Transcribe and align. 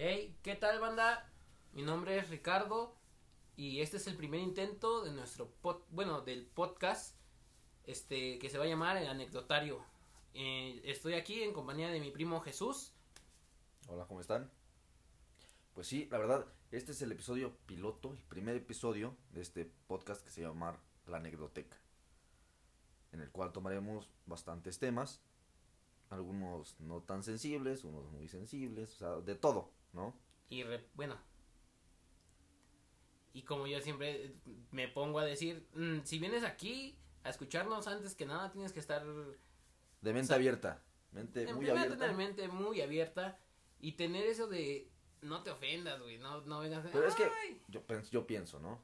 Hey, 0.00 0.38
¿qué 0.44 0.54
tal 0.54 0.78
banda? 0.78 1.28
Mi 1.72 1.82
nombre 1.82 2.16
es 2.16 2.30
Ricardo 2.30 2.94
y 3.56 3.80
este 3.80 3.96
es 3.96 4.06
el 4.06 4.16
primer 4.16 4.38
intento 4.38 5.02
de 5.02 5.10
nuestro 5.10 5.50
pod, 5.60 5.82
bueno, 5.90 6.20
del 6.20 6.46
podcast 6.46 7.16
este 7.82 8.38
que 8.38 8.48
se 8.48 8.58
va 8.58 8.64
a 8.64 8.68
llamar 8.68 8.96
El 8.96 9.08
Anecdotario. 9.08 9.84
Eh, 10.34 10.80
estoy 10.84 11.14
aquí 11.14 11.42
en 11.42 11.52
compañía 11.52 11.88
de 11.88 11.98
mi 11.98 12.12
primo 12.12 12.40
Jesús. 12.42 12.92
Hola, 13.88 14.06
¿cómo 14.06 14.20
están? 14.20 14.52
Pues 15.74 15.88
sí, 15.88 16.06
la 16.12 16.18
verdad, 16.18 16.46
este 16.70 16.92
es 16.92 17.02
el 17.02 17.10
episodio 17.10 17.56
piloto, 17.66 18.12
el 18.12 18.22
primer 18.22 18.54
episodio 18.54 19.16
de 19.32 19.40
este 19.40 19.64
podcast 19.88 20.22
que 20.22 20.30
se 20.30 20.42
llama 20.42 20.80
La 21.08 21.16
Anecdoteca, 21.16 21.76
en 23.10 23.20
el 23.20 23.32
cual 23.32 23.50
tomaremos 23.50 24.08
bastantes 24.26 24.78
temas, 24.78 25.20
algunos 26.08 26.78
no 26.78 27.02
tan 27.02 27.24
sensibles, 27.24 27.82
unos 27.82 28.08
muy 28.12 28.28
sensibles, 28.28 28.94
o 28.94 28.98
sea, 28.98 29.16
de 29.16 29.34
todo, 29.34 29.72
¿no? 29.92 30.14
Y 30.50 30.62
re- 30.62 30.86
bueno, 30.94 31.16
y 33.32 33.42
como 33.42 33.66
yo 33.66 33.80
siempre 33.80 34.34
me 34.72 34.88
pongo 34.88 35.18
a 35.20 35.24
decir, 35.24 35.66
mm, 35.74 36.00
si 36.04 36.18
vienes 36.18 36.44
aquí 36.44 36.98
a 37.24 37.30
escucharnos 37.30 37.86
antes 37.86 38.14
que 38.14 38.26
nada 38.26 38.50
tienes 38.50 38.72
que 38.72 38.80
estar 38.80 39.04
De 39.04 40.12
mente 40.12 40.20
O 40.20 40.26
sea, 40.26 40.36
abierta, 40.36 40.82
mente 41.12 41.42
en 41.48 41.54
muy 41.56 41.68
abierta. 41.68 41.96
tener 41.98 42.16
mente 42.16 42.48
muy 42.48 42.80
abierta 42.80 43.38
y 43.80 43.92
tener 43.92 44.24
eso 44.26 44.46
de 44.46 44.90
no 45.20 45.42
te 45.42 45.50
ofendas, 45.50 46.00
güey, 46.00 46.18
no, 46.18 46.40
no 46.42 46.60
vengas 46.60 46.84
Pero 46.92 47.06
es 47.06 47.14
que 47.14 47.28
yo, 47.68 47.82
yo 48.10 48.26
pienso, 48.26 48.60
¿no? 48.60 48.82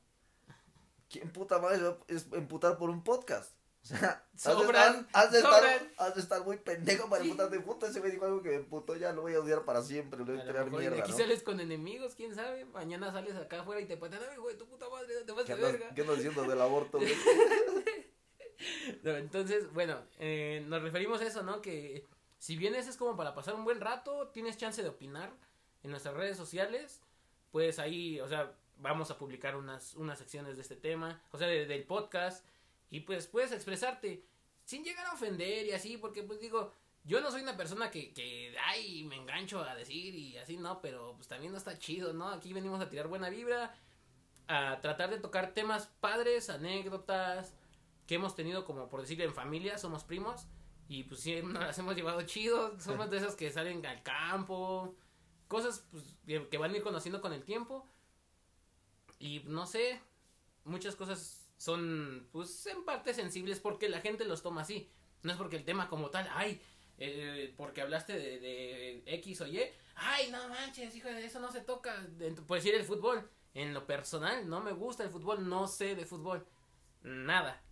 ¿Quién 1.09 1.31
puta 1.33 1.59
madre 1.61 1.83
va 1.83 1.91
a 1.91 1.99
es- 2.09 2.33
emputar 2.33 2.77
por 2.77 2.91
un 2.91 3.03
podcast? 3.05 3.55
O 3.85 3.87
sea, 3.87 4.25
has 4.33 4.43
de 4.45 4.51
Sobran, 4.53 4.95
estar- 4.95 5.07
has 5.13 5.31
de, 5.33 5.39
estar, 5.39 5.91
has 5.99 6.15
de 6.15 6.21
estar 6.23 6.43
muy 6.45 6.57
pendejo 6.57 7.09
para 7.11 7.23
Sí. 7.23 7.29
emputarte. 7.31 7.61
Puta, 7.61 7.87
ese 7.89 8.01
me 8.01 8.11
dijo 8.11 8.25
algo 8.25 8.43
que 8.43 8.49
me 8.49 8.55
emputó, 8.57 8.97
ya 8.97 9.13
lo 9.13 9.21
voy 9.23 9.35
a 9.35 9.41
odiar 9.41 9.65
para 9.67 9.83
siempre, 9.83 10.19
lo 10.21 10.25
voy 10.25 10.39
A 10.39 10.43
a 10.43 10.47
mejor 10.65 10.81
mierda, 10.81 11.01
aquí 11.01 11.13
¿no? 11.13 11.19
sales 11.19 11.43
con 11.43 11.61
enemigos, 11.61 12.15
quién 12.15 12.35
sabe. 12.35 12.65
Mañana 12.65 13.13
sales 13.13 13.37
acá 13.37 13.61
afuera 13.61 13.83
y 13.83 13.87
te 13.87 13.97
patean, 13.99 14.23
ay, 14.31 14.39
güey, 14.39 14.57
tu 14.57 14.67
puta 14.67 14.89
madre, 14.89 15.15
te 15.27 15.33
vas 15.33 15.45
¿Qué 15.45 15.55
de 15.55 15.61
verga. 15.63 15.95
¿Qué 15.95 16.01
andas 16.01 16.17
diciendo 16.17 16.45
del 16.45 16.61
aborto, 16.63 16.99
güey? 16.99 17.13
No, 19.03 19.11
entonces, 19.17 19.71
bueno, 19.73 20.01
eh, 20.19 20.65
nos 20.69 20.81
referimos 20.83 21.21
a 21.21 21.27
eso, 21.27 21.43
¿no? 21.43 21.61
Que 21.61 22.07
si 22.39 22.57
vienes 22.57 22.87
es 22.87 22.97
como 22.97 23.17
para 23.17 23.35
pasar 23.35 23.55
un 23.55 23.65
buen 23.65 23.81
rato, 23.81 24.29
tienes 24.29 24.57
chance 24.57 24.83
de 24.83 24.89
opinar 24.89 25.31
en 25.83 25.91
nuestras 25.91 26.15
redes 26.15 26.37
sociales, 26.37 27.03
pues 27.51 27.79
ahí, 27.79 28.21
o 28.21 28.29
sea, 28.29 28.53
vamos 28.79 29.11
a 29.11 29.19
publicar 29.19 29.57
unas, 29.57 29.95
unas 29.97 30.19
secciones 30.19 30.57
de 30.57 30.63
este 30.63 30.77
tema, 30.77 31.23
o 31.33 31.39
sea, 31.39 31.47
de- 31.47 31.67
del 31.67 31.85
podcast, 31.85 32.45
y 32.91 33.01
pues 33.01 33.27
puedes 33.27 33.53
expresarte 33.53 34.25
sin 34.65 34.85
llegar 34.85 35.07
a 35.07 35.13
ofender 35.13 35.67
y 35.67 35.73
así, 35.73 35.97
porque 35.97 36.23
pues 36.23 36.41
digo, 36.41 36.73
yo 37.05 37.21
no 37.21 37.31
soy 37.31 37.43
una 37.43 37.57
persona 37.57 37.91
que, 37.91 38.13
que, 38.13 38.57
ay, 38.67 39.05
me 39.05 39.17
engancho 39.17 39.61
a 39.63 39.75
decir 39.75 40.15
y 40.15 40.39
así, 40.39 40.57
no, 40.57 40.81
pero 40.81 41.15
pues 41.17 41.29
también 41.29 41.53
no 41.53 41.59
está 41.59 41.79
chido, 41.79 42.15
¿no? 42.15 42.29
Aquí 42.29 42.53
venimos 42.53 42.81
a 42.81 42.89
tirar 42.89 43.09
buena 43.09 43.29
vibra, 43.29 43.75
a 44.49 44.81
tratar 44.81 45.11
de 45.11 45.19
tocar 45.19 45.53
temas 45.53 45.87
padres, 46.01 46.49
anécdotas, 46.49 47.55
que 48.07 48.15
hemos 48.15 48.35
tenido 48.35 48.65
como 48.65 48.89
por 48.89 49.03
decirlo 49.03 49.25
en 49.25 49.35
familia, 49.35 49.77
somos 49.79 50.05
primos 50.05 50.47
y 50.89 51.05
pues 51.05 51.21
sí 51.21 51.43
nos 51.43 51.63
las 51.63 51.79
hemos 51.79 51.95
llevado 51.95 52.23
chido, 52.23 52.79
somos 52.81 53.11
de 53.11 53.19
esos 53.19 53.35
que 53.35 53.51
salen 53.51 53.85
al 53.85 54.03
campo, 54.03 54.95
cosas 55.49 55.87
pues, 55.91 56.05
que 56.51 56.59
van 56.59 56.73
a 56.73 56.77
ir 56.77 56.83
conociendo 56.83 57.21
con 57.21 57.33
el 57.33 57.45
tiempo 57.45 57.87
y 59.19 59.41
no 59.47 59.67
sé, 59.67 60.01
muchas 60.65 60.97
cosas 60.97 61.44
son 61.65 62.29
pues 62.31 62.67
en 62.67 62.85
parte 62.85 63.15
sensibles 63.15 63.59
porque 63.59 63.89
la 63.89 64.01
gente 64.01 64.27
los 64.27 64.43
toma 64.43 64.61
así, 64.61 64.91
no 65.23 65.33
es 65.33 65.39
porque 65.39 65.57
el 65.57 65.65
tema 65.65 65.89
como 65.89 66.11
tal, 66.11 66.29
ay, 66.35 66.61
eh, 66.99 67.55
porque 67.57 67.81
hablaste 67.81 68.13
de, 68.13 68.39
de 68.39 69.03
X 69.07 69.41
o 69.41 69.47
Y, 69.47 69.63
ay, 69.95 70.31
no 70.31 70.47
manches, 70.51 70.95
hijo 70.95 71.09
de 71.09 71.25
eso 71.25 71.41
no 71.41 71.51
se 71.51 71.63
toca, 71.63 72.07
por 72.47 72.59
decir 72.59 72.75
el 72.75 72.85
fútbol, 72.85 73.27
en 73.55 73.73
lo 73.73 73.87
personal 73.87 74.47
no 74.47 74.61
me 74.61 74.73
gusta 74.73 75.05
el 75.05 75.11
fútbol, 75.11 75.49
no 75.49 75.67
sé 75.67 75.95
de 75.95 76.05
fútbol, 76.05 76.47
nada. 77.03 77.63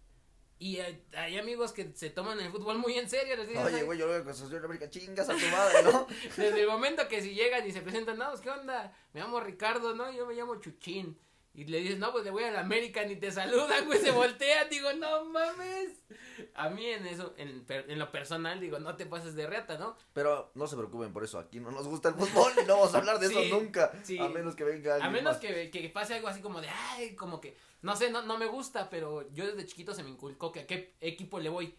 Y 0.59 0.79
hay, 0.79 1.05
hay 1.15 1.39
amigos 1.39 1.73
que 1.73 1.91
se 1.93 2.09
toman 2.09 2.39
el 2.39 2.53
fútbol 2.53 2.79
muy 2.79 2.97
en 2.97 3.11
serio. 3.11 3.35
Les 3.35 3.49
dicen, 3.49 3.67
Oye, 3.67 3.83
güey, 3.83 3.99
yo 3.99 4.07
lo 4.07 4.13
veo 4.13 4.25
con 4.25 4.65
América, 4.65 4.89
chingas 4.89 5.29
a 5.29 5.35
tu 5.35 5.47
madre, 5.49 5.83
¿no? 5.83 6.07
Desde 6.37 6.61
el 6.61 6.69
momento 6.69 7.09
que 7.09 7.21
si 7.21 7.35
llegan 7.35 7.67
y 7.67 7.73
se 7.73 7.81
presentan, 7.81 8.17
no, 8.17 8.29
pues, 8.29 8.43
¿qué 8.43 8.51
onda? 8.51 8.97
Me 9.13 9.21
llamo 9.21 9.41
Ricardo, 9.41 9.93
¿no? 9.97 10.13
Yo 10.13 10.25
me 10.25 10.35
llamo 10.35 10.61
Chuchín. 10.61 11.19
Y 11.55 11.65
le 11.67 11.81
dices, 11.81 11.99
no, 11.99 12.13
pues 12.13 12.25
le 12.25 12.31
voy 12.31 12.45
a 12.45 12.51
la 12.51 12.61
América, 12.61 13.05
ni 13.05 13.17
te 13.17 13.31
saludan, 13.31 13.85
güey, 13.85 14.01
se 14.01 14.11
voltean. 14.13 14.71
Digo, 14.71 14.93
no 14.95 15.27
mames. 15.27 15.91
A 16.55 16.71
mí 16.71 16.87
en 16.87 17.07
eso, 17.07 17.35
en, 17.37 17.65
en 17.69 17.99
lo 17.99 18.11
personal, 18.11 18.59
digo, 18.59 18.79
no 18.79 18.97
te 18.97 19.05
pases 19.05 19.35
de 19.35 19.47
reata, 19.47 19.77
¿no? 19.77 19.97
Pero 20.15 20.51
no 20.55 20.67
se 20.67 20.77
preocupen 20.77 21.13
por 21.13 21.25
eso, 21.25 21.39
aquí 21.39 21.61
no 21.61 21.71
nos 21.71 21.87
gusta 21.89 22.09
el 22.09 22.15
fútbol 22.15 22.53
y 22.63 22.67
no 22.67 22.77
vamos 22.79 22.95
a 22.95 22.99
hablar 22.99 23.19
de 23.19 23.29
Sí, 23.33 23.37
eso 23.39 23.59
nunca. 23.61 23.93
sí. 24.03 24.19
A 24.19 24.29
menos 24.29 24.55
que 24.57 24.65
venga 24.65 24.93
A 24.93 24.95
alguien 24.97 25.13
menos 25.13 25.35
más. 25.35 25.41
que, 25.41 25.71
que 25.71 25.89
pase 25.91 26.15
algo 26.15 26.29
así 26.29 26.41
como 26.41 26.61
de, 26.63 26.69
ay, 26.71 27.15
como 27.17 27.41
que, 27.41 27.57
no 27.83 27.97
sé, 27.97 28.11
no, 28.11 28.23
no 28.23 28.39
me 28.39 28.47
gusta, 28.47 28.89
pero 28.89 29.31
yo 29.33 29.47
desde 29.47 29.67
chiquito 29.67 29.95
se 29.95 30.03
me 30.03 30.11
inculcó 30.11 30.53
que 30.53 30.61
a 30.61 30.67
qué 30.67 30.95
equipo 31.01 31.39
le 31.39 31.51
voy. 31.51 31.75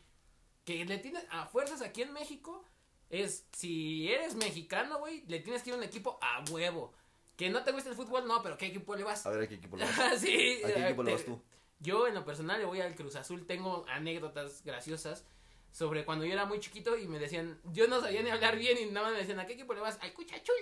Que 0.66 0.86
le 0.86 0.98
tienes, 1.00 1.26
a 1.32 1.46
fuerzas 1.48 1.82
aquí 1.82 2.04
en 2.04 2.14
México, 2.14 2.64
es, 3.10 3.48
si 3.54 4.12
eres 4.12 4.36
mexicano, 4.36 5.00
güey, 5.00 5.24
le 5.28 5.40
tienes 5.40 5.62
que 5.64 5.72
ir 5.72 5.74
a 5.74 5.78
un 5.78 5.84
equipo 5.84 6.20
a 6.22 6.44
huevo. 6.52 6.94
Que 7.36 7.50
no 7.50 7.64
te 7.64 7.72
gusta 7.72 7.90
el 7.90 7.96
fútbol, 7.96 8.28
no, 8.28 8.44
pero 8.44 8.58
¿qué 8.58 8.68
equipo 8.68 8.96
le 8.96 9.04
vas? 9.04 9.26
A 9.26 9.30
ver, 9.32 9.44
¿a 9.44 9.48
qué 9.48 9.56
equipo 9.56 9.76
le 9.78 9.86
vas? 9.86 9.96
sí. 10.20 10.62
¿A 10.64 10.68
qué 10.74 10.86
equipo 10.86 11.04
le 11.04 11.12
te- 11.12 11.16
vas 11.18 11.26
tú? 11.26 11.42
Yo, 11.80 12.08
en 12.08 12.14
lo 12.16 12.24
personal, 12.24 12.60
le 12.60 12.66
voy 12.66 12.80
al 12.82 12.96
Cruz 12.96 13.16
Azul. 13.16 13.46
Tengo 13.46 13.86
anécdotas 13.90 14.64
graciosas 14.64 15.26
sobre 15.72 16.06
cuando 16.06 16.24
yo 16.26 16.34
era 16.34 16.46
muy 16.46 16.60
chiquito 16.60 16.96
y 16.98 17.08
me 17.08 17.20
decían, 17.20 17.60
yo 17.72 17.88
no 17.88 18.00
sabía 18.00 18.22
ni 18.22 18.30
hablar 18.30 18.58
bien 18.58 18.78
y 18.78 18.86
nada 18.86 19.08
más 19.08 19.14
me 19.14 19.20
decían, 19.20 19.40
¿a 19.40 19.46
qué 19.48 19.54
equipo 19.54 19.74
le 19.74 19.82
vas? 19.82 19.98
Al 20.02 20.14
Cuchachul. 20.14 20.56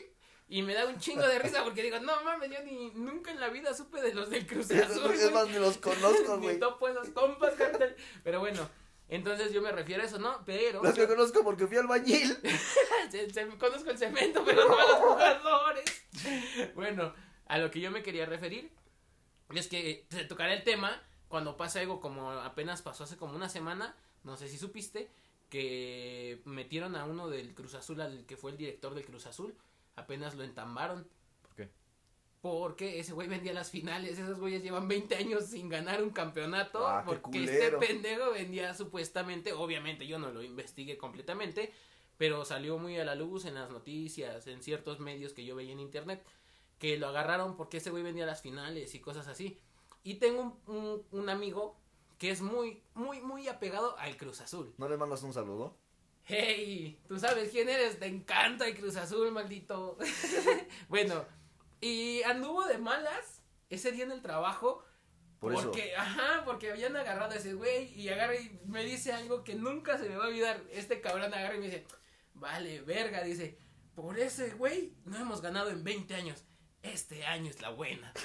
Y 0.47 0.63
me 0.63 0.73
da 0.73 0.85
un 0.85 0.97
chingo 0.99 1.25
de 1.27 1.39
risa 1.39 1.63
porque 1.63 1.83
digo, 1.83 1.99
no 1.99 2.23
mames, 2.23 2.49
yo 2.51 2.61
ni 2.63 2.89
nunca 2.91 3.31
en 3.31 3.39
la 3.39 3.49
vida 3.49 3.73
supe 3.73 4.01
de 4.01 4.13
los 4.13 4.29
del 4.29 4.47
Cruz 4.47 4.71
Azul. 4.71 5.11
Es 5.13 5.21
güey". 5.21 5.33
más, 5.33 5.47
ni 5.49 5.59
los 5.59 5.77
conozco, 5.77 6.37
Ni 6.39 6.43
güey. 6.47 6.59
topo 6.59 6.87
esos 6.87 7.09
compas, 7.09 7.53
carnal. 7.55 7.95
Pero 8.23 8.39
bueno, 8.39 8.67
entonces 9.11 9.53
yo 9.53 9.61
me 9.61 9.71
refiero 9.71 10.01
a 10.01 10.05
eso, 10.07 10.17
¿no? 10.17 10.43
Pero. 10.45 10.81
Los 10.81 10.95
que 10.95 11.07
conozco 11.07 11.43
porque 11.43 11.67
fui 11.67 11.77
albañil. 11.77 12.35
se- 13.11 13.29
se- 13.29 13.47
conozco 13.59 13.91
el 13.91 13.97
cemento, 13.99 14.43
pero 14.43 14.67
no 14.67 14.73
a 14.79 14.83
los 14.87 14.97
jugadores. 14.97 16.05
Bueno, 16.73 17.13
a 17.47 17.57
lo 17.59 17.69
que 17.69 17.79
yo 17.81 17.91
me 17.91 18.01
quería 18.01 18.25
referir 18.25 18.71
es 19.53 19.67
que 19.67 20.05
se 20.09 20.23
tocará 20.25 20.53
el 20.53 20.63
tema 20.63 21.01
cuando 21.27 21.55
pasa 21.57 21.79
algo 21.81 21.99
como 21.99 22.31
apenas 22.31 22.81
pasó 22.81 23.03
hace 23.03 23.17
como 23.17 23.35
una 23.35 23.49
semana, 23.49 23.95
no 24.23 24.35
sé 24.37 24.47
si 24.47 24.57
supiste, 24.57 25.09
que 25.49 26.41
metieron 26.45 26.95
a 26.95 27.05
uno 27.05 27.29
del 27.29 27.53
Cruz 27.53 27.75
Azul, 27.75 27.99
al 28.01 28.25
que 28.25 28.37
fue 28.37 28.51
el 28.51 28.57
director 28.57 28.93
del 28.95 29.05
Cruz 29.05 29.25
Azul, 29.27 29.53
apenas 29.95 30.35
lo 30.35 30.43
entambaron. 30.43 31.07
Porque 32.41 32.99
ese 32.99 33.13
güey 33.13 33.27
vendía 33.27 33.53
las 33.53 33.69
finales, 33.69 34.17
esos 34.17 34.39
güeyes 34.39 34.63
llevan 34.63 34.87
20 34.87 35.15
años 35.15 35.45
sin 35.45 35.69
ganar 35.69 36.01
un 36.01 36.09
campeonato, 36.09 36.87
Ah, 36.87 37.03
porque 37.05 37.43
este 37.43 37.71
pendejo 37.77 38.31
vendía 38.31 38.73
supuestamente, 38.73 39.53
obviamente 39.53 40.07
yo 40.07 40.17
no 40.17 40.31
lo 40.31 40.41
investigué 40.41 40.97
completamente, 40.97 41.71
pero 42.17 42.43
salió 42.43 42.79
muy 42.79 42.97
a 42.97 43.05
la 43.05 43.13
luz 43.13 43.45
en 43.45 43.53
las 43.53 43.69
noticias, 43.69 44.47
en 44.47 44.63
ciertos 44.63 44.99
medios 44.99 45.33
que 45.33 45.45
yo 45.45 45.55
veía 45.55 45.71
en 45.73 45.79
internet, 45.79 46.23
que 46.79 46.97
lo 46.97 47.07
agarraron 47.09 47.55
porque 47.57 47.77
ese 47.77 47.91
güey 47.91 48.01
vendía 48.01 48.25
las 48.25 48.41
finales 48.41 48.95
y 48.95 48.99
cosas 48.99 49.27
así. 49.27 49.59
Y 50.03 50.15
tengo 50.15 50.59
un, 50.65 50.75
un- 50.75 51.03
un 51.11 51.29
amigo 51.29 51.77
que 52.17 52.31
es 52.31 52.41
muy, 52.41 52.81
muy, 52.95 53.21
muy 53.21 53.47
apegado 53.49 53.95
al 53.99 54.17
Cruz 54.17 54.41
Azul. 54.41 54.73
¿No 54.79 54.89
le 54.89 54.97
mandas 54.97 55.21
un 55.21 55.33
saludo? 55.33 55.77
Hey, 56.23 56.99
tú 57.07 57.19
sabes 57.19 57.49
quién 57.51 57.69
eres, 57.69 57.99
te 57.99 58.07
encanta 58.07 58.67
el 58.67 58.75
Cruz 58.75 58.95
Azul, 58.95 59.31
maldito. 59.31 59.97
bueno, 60.89 61.23
y 61.81 62.21
anduvo 62.23 62.65
de 62.65 62.77
malas 62.77 63.41
ese 63.69 63.91
día 63.91 64.05
en 64.05 64.11
el 64.11 64.21
trabajo. 64.21 64.85
Por 65.39 65.53
eso. 65.53 65.63
porque, 65.63 65.95
ajá, 65.95 66.43
porque 66.45 66.71
habían 66.71 66.95
agarrado 66.95 67.31
a 67.31 67.35
ese 67.35 67.55
güey 67.55 67.91
y 67.99 68.09
agarra 68.09 68.35
y 68.35 68.61
me 68.65 68.85
dice 68.85 69.11
algo 69.11 69.43
que 69.43 69.55
nunca 69.55 69.97
se 69.97 70.07
me 70.07 70.15
va 70.15 70.25
a 70.25 70.27
olvidar. 70.27 70.61
Este 70.71 71.01
cabrón 71.01 71.33
agarra 71.33 71.55
y 71.55 71.59
me 71.59 71.65
dice, 71.65 71.85
vale, 72.35 72.81
verga, 72.81 73.23
dice, 73.23 73.57
por 73.95 74.19
ese 74.19 74.51
güey 74.51 74.93
no 75.03 75.17
hemos 75.17 75.41
ganado 75.41 75.71
en 75.71 75.83
20 75.83 76.13
años. 76.13 76.45
Este 76.83 77.25
año 77.25 77.49
es 77.49 77.59
la 77.59 77.69
buena. 77.69 78.13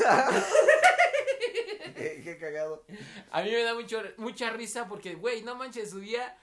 qué, 1.96 2.20
qué 2.22 2.38
cagado. 2.38 2.84
A 3.30 3.42
mí 3.42 3.50
me 3.50 3.62
da 3.62 3.75
mucho, 3.75 4.02
mucha 4.19 4.50
risa 4.50 4.86
porque, 4.86 5.14
güey, 5.14 5.42
no 5.42 5.56
manches, 5.56 5.90
su 5.90 6.00
día 6.00 6.38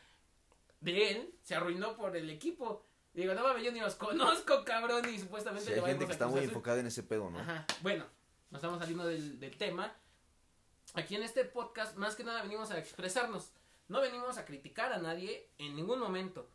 de 0.80 1.12
él 1.12 1.36
se 1.44 1.54
arruinó 1.54 1.96
por 1.96 2.18
el 2.18 2.32
equipo. 2.32 2.84
Digo, 3.14 3.34
no 3.36 3.44
mames, 3.44 3.64
yo 3.64 3.72
ni 3.72 3.80
los 3.80 3.96
conozco, 3.96 4.64
cabrón, 4.66 5.08
y 5.08 5.20
supuestamente 5.20 5.74
Sí, 5.74 5.80
hay 5.80 5.86
gente 5.86 6.08
que 6.08 6.12
está 6.12 6.28
muy 6.28 6.44
enfocada 6.44 6.80
en 6.80 6.88
ese 6.88 7.04
pedo, 7.04 7.30
¿no? 7.30 7.40
Ajá, 7.40 7.66
bueno, 7.82 8.06
nos 8.50 8.60
estamos 8.60 8.80
saliendo 8.80 9.06
del, 9.06 9.40
del 9.40 9.56
tema. 9.58 9.96
Aquí 10.96 11.16
en 11.16 11.24
este 11.24 11.46
podcast, 11.46 11.96
más 11.96 12.16
que 12.16 12.24
nada, 12.24 12.42
venimos 12.42 12.72
a 12.72 12.80
expresarnos. 12.80 13.52
No 13.88 14.02
venimos 14.02 14.38
a 14.38 14.46
criticar 14.46 14.92
a 14.94 14.98
nadie 14.98 15.50
en 15.60 15.76
ningún 15.76 16.00
momento. 16.00 16.50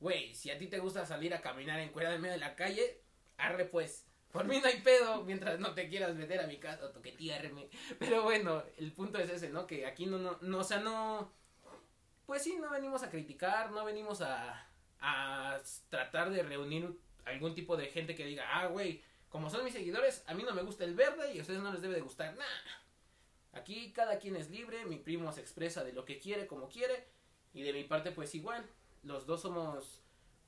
Güey, 0.00 0.34
si 0.34 0.50
a 0.50 0.58
ti 0.58 0.66
te 0.66 0.78
gusta 0.78 1.06
salir 1.06 1.34
a 1.34 1.40
caminar 1.40 1.78
en 1.78 1.90
cuerda 1.90 2.14
en 2.14 2.20
medio 2.22 2.34
de 2.34 2.40
la 2.40 2.56
calle, 2.56 3.02
arre 3.36 3.66
pues. 3.66 4.06
Por 4.32 4.46
mí 4.46 4.60
no 4.60 4.66
hay 4.66 4.80
pedo, 4.80 5.24
mientras 5.24 5.58
no 5.60 5.74
te 5.74 5.88
quieras 5.88 6.14
meter 6.14 6.40
a 6.40 6.46
mi 6.46 6.58
casa 6.58 6.86
o 6.86 6.90
toquetearme. 6.90 7.68
Pero 7.98 8.22
bueno, 8.22 8.62
el 8.78 8.92
punto 8.92 9.18
es 9.18 9.28
ese, 9.28 9.50
¿no? 9.50 9.66
Que 9.66 9.86
aquí 9.86 10.06
no, 10.06 10.18
no, 10.18 10.38
no, 10.40 10.58
o 10.58 10.64
sea, 10.64 10.78
no... 10.80 11.32
Pues 12.26 12.42
sí, 12.42 12.56
no 12.60 12.70
venimos 12.70 13.02
a 13.02 13.10
criticar, 13.10 13.72
no 13.72 13.84
venimos 13.84 14.22
a, 14.22 14.69
a 15.00 15.58
tratar 15.88 16.30
de 16.30 16.42
reunir 16.42 16.98
algún 17.24 17.54
tipo 17.54 17.76
de 17.76 17.86
gente 17.86 18.14
que 18.14 18.24
diga, 18.26 18.44
ah, 18.60 18.66
güey, 18.66 19.02
como 19.28 19.48
son 19.50 19.64
mis 19.64 19.72
seguidores, 19.72 20.24
a 20.26 20.34
mí 20.34 20.42
no 20.42 20.52
me 20.54 20.62
gusta 20.62 20.84
el 20.84 20.94
verde 20.94 21.32
y 21.34 21.38
a 21.38 21.42
ustedes 21.42 21.60
no 21.60 21.72
les 21.72 21.82
debe 21.82 21.94
de 21.94 22.00
gustar 22.00 22.34
nada. 22.36 22.62
Aquí 23.52 23.92
cada 23.92 24.18
quien 24.18 24.36
es 24.36 24.50
libre, 24.50 24.84
mi 24.84 24.96
primo 24.96 25.32
se 25.32 25.40
expresa 25.40 25.82
de 25.84 25.92
lo 25.92 26.04
que 26.04 26.18
quiere, 26.18 26.46
como 26.46 26.68
quiere, 26.68 27.06
y 27.52 27.62
de 27.62 27.72
mi 27.72 27.84
parte 27.84 28.12
pues 28.12 28.34
igual. 28.34 28.64
Los 29.02 29.26
dos 29.26 29.42
somos 29.42 30.02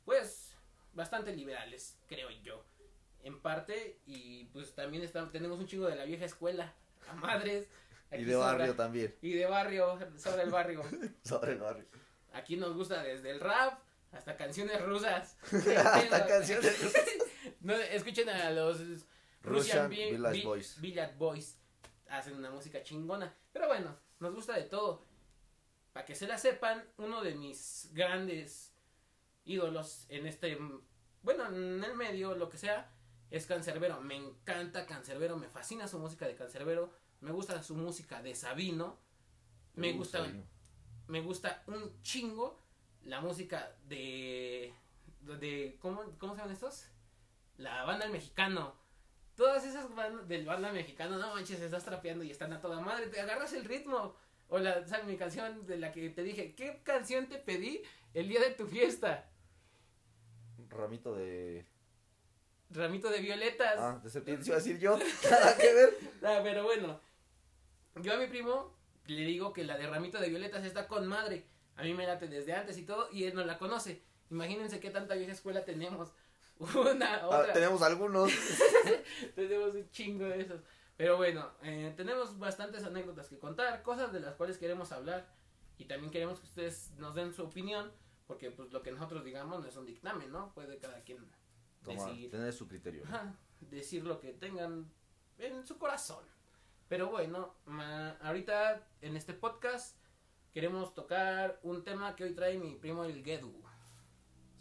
pues 0.05 0.57
bastante 0.93 1.35
liberales, 1.35 1.99
creo 2.07 2.31
yo. 2.43 2.65
En 3.25 3.41
parte, 3.41 4.01
y 4.07 4.45
pues 4.47 4.75
también 4.75 5.03
estamos, 5.05 5.31
tenemos 5.33 5.59
un 5.59 5.67
chingo 5.67 5.87
de 5.87 5.97
la 5.97 6.05
vieja 6.05 6.25
escuela, 6.25 6.75
a 7.09 7.15
madres. 7.15 7.69
Y 8.11 8.25
de 8.25 8.33
sobra- 8.35 8.53
barrio 8.59 8.77
también. 8.77 9.15
Y 9.23 9.33
de 9.33 9.47
barrio, 9.47 9.99
sobre 10.19 10.43
el 10.43 10.51
barrio. 10.51 10.83
Sobre 11.25 11.53
el 11.53 11.59
barrio. 11.59 11.87
Aquí 12.35 12.57
nos 12.57 12.75
gusta 12.75 13.03
desde 13.03 13.31
el 13.31 13.41
rap 13.41 13.79
hasta 14.13 14.37
canciones 14.37 14.81
rusas. 14.85 15.37
Hasta 15.77 16.27
canciones. 16.27 16.77
No, 17.61 17.75
escuchen 17.75 18.29
a 18.29 18.51
los 18.51 18.79
Russian, 18.81 19.07
Russian 19.43 19.89
Vi- 19.91 20.11
Village 20.13 20.39
Vi- 20.39 20.45
Boys. 20.45 20.81
Village 20.81 21.15
Boys. 21.17 21.59
Hacen 22.09 22.35
una 22.35 22.51
música 22.51 22.83
chingona. 22.83 23.33
Pero 23.53 23.69
bueno, 23.69 23.97
nos 24.19 24.35
gusta 24.35 24.55
de 24.55 24.65
todo. 24.65 25.05
Para 25.93 26.05
que 26.05 26.15
se 26.17 26.27
la 26.27 26.39
sepan, 26.39 26.85
uno 26.97 27.23
de 27.23 27.35
mis 27.37 27.89
grandes 27.93 28.73
ídolos 29.45 30.07
en 30.09 30.27
este, 30.27 30.59
bueno, 31.23 31.47
en 31.47 31.83
el 31.85 31.95
medio, 31.95 32.35
lo 32.35 32.49
que 32.49 32.59
sea, 32.59 32.91
es 33.31 33.47
Cancerbero. 33.47 34.01
Me 34.01 34.17
encanta 34.17 34.87
Cancerbero, 34.87 35.37
me 35.37 35.49
fascina 35.49 35.87
su 35.87 35.99
música 36.01 36.27
de 36.27 36.35
Cancerbero, 36.35 36.91
me 37.21 37.31
gusta 37.31 37.63
su 37.63 37.75
música 37.77 38.23
de 38.23 38.35
Sabino, 38.35 38.99
me 39.75 39.93
gusta, 39.93 40.27
me 41.09 41.21
gusta 41.21 41.63
un 41.67 42.03
chingo 42.03 42.59
la 43.05 43.21
música 43.21 43.75
de, 43.89 44.73
de 45.21 45.77
¿cómo, 45.81 46.03
cómo 46.19 46.35
se 46.35 46.41
llaman 46.41 46.55
estos? 46.55 46.87
La 47.57 47.85
banda 47.85 48.07
El 48.07 48.13
Mexicano. 48.13 48.75
Todas 49.35 49.65
esas 49.65 49.93
bandas 49.95 50.29
del 50.29 50.45
banda 50.45 50.73
mexicano, 50.73 51.17
no 51.17 51.35
manches, 51.35 51.59
estás 51.61 51.85
trapeando 51.85 52.23
y 52.23 52.31
están 52.31 52.53
a 52.53 52.61
toda 52.61 52.81
madre, 52.81 53.07
te 53.07 53.19
agarras 53.19 53.55
el 53.55 53.65
ritmo. 53.65 54.15
O 54.49 54.59
la, 54.59 54.87
¿sabes? 54.87 55.07
Mi 55.07 55.17
canción 55.17 55.67
de 55.67 55.79
la 55.79 55.91
que 55.91 56.11
te 56.11 56.23
dije, 56.23 56.55
¿qué 56.55 56.83
canción 56.85 57.27
te 57.27 57.39
pedí 57.39 57.83
el 58.13 58.29
día 58.29 58.41
de 58.41 58.51
tu 58.51 58.67
fiesta? 58.67 59.31
Ramito 60.69 61.15
de. 61.15 61.65
Ramito 62.69 63.09
de 63.09 63.21
violetas. 63.21 63.77
Ah, 63.79 64.01
de 64.03 64.11
serpientes 64.11 64.47
iba 64.47 64.57
a 64.57 64.59
decir 64.59 64.79
yo. 64.79 64.99
Nada 65.31 65.57
que 65.57 65.73
ver. 65.73 65.99
Ah, 66.23 66.41
pero 66.43 66.65
bueno, 66.65 67.01
yo 67.97 68.13
a 68.13 68.17
mi 68.17 68.27
primo 68.27 68.77
le 69.07 69.23
digo 69.23 69.53
que 69.53 69.65
la 69.65 69.77
de 69.77 69.87
Ramito 69.87 70.21
de 70.21 70.29
Violetas 70.29 70.65
está 70.65 70.87
con 70.87 71.07
madre. 71.07 71.47
A 71.77 71.83
mí 71.83 71.95
me 71.95 72.07
late 72.07 72.29
desde 72.29 72.53
antes 72.53 72.77
y 72.79 72.85
todo, 72.85 73.09
y 73.13 73.25
él 73.25 73.35
no 73.35 73.45
la 73.45 73.59
conoce. 73.59 74.03
Imagínense 74.31 74.81
qué 74.81 74.91
tanta 74.91 75.15
vieja 75.15 75.33
escuela 75.33 75.65
tenemos. 75.65 76.13
Una, 76.59 77.17
Ah, 77.17 77.27
otra. 77.29 77.53
tenemos 77.53 77.83
algunos. 77.83 78.31
tenemos 79.35 79.75
un 79.75 79.91
chingo 79.91 80.25
de 80.27 80.43
esos. 80.43 80.61
Pero 80.97 81.17
bueno, 81.17 81.51
eh, 81.63 81.93
tenemos 81.97 82.39
bastantes 82.39 82.85
anécdotas 82.85 83.29
que 83.29 83.39
contar, 83.39 83.83
cosas 83.83 84.13
de 84.13 84.21
las 84.21 84.35
cuales 84.35 84.59
queremos 84.59 84.93
hablar. 84.93 85.27
Y 85.79 85.87
también 85.87 86.13
queremos 86.13 86.39
que 86.39 86.47
ustedes 86.47 86.93
nos 86.99 87.15
den 87.15 87.33
su 87.35 87.43
opinión, 87.43 87.91
porque 88.27 88.51
pues 88.51 88.71
lo 88.73 88.83
que 88.83 88.93
nosotros 88.93 89.25
digamos 89.25 89.61
no 89.61 89.67
es 89.69 89.77
un 89.77 89.87
dictamen, 89.87 90.31
¿no? 90.31 90.53
Puede 90.55 90.79
cada 90.79 91.03
quien 91.03 91.27
Toma, 91.83 92.07
tener 92.31 92.53
su 92.53 92.69
criterio. 92.69 93.03
decir 93.61 94.05
lo 94.05 94.21
que 94.21 94.33
tengan 94.35 94.93
en 95.39 95.67
su 95.67 95.79
corazón. 95.79 96.25
Pero 96.89 97.09
bueno, 97.11 97.55
ma- 97.65 98.11
ahorita 98.21 98.87
en 99.01 99.17
este 99.17 99.33
podcast 99.33 99.97
queremos 100.53 100.95
tocar 100.95 101.59
un 101.63 101.83
tema 101.83 102.15
que 102.15 102.25
hoy 102.25 102.35
trae 102.35 102.59
mi 102.59 102.75
primo 102.75 103.05
el 103.05 103.25
Gedu. 103.25 103.53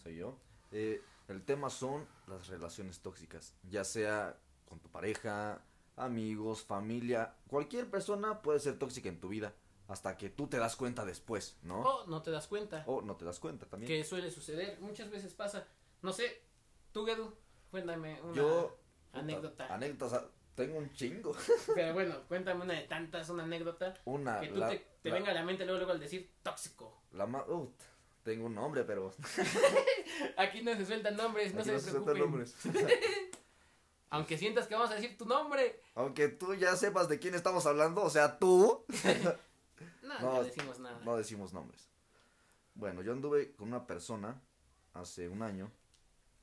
Soy 0.01 0.17
yo. 0.17 0.37
Eh, 0.71 1.01
el 1.27 1.43
tema 1.43 1.69
son 1.69 2.07
las 2.27 2.47
relaciones 2.47 3.01
tóxicas. 3.01 3.55
Ya 3.69 3.83
sea 3.83 4.37
con 4.65 4.79
tu 4.79 4.89
pareja, 4.89 5.61
amigos, 5.95 6.63
familia. 6.63 7.35
Cualquier 7.47 7.89
persona 7.89 8.41
puede 8.41 8.59
ser 8.59 8.79
tóxica 8.79 9.09
en 9.09 9.19
tu 9.19 9.29
vida. 9.29 9.53
Hasta 9.87 10.15
que 10.15 10.29
tú 10.29 10.47
te 10.47 10.57
das 10.57 10.77
cuenta 10.77 11.03
después, 11.03 11.57
¿no? 11.63 11.81
O 11.81 12.07
no 12.07 12.21
te 12.21 12.31
das 12.31 12.47
cuenta. 12.47 12.83
O 12.87 13.01
no 13.01 13.17
te 13.17 13.25
das 13.25 13.39
cuenta 13.39 13.65
también. 13.65 13.89
Que 13.89 14.05
suele 14.05 14.31
suceder, 14.31 14.79
muchas 14.79 15.09
veces 15.11 15.33
pasa. 15.33 15.67
No 16.01 16.13
sé, 16.13 16.41
tú 16.93 17.05
Gedu, 17.05 17.33
cuéntame 17.69 18.21
una 18.21 18.33
Yo. 18.33 18.77
anécdota. 19.11 19.73
Anécdotas. 19.73 20.23
Tengo 20.55 20.77
un 20.77 20.91
chingo. 20.93 21.35
Pero 21.75 21.93
bueno, 21.93 22.15
cuéntame 22.27 22.63
una 22.63 22.73
de 22.73 22.83
tantas, 22.83 23.29
una 23.29 23.43
anécdota 23.43 23.93
Una. 24.05 24.39
que 24.41 24.47
tú 24.49 24.55
la, 24.57 24.69
te, 24.69 24.85
te 25.01 25.09
la- 25.09 25.15
venga 25.15 25.31
a 25.31 25.33
la 25.33 25.43
mente 25.43 25.63
luego, 25.65 25.77
luego 25.79 25.93
al 25.93 25.99
decir 25.99 26.29
tóxico. 26.43 27.01
la 27.13 27.25
ma- 27.25 27.45
uh, 27.47 27.71
tengo 28.23 28.45
un 28.45 28.55
nombre, 28.55 28.83
pero. 28.83 29.13
Aquí 30.37 30.61
no 30.61 30.75
se 30.75 30.85
sueltan 30.85 31.15
nombres, 31.15 31.53
no 31.53 31.63
se 31.63 31.79
se 31.79 31.91
sueltan 31.91 32.13
preocupen. 32.13 32.45
nombres. 32.45 32.55
Aunque 34.09 34.37
sientas 34.37 34.67
que 34.67 34.75
vamos 34.75 34.91
a 34.91 34.95
decir 34.95 35.17
tu 35.17 35.25
nombre. 35.25 35.79
Aunque 35.95 36.27
tú 36.27 36.53
ya 36.55 36.75
sepas 36.75 37.07
de 37.07 37.17
quién 37.17 37.33
estamos 37.33 37.65
hablando, 37.65 38.03
o 38.03 38.09
sea, 38.09 38.37
tú. 38.37 38.85
No, 40.03 40.19
No, 40.19 40.33
no 40.33 40.43
decimos 40.43 40.79
nada. 40.79 40.99
No 41.05 41.15
decimos 41.15 41.53
nombres. 41.53 41.87
Bueno, 42.75 43.01
yo 43.01 43.13
anduve 43.13 43.53
con 43.55 43.69
una 43.69 43.87
persona 43.87 44.41
hace 44.93 45.29
un 45.29 45.41
año 45.41 45.71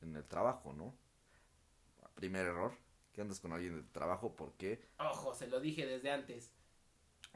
en 0.00 0.16
el 0.16 0.24
trabajo, 0.24 0.72
¿no? 0.72 0.94
Primer 2.14 2.46
error, 2.46 2.72
que 3.18 3.22
andas 3.22 3.40
con 3.40 3.52
alguien 3.52 3.74
del 3.74 3.90
trabajo, 3.90 4.36
¿por 4.36 4.52
qué? 4.52 4.80
Ojo, 5.00 5.34
se 5.34 5.48
lo 5.48 5.58
dije 5.58 5.84
desde 5.84 6.12
antes. 6.12 6.52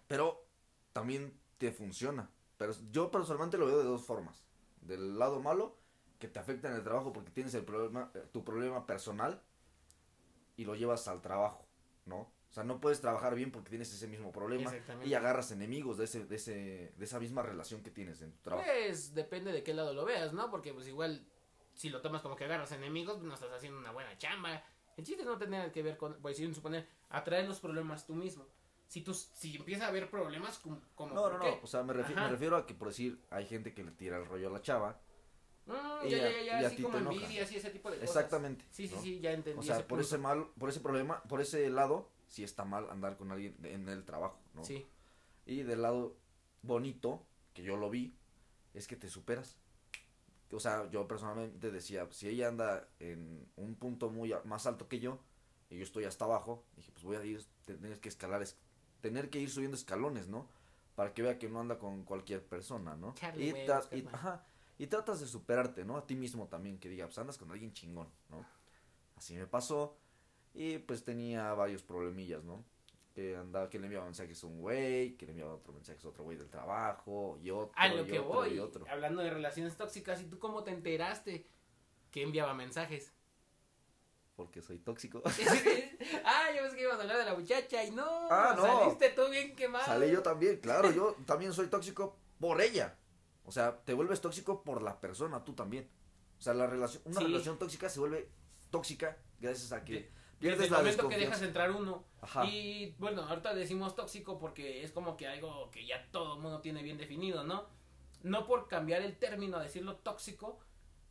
Pero 0.06 0.46
también 0.92 1.36
te 1.58 1.72
funciona. 1.72 2.30
Pero 2.56 2.72
yo 2.92 3.10
personalmente 3.10 3.58
lo 3.58 3.66
veo 3.66 3.78
de 3.78 3.84
dos 3.84 4.04
formas. 4.04 4.44
Del 4.80 5.18
lado 5.18 5.40
malo, 5.40 5.76
que 6.20 6.28
te 6.28 6.38
afecta 6.38 6.68
en 6.68 6.76
el 6.76 6.84
trabajo 6.84 7.12
porque 7.12 7.32
tienes 7.32 7.52
el 7.54 7.64
problema, 7.64 8.12
eh, 8.14 8.22
tu 8.32 8.44
problema 8.44 8.86
personal 8.86 9.42
y 10.56 10.64
lo 10.64 10.76
llevas 10.76 11.08
al 11.08 11.20
trabajo, 11.20 11.66
¿no? 12.06 12.18
O 12.20 12.54
sea, 12.54 12.62
no 12.62 12.80
puedes 12.80 13.00
trabajar 13.00 13.34
bien 13.34 13.50
porque 13.50 13.70
tienes 13.70 13.92
ese 13.92 14.06
mismo 14.06 14.30
problema 14.30 14.72
y 15.04 15.14
agarras 15.14 15.50
enemigos 15.50 15.98
de 15.98 16.04
ese, 16.04 16.26
de 16.26 16.36
ese, 16.36 16.92
de 16.96 17.04
esa 17.04 17.18
misma 17.18 17.42
relación 17.42 17.82
que 17.82 17.90
tienes 17.90 18.22
en 18.22 18.30
tu 18.30 18.38
trabajo. 18.38 18.68
Pues 18.70 19.14
depende 19.14 19.50
de 19.50 19.64
qué 19.64 19.74
lado 19.74 19.94
lo 19.94 20.04
veas, 20.04 20.32
¿no? 20.32 20.48
Porque 20.48 20.72
pues 20.72 20.86
igual 20.86 21.26
si 21.74 21.88
lo 21.88 22.00
tomas 22.02 22.22
como 22.22 22.36
que 22.36 22.44
agarras 22.44 22.70
enemigos, 22.70 23.16
pues, 23.16 23.26
no 23.26 23.34
estás 23.34 23.50
haciendo 23.50 23.80
una 23.80 23.90
buena 23.90 24.16
chamba. 24.18 24.62
El 24.96 25.04
chiste 25.04 25.24
no 25.24 25.38
tiene 25.38 25.70
que 25.72 25.82
ver 25.82 25.96
con, 25.96 26.14
pues 26.20 26.36
sin 26.36 26.54
suponer, 26.54 26.86
atraer 27.08 27.46
los 27.48 27.60
problemas 27.60 28.06
tú 28.06 28.14
mismo. 28.14 28.46
Si 28.88 29.00
tú, 29.00 29.14
si 29.14 29.56
empieza 29.56 29.86
a 29.86 29.88
haber 29.88 30.10
problemas 30.10 30.58
como, 30.58 30.80
como 30.94 31.14
No, 31.14 31.22
¿por 31.22 31.32
no, 31.38 31.38
no. 31.38 31.60
O 31.62 31.66
sea, 31.66 31.82
me, 31.82 31.94
refi- 31.94 32.12
Ajá. 32.12 32.24
me 32.24 32.28
refiero 32.28 32.56
a 32.56 32.66
que, 32.66 32.74
por 32.74 32.88
decir, 32.88 33.24
hay 33.30 33.46
gente 33.46 33.72
que 33.72 33.84
le 33.84 33.90
tira 33.92 34.18
el 34.18 34.26
rollo 34.26 34.48
a 34.48 34.52
la 34.52 34.60
chava. 34.60 35.00
Mm, 35.64 35.72
y 36.06 36.10
ya, 36.10 36.30
ya, 36.30 36.60
ya, 36.60 36.66
así 36.66 36.82
como 36.82 36.98
envidia, 36.98 37.44
así 37.44 37.56
ese 37.56 37.70
tipo 37.70 37.90
de 37.90 37.98
cosas. 37.98 38.16
Exactamente. 38.16 38.66
Sí, 38.70 38.86
sí, 38.88 38.94
¿no? 38.94 39.00
sí, 39.00 39.20
ya 39.20 39.32
entendí. 39.32 39.58
O 39.58 39.62
sea, 39.62 39.76
ese 39.76 39.84
por 39.84 39.98
punto. 39.98 40.02
ese 40.02 40.18
mal, 40.18 40.46
por 40.58 40.68
ese 40.68 40.80
problema, 40.80 41.22
por 41.22 41.40
ese 41.40 41.70
lado, 41.70 42.10
sí 42.28 42.44
está 42.44 42.64
mal 42.64 42.90
andar 42.90 43.16
con 43.16 43.30
alguien 43.32 43.56
en 43.64 43.88
el 43.88 44.04
trabajo, 44.04 44.38
¿no? 44.54 44.64
Sí, 44.64 44.86
Y 45.46 45.62
del 45.62 45.82
lado 45.82 46.16
bonito, 46.60 47.24
que 47.54 47.62
yo 47.62 47.76
lo 47.76 47.88
vi, 47.88 48.14
es 48.74 48.86
que 48.86 48.96
te 48.96 49.08
superas. 49.08 49.56
O 50.52 50.60
sea, 50.60 50.88
yo 50.90 51.08
personalmente 51.08 51.70
decía, 51.70 52.06
si 52.10 52.28
ella 52.28 52.48
anda 52.48 52.88
en 53.00 53.48
un 53.56 53.74
punto 53.76 54.10
muy 54.10 54.34
más 54.44 54.66
alto 54.66 54.88
que 54.88 55.00
yo, 55.00 55.18
y 55.70 55.78
yo 55.78 55.82
estoy 55.84 56.04
hasta 56.04 56.26
abajo, 56.26 56.64
dije, 56.76 56.92
pues 56.92 57.04
voy 57.04 57.16
a 57.16 57.24
ir, 57.24 57.42
tener 57.64 58.00
que 58.00 58.08
escalar, 58.10 58.42
es- 58.42 58.58
tener 59.00 59.30
que 59.30 59.40
ir 59.40 59.50
subiendo 59.50 59.76
escalones, 59.76 60.28
¿no? 60.28 60.48
Para 60.94 61.14
que 61.14 61.22
vea 61.22 61.38
que 61.38 61.48
no 61.48 61.60
anda 61.60 61.78
con 61.78 62.04
cualquier 62.04 62.44
persona, 62.46 62.94
¿no? 62.96 63.14
Y, 63.42 63.52
y- 63.92 64.06
ajá, 64.12 64.44
y 64.78 64.86
tratas 64.88 65.20
de 65.20 65.26
superarte, 65.26 65.84
¿no? 65.84 65.96
A 65.96 66.06
ti 66.06 66.14
mismo 66.16 66.48
también, 66.48 66.78
que 66.78 66.88
diga, 66.90 67.06
pues 67.06 67.18
andas 67.18 67.38
con 67.38 67.50
alguien 67.50 67.72
chingón, 67.72 68.08
¿no? 68.28 68.44
Así 69.16 69.34
me 69.36 69.46
pasó, 69.46 69.96
y 70.54 70.78
pues 70.78 71.04
tenía 71.04 71.52
varios 71.54 71.82
problemillas, 71.82 72.44
¿no? 72.44 72.64
Que 73.14 73.36
andaba, 73.36 73.68
que 73.68 73.78
le 73.78 73.86
enviaba 73.86 74.06
mensajes 74.06 74.42
a 74.42 74.46
un 74.46 74.60
güey, 74.60 75.16
que 75.16 75.26
le 75.26 75.32
enviaba 75.32 75.54
otro 75.54 75.72
mensajes 75.74 76.02
a 76.04 76.08
otro 76.08 76.24
güey 76.24 76.38
del 76.38 76.48
trabajo, 76.48 77.38
y 77.42 77.50
otro, 77.50 77.72
a 77.76 77.88
lo 77.88 78.02
y 78.04 78.06
que 78.06 78.18
otro, 78.18 78.32
voy, 78.32 78.54
y 78.54 78.58
otro. 78.58 78.86
hablando 78.88 79.20
de 79.22 79.28
relaciones 79.30 79.76
tóxicas, 79.76 80.20
¿y 80.22 80.24
tú 80.24 80.38
cómo 80.38 80.64
te 80.64 80.70
enteraste 80.70 81.46
que 82.10 82.22
enviaba 82.22 82.54
mensajes? 82.54 83.12
Porque 84.34 84.62
soy 84.62 84.78
tóxico. 84.78 85.22
ah, 86.24 86.44
yo 86.56 86.62
pensé 86.62 86.76
que 86.76 86.82
ibas 86.82 86.98
a 86.98 87.02
hablar 87.02 87.18
de 87.18 87.24
la 87.26 87.34
muchacha 87.34 87.84
y 87.84 87.90
no, 87.90 88.28
Ah, 88.30 88.54
no. 88.56 88.62
saliste 88.64 89.10
tú 89.10 89.28
bien 89.30 89.54
quemado. 89.54 89.84
Salí 89.84 90.10
yo 90.10 90.22
también, 90.22 90.56
claro, 90.58 90.90
yo 90.90 91.14
también 91.26 91.52
soy 91.52 91.66
tóxico 91.68 92.16
por 92.40 92.62
ella. 92.62 92.96
O 93.44 93.52
sea, 93.52 93.76
te 93.84 93.92
vuelves 93.92 94.20
tóxico 94.22 94.62
por 94.64 94.80
la 94.82 95.00
persona, 95.00 95.44
tú 95.44 95.52
también. 95.54 95.88
O 96.38 96.40
sea, 96.42 96.54
la 96.54 96.66
relación, 96.66 97.02
una 97.04 97.20
Sí. 97.20 97.26
relación 97.26 97.58
tóxica 97.58 97.88
se 97.90 98.00
vuelve 98.00 98.30
tóxica 98.70 99.18
gracias 99.38 99.72
a 99.72 99.84
que 99.84 100.10
Desde 100.42 100.64
el 100.64 100.70
momento 100.70 101.08
que 101.08 101.18
dejas 101.18 101.42
entrar 101.42 101.70
uno. 101.70 102.04
Ajá. 102.20 102.44
Y 102.44 102.94
bueno, 102.98 103.22
ahorita 103.22 103.54
decimos 103.54 103.94
tóxico 103.94 104.38
porque 104.38 104.82
es 104.82 104.90
como 104.90 105.16
que 105.16 105.28
algo 105.28 105.70
que 105.70 105.86
ya 105.86 106.10
todo 106.10 106.34
el 106.34 106.40
mundo 106.40 106.60
tiene 106.60 106.82
bien 106.82 106.98
definido, 106.98 107.44
¿no? 107.44 107.66
No 108.22 108.46
por 108.46 108.68
cambiar 108.68 109.02
el 109.02 109.16
término 109.18 109.56
a 109.56 109.62
decirlo 109.62 109.96
tóxico, 109.96 110.60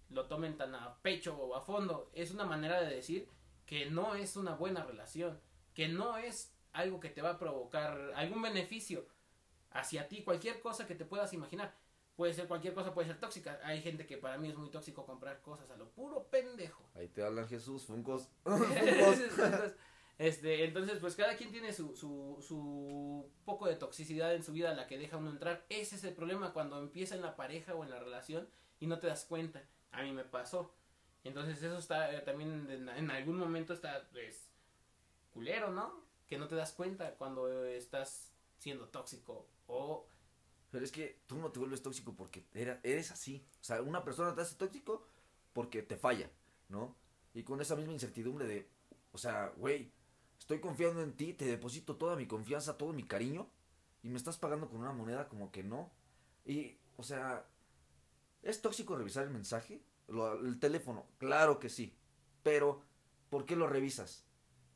lo 0.09 0.27
tomen 0.27 0.57
tan 0.57 0.75
a 0.75 0.95
pecho 1.01 1.35
o 1.35 1.55
a 1.55 1.61
fondo. 1.61 2.09
Es 2.13 2.31
una 2.31 2.45
manera 2.45 2.81
de 2.81 2.93
decir 2.93 3.27
que 3.65 3.89
no 3.89 4.15
es 4.15 4.35
una 4.35 4.55
buena 4.55 4.83
relación, 4.83 5.39
que 5.73 5.87
no 5.87 6.17
es 6.17 6.53
algo 6.73 6.99
que 6.99 7.09
te 7.09 7.21
va 7.21 7.31
a 7.31 7.39
provocar 7.39 8.11
algún 8.15 8.41
beneficio 8.41 9.05
hacia 9.71 10.07
ti, 10.07 10.23
cualquier 10.23 10.59
cosa 10.59 10.87
que 10.87 10.95
te 10.95 11.05
puedas 11.05 11.33
imaginar. 11.33 11.73
puede 12.15 12.33
ser 12.33 12.47
cualquier 12.47 12.73
cosa, 12.73 12.93
puede 12.93 13.07
ser 13.07 13.19
tóxica. 13.19 13.59
Hay 13.63 13.81
gente 13.81 14.05
que 14.05 14.17
para 14.17 14.37
mí 14.37 14.49
es 14.49 14.55
muy 14.57 14.69
tóxico 14.69 15.05
comprar 15.05 15.41
cosas 15.41 15.71
a 15.71 15.77
lo 15.77 15.89
puro 15.89 16.20
te 17.13 17.23
hablan 17.23 17.47
Jesús, 17.47 17.85
Funcos. 17.85 18.29
este, 20.17 20.65
entonces, 20.65 20.99
pues 20.99 21.15
cada 21.15 21.35
quien 21.35 21.51
tiene 21.51 21.73
su, 21.73 21.95
su, 21.95 22.37
su 22.45 23.29
poco 23.45 23.67
de 23.67 23.75
toxicidad 23.75 24.33
en 24.35 24.43
su 24.43 24.53
vida 24.53 24.71
a 24.71 24.75
la 24.75 24.87
que 24.87 24.97
deja 24.97 25.17
uno 25.17 25.29
entrar. 25.29 25.65
Ese 25.69 25.95
es 25.95 26.03
el 26.03 26.13
problema 26.13 26.53
cuando 26.53 26.79
empieza 26.79 27.15
en 27.15 27.21
la 27.21 27.35
pareja 27.35 27.75
o 27.75 27.83
en 27.83 27.89
la 27.89 27.99
relación 27.99 28.47
y 28.79 28.87
no 28.87 28.99
te 28.99 29.07
das 29.07 29.25
cuenta. 29.25 29.63
A 29.91 30.03
mí 30.03 30.11
me 30.11 30.23
pasó. 30.23 30.73
Entonces 31.23 31.61
eso 31.61 31.77
está 31.77 32.13
eh, 32.13 32.21
también 32.21 32.67
en, 32.69 32.89
en, 32.89 33.11
algún 33.11 33.37
momento 33.37 33.73
está 33.73 34.07
pues 34.11 34.49
culero, 35.31 35.71
¿no? 35.71 36.03
Que 36.27 36.37
no 36.37 36.47
te 36.47 36.55
das 36.55 36.73
cuenta 36.73 37.15
cuando 37.15 37.65
estás 37.65 38.31
siendo 38.57 38.87
tóxico 38.87 39.47
o 39.67 40.07
pero 40.71 40.85
es 40.85 40.91
que 40.91 41.19
tú 41.27 41.37
no 41.37 41.51
te 41.51 41.59
vuelves 41.59 41.83
tóxico 41.83 42.15
porque 42.15 42.45
eres 42.53 43.11
así. 43.11 43.45
O 43.59 43.63
sea, 43.63 43.81
una 43.81 44.03
persona 44.03 44.33
te 44.33 44.41
hace 44.41 44.55
tóxico 44.55 45.05
porque 45.53 45.83
te 45.83 45.97
falla, 45.97 46.31
¿no? 46.69 46.95
Y 47.33 47.43
con 47.43 47.61
esa 47.61 47.75
misma 47.75 47.93
incertidumbre 47.93 48.45
de, 48.45 48.69
o 49.11 49.17
sea, 49.17 49.53
güey, 49.57 49.91
estoy 50.37 50.59
confiando 50.59 51.01
en 51.01 51.13
ti, 51.13 51.33
te 51.33 51.45
deposito 51.45 51.95
toda 51.95 52.15
mi 52.15 52.27
confianza, 52.27 52.77
todo 52.77 52.93
mi 52.93 53.03
cariño, 53.03 53.49
y 54.03 54.09
me 54.09 54.17
estás 54.17 54.37
pagando 54.37 54.69
con 54.69 54.79
una 54.79 54.91
moneda 54.91 55.27
como 55.27 55.51
que 55.51 55.63
no. 55.63 55.91
Y, 56.45 56.77
o 56.97 57.03
sea, 57.03 57.45
¿es 58.41 58.61
tóxico 58.61 58.95
revisar 58.95 59.23
el 59.23 59.31
mensaje? 59.31 59.81
el 60.43 60.59
teléfono, 60.59 61.07
claro 61.17 61.59
que 61.59 61.69
sí. 61.69 61.95
Pero, 62.43 62.83
¿por 63.29 63.45
qué 63.45 63.55
lo 63.55 63.67
revisas? 63.67 64.25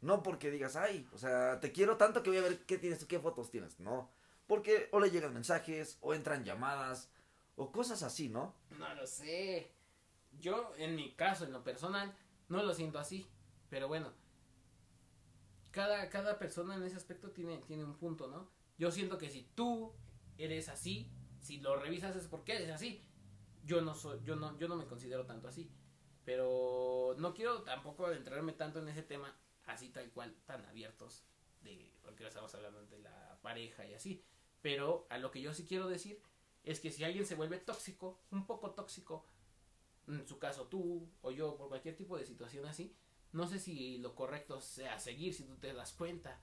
No 0.01 0.23
porque 0.23 0.51
digas, 0.51 0.75
ay, 0.75 1.07
o 1.13 1.17
sea, 1.17 1.59
te 1.59 1.71
quiero 1.71 1.97
tanto 1.97 2.23
que 2.23 2.29
voy 2.29 2.39
a 2.39 2.43
ver 2.43 2.65
qué 2.65 2.77
tienes, 2.77 3.03
qué 3.05 3.19
fotos 3.19 3.51
tienes. 3.51 3.79
No. 3.79 4.11
Porque 4.47 4.87
o 4.91 4.99
le 4.99 5.09
llegan 5.09 5.33
mensajes, 5.33 5.97
o 6.01 6.13
entran 6.13 6.45
llamadas, 6.45 7.09
o 7.55 7.71
cosas 7.71 8.03
así, 8.03 8.29
¿no? 8.29 8.55
No 8.77 8.93
lo 8.93 9.07
sé. 9.07 9.71
Yo, 10.39 10.73
en 10.77 10.95
mi 10.95 11.13
caso, 11.15 11.45
en 11.45 11.53
lo 11.53 11.63
personal, 11.63 12.15
no 12.49 12.63
lo 12.63 12.73
siento 12.73 12.99
así. 12.99 13.27
Pero 13.69 13.87
bueno, 13.87 14.13
cada, 15.71 16.09
cada 16.09 16.37
persona 16.39 16.75
en 16.75 16.83
ese 16.83 16.95
aspecto 16.95 17.31
tiene, 17.31 17.57
tiene 17.59 17.83
un 17.83 17.97
punto, 17.97 18.27
¿no? 18.27 18.49
Yo 18.77 18.91
siento 18.91 19.17
que 19.17 19.29
si 19.29 19.43
tú 19.55 19.93
eres 20.37 20.69
así, 20.69 21.11
si 21.41 21.59
lo 21.59 21.75
revisas 21.75 22.15
es 22.15 22.27
porque 22.27 22.55
eres 22.55 22.71
así. 22.71 23.03
Yo 23.63 23.81
no 23.81 23.95
soy, 23.95 24.19
yo 24.23 24.35
no, 24.35 24.57
yo 24.57 24.67
no 24.67 24.75
me 24.75 24.85
considero 24.85 25.25
tanto 25.25 25.47
así. 25.47 25.71
Pero 26.23 27.15
no 27.17 27.33
quiero 27.33 27.63
tampoco 27.63 28.05
adentrarme 28.05 28.53
tanto 28.53 28.79
en 28.79 28.87
ese 28.87 29.03
tema 29.03 29.35
así 29.65 29.89
tal 29.89 30.11
cual, 30.11 30.35
tan 30.45 30.65
abiertos, 30.65 31.23
de, 31.61 31.91
porque 32.01 32.27
estamos 32.27 32.53
hablando 32.55 32.85
de 32.87 32.99
la 32.99 33.39
pareja 33.41 33.85
y 33.85 33.93
así. 33.93 34.23
Pero 34.61 35.07
a 35.09 35.17
lo 35.17 35.31
que 35.31 35.41
yo 35.41 35.53
sí 35.53 35.65
quiero 35.65 35.87
decir 35.87 36.21
es 36.63 36.79
que 36.79 36.91
si 36.91 37.03
alguien 37.03 37.25
se 37.25 37.35
vuelve 37.35 37.59
tóxico, 37.59 38.19
un 38.31 38.45
poco 38.47 38.71
tóxico, 38.71 39.25
en 40.07 40.27
su 40.27 40.39
caso 40.39 40.67
tú 40.67 41.09
o 41.21 41.31
yo, 41.31 41.57
por 41.57 41.69
cualquier 41.69 41.95
tipo 41.95 42.17
de 42.17 42.25
situación 42.25 42.65
así, 42.65 42.95
no 43.31 43.47
sé 43.47 43.59
si 43.59 43.97
lo 43.97 44.15
correcto 44.15 44.61
sea 44.61 44.99
seguir 44.99 45.33
si 45.33 45.43
tú 45.43 45.55
te 45.57 45.73
das 45.73 45.93
cuenta. 45.93 46.41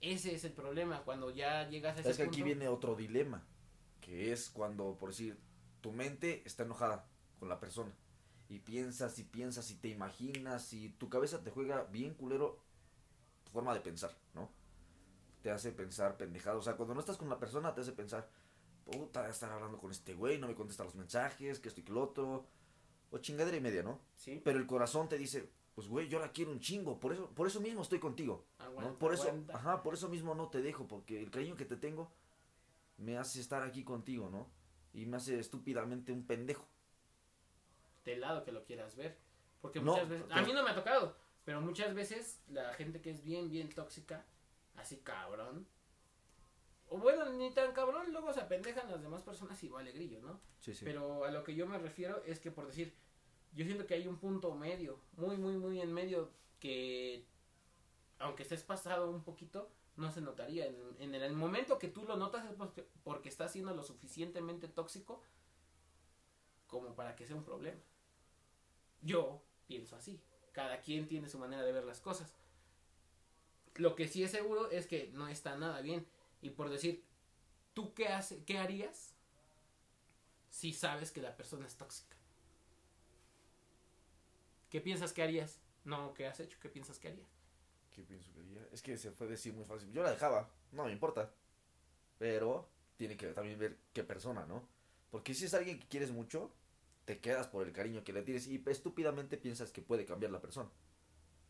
Ese 0.00 0.34
es 0.34 0.44
el 0.44 0.52
problema 0.52 1.02
cuando 1.02 1.30
ya 1.30 1.68
llegas 1.68 1.96
a 1.96 2.00
ese 2.00 2.10
Es 2.10 2.16
que 2.16 2.24
aquí 2.24 2.42
viene 2.42 2.68
otro 2.68 2.94
dilema, 2.94 3.46
que 4.00 4.32
es 4.32 4.50
cuando, 4.50 4.96
por 4.98 5.10
decir, 5.10 5.38
tu 5.80 5.92
mente 5.92 6.42
está 6.44 6.64
enojada 6.64 7.08
con 7.38 7.48
la 7.48 7.58
persona 7.58 7.92
y 8.48 8.58
piensas 8.58 9.18
y 9.18 9.24
piensas 9.24 9.70
y 9.70 9.76
te 9.76 9.88
imaginas 9.88 10.72
y 10.72 10.90
tu 10.90 11.08
cabeza 11.08 11.42
te 11.42 11.50
juega 11.50 11.84
bien 11.84 12.14
culero 12.14 12.62
tu 13.44 13.50
forma 13.50 13.72
de 13.72 13.80
pensar, 13.80 14.14
¿no? 14.34 14.50
te 15.44 15.50
hace 15.50 15.72
pensar 15.72 16.16
pendejado. 16.16 16.58
O 16.58 16.62
sea, 16.62 16.74
cuando 16.74 16.94
no 16.94 17.00
estás 17.00 17.18
con 17.18 17.28
la 17.28 17.38
persona, 17.38 17.74
te 17.74 17.82
hace 17.82 17.92
pensar, 17.92 18.26
puta, 18.84 19.28
estar 19.28 19.50
hablando 19.50 19.78
con 19.78 19.90
este 19.90 20.14
güey, 20.14 20.38
no 20.38 20.46
me 20.46 20.54
contesta 20.54 20.84
los 20.84 20.94
mensajes, 20.94 21.58
que 21.58 21.68
esto 21.68 21.80
y 21.80 21.84
que 21.84 21.92
lo 21.92 22.02
otro. 22.02 22.46
O 23.10 23.18
chingadera 23.18 23.56
y 23.56 23.60
media, 23.60 23.82
¿no? 23.82 24.00
Sí. 24.16 24.40
Pero 24.44 24.58
el 24.58 24.66
corazón 24.66 25.08
te 25.08 25.16
dice, 25.16 25.48
pues 25.74 25.88
güey, 25.88 26.08
yo 26.08 26.18
la 26.18 26.32
quiero 26.32 26.50
un 26.50 26.60
chingo, 26.60 26.98
por 26.98 27.12
eso, 27.12 27.30
por 27.30 27.46
eso 27.46 27.60
mismo 27.60 27.82
estoy 27.82 27.98
contigo. 27.98 28.44
Por 28.98 29.14
eso, 29.14 29.32
ajá, 29.52 29.82
por 29.82 29.94
eso 29.94 30.08
mismo 30.08 30.34
no 30.34 30.48
te 30.48 30.62
dejo, 30.62 30.86
porque 30.86 31.20
el 31.22 31.30
cariño 31.30 31.56
que 31.56 31.64
te 31.64 31.76
tengo 31.76 32.10
me 32.96 33.18
hace 33.18 33.40
estar 33.40 33.62
aquí 33.62 33.84
contigo, 33.84 34.30
¿no? 34.30 34.48
Y 34.92 35.06
me 35.06 35.16
hace 35.16 35.38
estúpidamente 35.38 36.12
un 36.12 36.26
pendejo. 36.26 36.66
Del 38.04 38.20
lado 38.20 38.44
que 38.44 38.52
lo 38.52 38.64
quieras 38.64 38.96
ver. 38.96 39.18
Porque 39.60 39.80
muchas 39.80 40.08
veces, 40.08 40.26
a 40.30 40.42
mí 40.42 40.52
no 40.52 40.62
me 40.62 40.70
ha 40.70 40.74
tocado, 40.74 41.16
pero 41.44 41.60
muchas 41.60 41.94
veces 41.94 42.42
la 42.48 42.74
gente 42.74 43.00
que 43.00 43.10
es 43.10 43.24
bien, 43.24 43.48
bien 43.48 43.68
tóxica, 43.68 44.24
así 44.76 44.98
cabrón. 44.98 45.66
O 46.94 46.98
bueno, 46.98 47.28
ni 47.30 47.50
tan 47.50 47.72
cabrón, 47.72 48.12
luego 48.12 48.32
se 48.32 48.40
apendejan 48.40 48.88
las 48.88 49.02
demás 49.02 49.20
personas 49.22 49.60
y 49.64 49.68
vale 49.68 49.90
grillo, 49.90 50.22
¿no? 50.22 50.40
Sí, 50.60 50.72
sí. 50.72 50.84
Pero 50.84 51.24
a 51.24 51.30
lo 51.32 51.42
que 51.42 51.56
yo 51.56 51.66
me 51.66 51.76
refiero 51.76 52.22
es 52.24 52.38
que 52.38 52.52
por 52.52 52.68
decir, 52.68 52.94
yo 53.52 53.64
siento 53.64 53.84
que 53.84 53.94
hay 53.94 54.06
un 54.06 54.16
punto 54.16 54.54
medio, 54.54 55.00
muy, 55.16 55.36
muy, 55.36 55.56
muy 55.56 55.80
en 55.80 55.92
medio, 55.92 56.30
que 56.60 57.26
aunque 58.20 58.44
estés 58.44 58.62
pasado 58.62 59.10
un 59.10 59.24
poquito, 59.24 59.72
no 59.96 60.12
se 60.12 60.20
notaría. 60.20 60.66
En, 60.66 61.16
el, 61.16 61.32
momento 61.32 61.80
que 61.80 61.88
tú 61.88 62.04
lo 62.04 62.16
notas 62.16 62.44
es 62.48 62.52
porque, 62.52 62.86
porque 63.02 63.28
está 63.28 63.48
siendo 63.48 63.74
lo 63.74 63.82
suficientemente 63.82 64.68
tóxico 64.68 65.20
como 66.68 66.94
para 66.94 67.16
que 67.16 67.26
sea 67.26 67.34
un 67.34 67.44
problema. 67.44 67.80
Yo 69.02 69.42
pienso 69.66 69.96
así. 69.96 70.22
Cada 70.52 70.80
quien 70.80 71.08
tiene 71.08 71.28
su 71.28 71.40
manera 71.40 71.64
de 71.64 71.72
ver 71.72 71.84
las 71.84 72.00
cosas. 72.00 72.36
Lo 73.74 73.96
que 73.96 74.06
sí 74.06 74.22
es 74.22 74.30
seguro 74.30 74.70
es 74.70 74.86
que 74.86 75.10
no 75.12 75.26
está 75.26 75.56
nada 75.56 75.80
bien. 75.80 76.06
Y 76.44 76.50
por 76.50 76.68
decir, 76.68 77.02
¿tú 77.72 77.94
qué, 77.94 78.08
hace, 78.08 78.44
qué 78.44 78.58
harías 78.58 79.14
si 80.50 80.74
sabes 80.74 81.10
que 81.10 81.22
la 81.22 81.34
persona 81.34 81.66
es 81.66 81.74
tóxica? 81.74 82.14
¿Qué 84.68 84.82
piensas 84.82 85.14
que 85.14 85.22
harías? 85.22 85.62
No, 85.84 86.12
¿qué 86.12 86.26
has 86.26 86.38
hecho? 86.40 86.58
¿Qué 86.60 86.68
piensas 86.68 86.98
que 86.98 87.08
harías? 87.08 87.30
¿Qué 87.94 88.02
pienso 88.02 88.30
que 88.34 88.40
haría? 88.40 88.68
Es 88.72 88.82
que 88.82 88.98
se 88.98 89.10
puede 89.12 89.30
decir 89.30 89.54
muy 89.54 89.64
fácil. 89.64 89.90
Yo 89.90 90.02
la 90.02 90.10
dejaba, 90.10 90.50
no 90.72 90.84
me 90.84 90.92
importa. 90.92 91.32
Pero 92.18 92.68
tiene 92.98 93.16
que 93.16 93.28
también 93.28 93.58
ver 93.58 93.78
qué 93.94 94.04
persona, 94.04 94.44
¿no? 94.44 94.68
Porque 95.10 95.32
si 95.32 95.46
es 95.46 95.54
alguien 95.54 95.80
que 95.80 95.88
quieres 95.88 96.10
mucho, 96.10 96.52
te 97.06 97.20
quedas 97.20 97.46
por 97.48 97.66
el 97.66 97.72
cariño 97.72 98.04
que 98.04 98.12
le 98.12 98.20
tienes 98.20 98.48
y 98.48 98.62
estúpidamente 98.66 99.38
piensas 99.38 99.72
que 99.72 99.80
puede 99.80 100.04
cambiar 100.04 100.30
la 100.30 100.42
persona, 100.42 100.68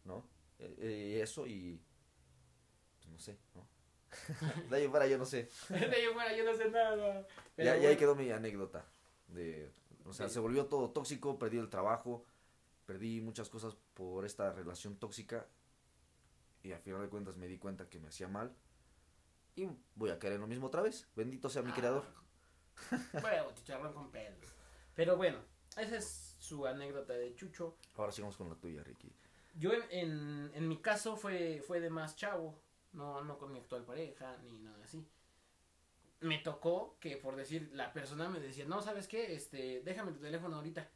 ¿no? 0.04 0.24
Eh, 0.60 0.76
eh, 0.78 1.20
eso 1.20 1.48
y 1.48 1.80
no 3.10 3.18
sé, 3.18 3.36
¿no? 3.56 3.73
de 4.70 4.76
ahí 4.76 4.88
fuera 4.88 5.06
yo 5.06 5.18
no 5.18 5.26
sé. 5.26 5.48
de 5.68 5.76
ahí 5.76 6.06
fuera 6.12 6.36
yo 6.36 6.44
no 6.44 6.54
sé 6.54 6.70
nada. 6.70 7.26
ya, 7.56 7.72
ahí 7.72 7.96
quedó 7.96 8.14
mi 8.14 8.30
anécdota. 8.30 8.84
De, 9.28 9.72
o 10.04 10.12
sea, 10.12 10.28
se 10.28 10.40
volvió 10.40 10.66
todo 10.66 10.90
tóxico, 10.90 11.38
perdí 11.38 11.58
el 11.58 11.70
trabajo, 11.70 12.24
perdí 12.86 13.20
muchas 13.20 13.48
cosas 13.48 13.76
por 13.94 14.24
esta 14.24 14.52
relación 14.52 14.96
tóxica 14.96 15.46
y 16.62 16.72
al 16.72 16.80
final 16.80 17.02
de 17.02 17.08
cuentas 17.08 17.36
me 17.36 17.46
di 17.46 17.58
cuenta 17.58 17.88
que 17.88 17.98
me 17.98 18.08
hacía 18.08 18.28
mal 18.28 18.54
y 19.56 19.68
voy 19.94 20.10
a 20.10 20.18
caer 20.18 20.34
en 20.34 20.40
lo 20.40 20.46
mismo 20.46 20.66
otra 20.66 20.82
vez. 20.82 21.08
Bendito 21.14 21.48
sea 21.48 21.62
mi 21.62 21.70
ah. 21.70 21.74
creador. 21.74 22.04
bueno, 23.22 23.52
chicharrón 23.54 23.92
con 23.92 24.10
pelos. 24.10 24.54
Pero 24.94 25.16
bueno, 25.16 25.38
esa 25.76 25.96
es 25.96 26.36
su 26.38 26.66
anécdota 26.66 27.14
de 27.14 27.34
Chucho. 27.34 27.76
Ahora 27.96 28.12
sigamos 28.12 28.36
con 28.36 28.48
la 28.48 28.56
tuya, 28.56 28.82
Ricky. 28.82 29.12
Yo 29.56 29.70
en, 29.90 30.50
en 30.52 30.68
mi 30.68 30.78
caso 30.78 31.16
fue, 31.16 31.62
fue 31.64 31.80
de 31.80 31.90
más 31.90 32.16
chavo 32.16 32.60
no, 32.94 33.22
no 33.22 33.38
con 33.38 33.52
mi 33.52 33.58
actual 33.58 33.84
pareja, 33.84 34.36
ni 34.44 34.58
nada 34.58 34.82
así. 34.82 35.06
Me 36.20 36.38
tocó 36.38 36.96
que, 37.00 37.16
por 37.16 37.36
decir, 37.36 37.70
la 37.74 37.92
persona 37.92 38.28
me 38.28 38.40
decía, 38.40 38.64
no, 38.64 38.80
¿sabes 38.80 39.08
qué? 39.08 39.34
Este, 39.34 39.82
déjame 39.84 40.12
tu 40.12 40.20
teléfono 40.20 40.56
ahorita. 40.56 40.88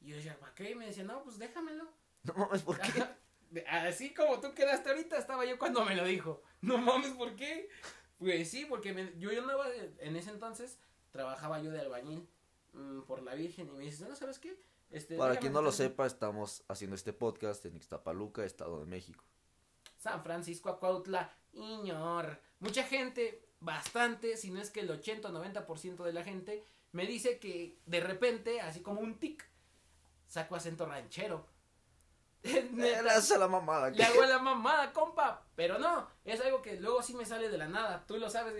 Y 0.00 0.08
yo 0.08 0.16
decía, 0.16 0.38
¿para 0.38 0.54
qué? 0.54 0.70
Y 0.70 0.74
me 0.74 0.86
decía, 0.86 1.04
no, 1.04 1.22
pues 1.24 1.38
déjamelo. 1.38 1.88
No 2.22 2.34
mames, 2.34 2.62
¿por 2.62 2.78
qué? 2.78 3.04
Así 3.68 4.12
como 4.12 4.40
tú 4.40 4.54
quedaste 4.54 4.90
ahorita, 4.90 5.18
estaba 5.18 5.44
yo 5.44 5.58
cuando 5.58 5.84
me 5.84 5.96
lo 5.96 6.04
dijo. 6.04 6.42
No 6.60 6.78
mames, 6.78 7.12
¿por 7.12 7.34
qué? 7.34 7.68
Pues 8.18 8.50
sí, 8.50 8.66
porque 8.68 8.92
me, 8.92 9.18
yo, 9.18 9.32
yo 9.32 9.42
andaba, 9.42 9.66
en 9.74 10.16
ese 10.16 10.30
entonces, 10.30 10.78
trabajaba 11.10 11.60
yo 11.60 11.70
de 11.70 11.80
albañil 11.80 12.28
mm, 12.72 13.02
por 13.02 13.22
la 13.22 13.34
Virgen. 13.34 13.68
Y 13.68 13.72
me 13.72 13.84
dice, 13.84 14.08
no, 14.08 14.14
¿sabes 14.14 14.38
qué? 14.38 14.60
Este, 14.90 15.16
Para 15.16 15.36
quien 15.36 15.52
no 15.52 15.62
lo 15.62 15.72
sepa, 15.72 16.06
estamos 16.06 16.64
haciendo 16.68 16.94
este 16.94 17.12
podcast 17.12 17.64
en 17.66 17.76
Ixtapaluca, 17.76 18.44
Estado 18.44 18.80
de 18.80 18.86
México. 18.86 19.24
San 19.96 20.22
Francisco, 20.22 20.68
Acuautla, 20.68 21.36
Iñor. 21.56 22.40
Mucha 22.60 22.84
gente, 22.84 23.48
bastante, 23.60 24.36
si 24.36 24.50
no 24.50 24.60
es 24.60 24.70
que 24.70 24.80
el 24.80 24.90
80 24.90 25.28
o 25.28 25.32
90% 25.32 26.04
de 26.04 26.12
la 26.12 26.22
gente, 26.22 26.64
me 26.92 27.06
dice 27.06 27.38
que 27.38 27.78
de 27.86 28.00
repente, 28.00 28.60
así 28.60 28.80
como 28.80 29.00
un 29.00 29.18
tic, 29.18 29.44
saco 30.26 30.56
acento 30.56 30.86
ranchero. 30.86 31.46
la 33.38 33.48
mamada. 33.48 33.90
Le 33.90 34.04
hago 34.04 34.24
la 34.24 34.38
mamada, 34.38 34.92
compa. 34.92 35.44
Pero 35.56 35.78
no, 35.78 36.08
es 36.24 36.40
algo 36.40 36.62
que 36.62 36.80
luego 36.80 37.02
sí 37.02 37.14
me 37.14 37.24
sale 37.24 37.48
de 37.48 37.58
la 37.58 37.68
nada. 37.68 38.04
Tú 38.06 38.18
lo 38.18 38.30
sabes, 38.30 38.54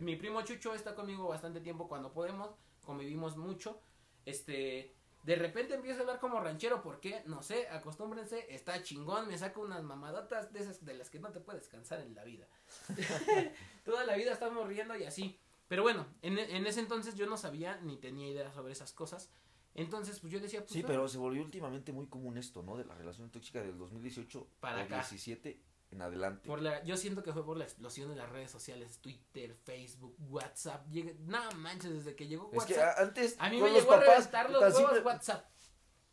mi 0.00 0.16
primo 0.16 0.42
Chucho 0.42 0.74
está 0.74 0.94
conmigo 0.94 1.28
bastante 1.28 1.60
tiempo 1.60 1.88
cuando 1.88 2.12
podemos, 2.12 2.50
convivimos 2.84 3.36
mucho. 3.36 3.80
Este, 4.26 4.94
de 5.24 5.36
repente 5.36 5.74
empiezo 5.74 5.98
a 5.98 6.00
hablar 6.02 6.20
como 6.20 6.38
ranchero, 6.38 6.82
¿por 6.82 7.00
qué? 7.00 7.22
No 7.24 7.42
sé, 7.42 7.66
acostúmbrense, 7.68 8.46
está 8.54 8.82
chingón, 8.82 9.26
me 9.26 9.38
saco 9.38 9.62
unas 9.62 9.82
mamadotas 9.82 10.52
de 10.52 10.60
esas 10.60 10.84
de 10.84 10.94
las 10.94 11.08
que 11.08 11.18
no 11.18 11.32
te 11.32 11.40
puedes 11.40 11.66
cansar 11.66 12.00
en 12.00 12.14
la 12.14 12.24
vida. 12.24 12.46
Toda 13.84 14.04
la 14.04 14.16
vida 14.16 14.32
estamos 14.32 14.68
riendo 14.68 14.94
y 14.96 15.04
así. 15.04 15.38
Pero 15.66 15.82
bueno, 15.82 16.06
en, 16.20 16.38
en 16.38 16.66
ese 16.66 16.80
entonces 16.80 17.14
yo 17.14 17.26
no 17.26 17.38
sabía 17.38 17.80
ni 17.80 17.96
tenía 17.96 18.28
idea 18.28 18.52
sobre 18.52 18.74
esas 18.74 18.92
cosas. 18.92 19.30
Entonces, 19.74 20.20
pues 20.20 20.32
yo 20.32 20.40
decía, 20.40 20.60
pues. 20.60 20.72
Sí, 20.72 20.82
ah, 20.84 20.86
pero 20.86 21.08
se 21.08 21.18
volvió 21.18 21.42
últimamente 21.42 21.90
muy 21.90 22.06
común 22.06 22.36
esto, 22.36 22.62
¿no? 22.62 22.76
De 22.76 22.84
la 22.84 22.94
relación 22.94 23.30
tóxica 23.30 23.60
del 23.60 23.76
2018 23.78 24.46
Para 24.60 24.82
acá. 24.82 24.96
17 24.96 25.58
en 25.90 26.02
adelante. 26.02 26.46
Por 26.48 26.60
la, 26.62 26.82
yo 26.84 26.96
siento 26.96 27.22
que 27.22 27.32
fue 27.32 27.44
por 27.44 27.56
la 27.56 27.64
explosión 27.64 28.08
de 28.08 28.16
las 28.16 28.28
redes 28.30 28.50
sociales, 28.50 28.98
Twitter, 28.98 29.54
Facebook, 29.54 30.16
WhatsApp. 30.28 30.86
Llega, 30.90 31.12
no 31.20 31.50
manches, 31.52 31.92
desde 31.92 32.16
que 32.16 32.26
llegó 32.26 32.50
Es 32.52 32.58
WhatsApp. 32.58 32.96
que 32.96 33.02
antes 33.02 33.36
a 33.38 33.48
mí 33.50 33.60
me 33.60 33.70
llegó 33.70 33.92
a 33.92 34.00
reventar 34.00 34.50
los 34.50 34.60
huevos 34.62 34.76
simple- 34.78 35.00
WhatsApp. 35.02 35.48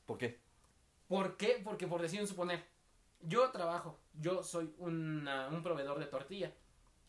¿Por 0.06 0.18
qué? 0.18 0.40
¿Por 1.08 1.38
qué? 1.38 1.62
Porque 1.64 1.88
por 1.88 2.02
decir 2.02 2.22
un 2.22 2.28
suponer, 2.28 2.64
yo 3.22 3.50
trabajo, 3.52 4.00
yo 4.14 4.44
soy 4.44 4.74
una- 4.78 5.48
un 5.50 5.64
proveedor 5.64 6.00
de 6.00 6.06
tortilla. 6.06 6.54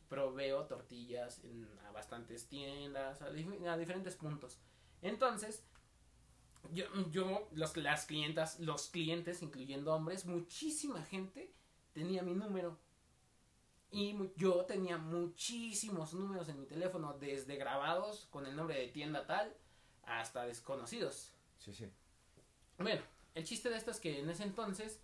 Proveo 0.09 0.66
tortillas 0.66 1.42
en, 1.45 1.66
a 1.87 1.90
bastantes 1.92 2.47
tiendas, 2.47 3.23
a, 3.23 3.26
a 3.26 3.76
diferentes 3.78 4.14
puntos. 4.16 4.59
Entonces, 5.00 5.64
yo, 6.71 6.85
yo 7.11 7.49
los, 7.52 7.76
las 7.78 8.04
clientas, 8.07 8.61
los 8.61 8.88
clientes, 8.88 9.40
incluyendo 9.42 9.95
hombres, 9.95 10.26
muchísima 10.26 11.02
gente 11.02 11.54
tenía 11.92 12.22
mi 12.22 12.34
número. 12.34 12.78
Y 13.90 14.16
yo 14.37 14.64
tenía 14.64 14.96
muchísimos 14.96 16.14
números 16.14 16.49
en 16.49 16.61
mi 16.61 16.66
teléfono, 16.66 17.12
desde 17.18 17.56
grabados 17.56 18.26
con 18.30 18.46
el 18.46 18.56
nombre 18.56 18.78
de 18.78 18.88
tienda 18.88 19.26
tal 19.26 19.54
hasta 20.04 20.46
desconocidos. 20.46 21.32
Sí, 21.58 21.72
sí. 21.75 21.90
Bueno, 22.78 23.02
el 23.34 23.44
chiste 23.44 23.68
de 23.68 23.76
esto 23.76 23.90
es 23.90 24.00
que 24.00 24.20
en 24.20 24.30
ese 24.30 24.44
entonces 24.44 25.00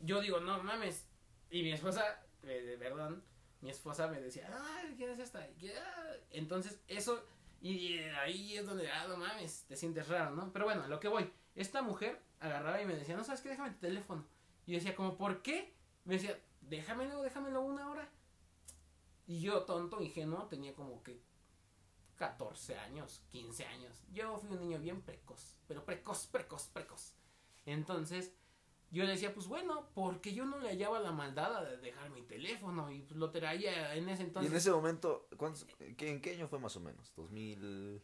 yo 0.00 0.20
digo, 0.20 0.40
no 0.40 0.62
mames. 0.62 1.06
Y 1.50 1.62
mi 1.62 1.72
esposa, 1.72 2.20
eh, 2.42 2.76
perdón, 2.78 3.22
mi 3.60 3.70
esposa 3.70 4.08
me 4.08 4.20
decía, 4.20 4.50
ay, 4.52 4.94
¿quién 4.96 5.10
es 5.10 5.18
esta? 5.18 5.40
Ah". 5.40 6.12
Entonces, 6.30 6.80
eso, 6.88 7.24
y 7.60 7.94
eh, 7.94 8.14
ahí 8.16 8.56
es 8.56 8.66
donde, 8.66 8.90
ah, 8.90 9.06
no 9.08 9.16
mames, 9.16 9.64
te 9.68 9.76
sientes 9.76 10.08
raro, 10.08 10.32
¿no? 10.32 10.52
Pero 10.52 10.64
bueno, 10.64 10.82
a 10.82 10.88
lo 10.88 11.00
que 11.00 11.08
voy, 11.08 11.30
esta 11.54 11.80
mujer 11.80 12.20
agarraba 12.40 12.82
y 12.82 12.86
me 12.86 12.96
decía, 12.96 13.16
no 13.16 13.24
sabes 13.24 13.40
qué, 13.40 13.50
déjame 13.50 13.70
tu 13.70 13.80
teléfono. 13.80 14.26
Y 14.66 14.72
yo 14.72 14.78
decía, 14.78 14.94
como, 14.94 15.16
¿por 15.16 15.42
qué? 15.42 15.73
Me 16.04 16.14
decía, 16.14 16.38
déjamelo, 16.60 17.22
déjamelo 17.22 17.60
una 17.62 17.88
hora. 17.90 18.08
Y 19.26 19.40
yo, 19.40 19.62
tonto, 19.64 20.02
ingenuo, 20.02 20.46
tenía 20.48 20.74
como 20.74 21.02
que 21.02 21.20
14 22.16 22.76
años, 22.78 23.22
15 23.30 23.64
años. 23.64 24.02
Yo 24.12 24.36
fui 24.38 24.50
un 24.50 24.60
niño 24.60 24.78
bien 24.78 25.00
precoz, 25.02 25.56
pero 25.66 25.84
precoz, 25.84 26.26
precoz, 26.26 26.66
precoz. 26.68 27.14
Entonces, 27.64 28.32
yo 28.90 29.04
le 29.04 29.12
decía, 29.12 29.32
pues 29.34 29.46
bueno, 29.48 29.88
porque 29.94 30.34
yo 30.34 30.44
no 30.44 30.58
le 30.58 30.68
hallaba 30.68 31.00
la 31.00 31.10
maldad 31.10 31.64
de 31.64 31.78
dejar 31.78 32.10
mi 32.10 32.22
teléfono 32.22 32.90
y 32.90 33.00
pues, 33.00 33.16
lo 33.16 33.30
traía 33.30 33.94
en 33.96 34.08
ese 34.10 34.22
Y 34.22 34.26
entonces. 34.26 34.52
en 34.52 34.56
ese 34.58 34.70
momento, 34.70 35.26
¿cuántos- 35.38 35.64
qué- 35.96 36.10
¿en 36.10 36.20
qué 36.20 36.34
año 36.34 36.46
fue 36.48 36.58
más 36.58 36.76
o 36.76 36.80
menos? 36.80 37.12
2000, 37.16 38.02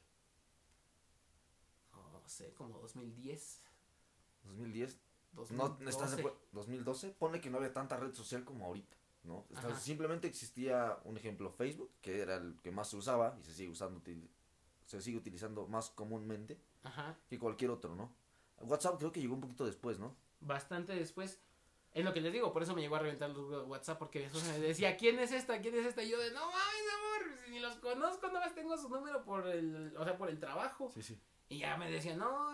No 1.92 2.22
sé, 2.28 2.54
como 2.54 2.78
2010, 2.78 3.60
2010. 4.44 4.98
2012. 5.32 5.84
No, 5.84 5.90
estás 5.90 6.12
de 6.12 6.18
acuerdo? 6.18 6.38
2012. 6.52 7.10
Pone 7.10 7.40
que 7.40 7.50
no 7.50 7.58
había 7.58 7.72
tanta 7.72 7.96
red 7.96 8.14
social 8.14 8.44
como 8.44 8.66
ahorita, 8.66 8.96
¿no? 9.24 9.46
Simplemente 9.78 10.26
existía 10.26 10.98
un 11.04 11.16
ejemplo 11.16 11.50
Facebook, 11.50 11.90
que 12.00 12.20
era 12.20 12.36
el 12.36 12.60
que 12.62 12.70
más 12.70 12.88
se 12.88 12.96
usaba 12.96 13.36
y 13.40 13.44
se 13.44 13.54
sigue 13.54 13.70
usando, 13.70 14.02
se 14.84 15.00
sigue 15.00 15.16
utilizando 15.16 15.66
más 15.68 15.90
comúnmente 15.90 16.60
Ajá, 16.82 17.16
que 17.28 17.38
cualquier 17.38 17.70
otro, 17.70 17.94
¿no? 17.94 18.12
WhatsApp 18.62 18.98
creo 18.98 19.12
que 19.12 19.20
llegó 19.20 19.34
un 19.34 19.40
poquito 19.40 19.64
después, 19.64 19.98
¿no? 19.98 20.14
bastante 20.40 20.94
después. 20.94 21.40
Es 21.92 22.04
lo 22.04 22.12
que 22.12 22.20
les 22.20 22.32
digo, 22.32 22.52
por 22.52 22.62
eso 22.62 22.74
me 22.74 22.82
llegó 22.82 22.96
a 22.96 23.00
reventar 23.00 23.30
los 23.30 23.66
WhatsApp, 23.66 23.98
porque 23.98 24.30
me 24.46 24.58
decía, 24.60 24.96
¿quién 24.96 25.18
es 25.18 25.32
esta? 25.32 25.60
¿Quién 25.60 25.74
es 25.74 25.86
esta? 25.86 26.02
Y 26.04 26.10
yo 26.10 26.18
de, 26.20 26.30
no 26.30 26.40
mames, 26.40 26.84
amor, 26.98 27.38
si 27.44 27.50
ni 27.50 27.58
los 27.58 27.74
conozco, 27.76 28.28
nada 28.28 28.46
más 28.46 28.54
tengo 28.54 28.76
su 28.76 28.88
número 28.88 29.24
por 29.24 29.46
el, 29.48 29.96
o 29.96 30.04
sea, 30.04 30.16
por 30.16 30.28
el 30.28 30.38
trabajo. 30.38 30.90
Sí, 30.94 31.02
sí. 31.02 31.20
Y 31.48 31.58
ya 31.58 31.76
me 31.76 31.90
decía, 31.90 32.14
no, 32.14 32.52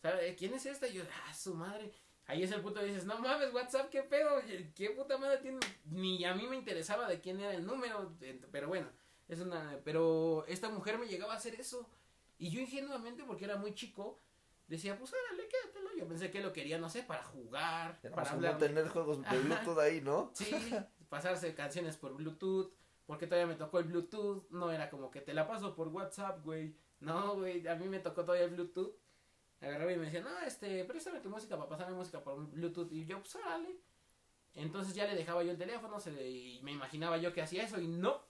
¿sabe 0.00 0.36
quién 0.36 0.54
es 0.54 0.66
esta? 0.66 0.86
Y 0.86 0.94
yo, 0.94 1.02
ah, 1.26 1.34
su 1.34 1.54
madre. 1.54 1.92
Ahí 2.28 2.42
es 2.42 2.50
el 2.50 2.60
punto 2.60 2.82
dices, 2.82 3.04
no 3.04 3.18
mames, 3.20 3.54
WhatsApp, 3.54 3.88
qué 3.88 4.02
pedo, 4.02 4.40
qué 4.74 4.90
puta 4.90 5.16
madre 5.16 5.38
tiene. 5.38 5.60
Ni 5.84 6.24
a 6.24 6.34
mí 6.34 6.46
me 6.48 6.56
interesaba 6.56 7.08
de 7.08 7.20
quién 7.20 7.38
era 7.40 7.54
el 7.54 7.64
número, 7.64 8.12
pero 8.50 8.66
bueno, 8.66 8.88
es 9.28 9.40
una. 9.40 9.78
Pero 9.84 10.44
esta 10.48 10.68
mujer 10.68 10.98
me 10.98 11.06
llegaba 11.06 11.34
a 11.34 11.36
hacer 11.36 11.54
eso. 11.54 11.88
Y 12.38 12.50
yo 12.50 12.60
ingenuamente, 12.60 13.22
porque 13.24 13.44
era 13.44 13.56
muy 13.56 13.74
chico, 13.74 14.18
decía, 14.66 14.98
pues 14.98 15.12
órale, 15.12 15.48
quédatelo. 15.48 15.96
Yo 15.96 16.08
pensé 16.08 16.30
que 16.32 16.40
lo 16.40 16.52
quería, 16.52 16.78
no 16.78 16.90
sé, 16.90 17.04
para 17.04 17.22
jugar, 17.22 18.00
para 18.00 18.30
hablar. 18.30 18.58
tener 18.58 18.88
juegos 18.88 19.22
de. 19.22 19.38
Bluetooth 19.38 19.78
ahí, 19.78 20.00
¿no? 20.00 20.32
Sí, 20.34 20.52
pasarse 21.08 21.54
canciones 21.54 21.96
por 21.96 22.14
Bluetooth, 22.14 22.72
porque 23.06 23.28
todavía 23.28 23.46
me 23.46 23.54
tocó 23.54 23.78
el 23.78 23.84
Bluetooth, 23.84 24.50
no 24.50 24.72
era 24.72 24.90
como 24.90 25.12
que 25.12 25.20
te 25.20 25.32
la 25.32 25.46
paso 25.46 25.76
por 25.76 25.88
WhatsApp, 25.88 26.44
güey. 26.44 26.74
No, 26.98 27.36
güey, 27.36 27.66
a 27.68 27.76
mí 27.76 27.86
me 27.88 28.00
tocó 28.00 28.24
todavía 28.24 28.46
el 28.46 28.54
Bluetooth. 28.54 28.96
Agarraba 29.60 29.92
y 29.92 29.96
me 29.96 30.04
decía, 30.06 30.20
no, 30.20 30.38
este, 30.40 30.84
préstame 30.84 31.20
tu 31.20 31.30
música 31.30 31.56
para 31.56 31.68
pasarme 31.68 31.96
música 31.96 32.22
por 32.22 32.46
Bluetooth. 32.50 32.92
Y 32.92 33.04
yo, 33.06 33.18
pues 33.20 33.34
órale. 33.36 33.80
Entonces 34.54 34.94
ya 34.94 35.06
le 35.06 35.14
dejaba 35.14 35.42
yo 35.44 35.50
el 35.52 35.58
teléfono 35.58 36.00
se 36.00 36.12
le- 36.12 36.28
y 36.30 36.62
me 36.62 36.72
imaginaba 36.72 37.18
yo 37.18 37.32
que 37.32 37.42
hacía 37.42 37.64
eso 37.64 37.80
y 37.80 37.88
no. 37.88 38.22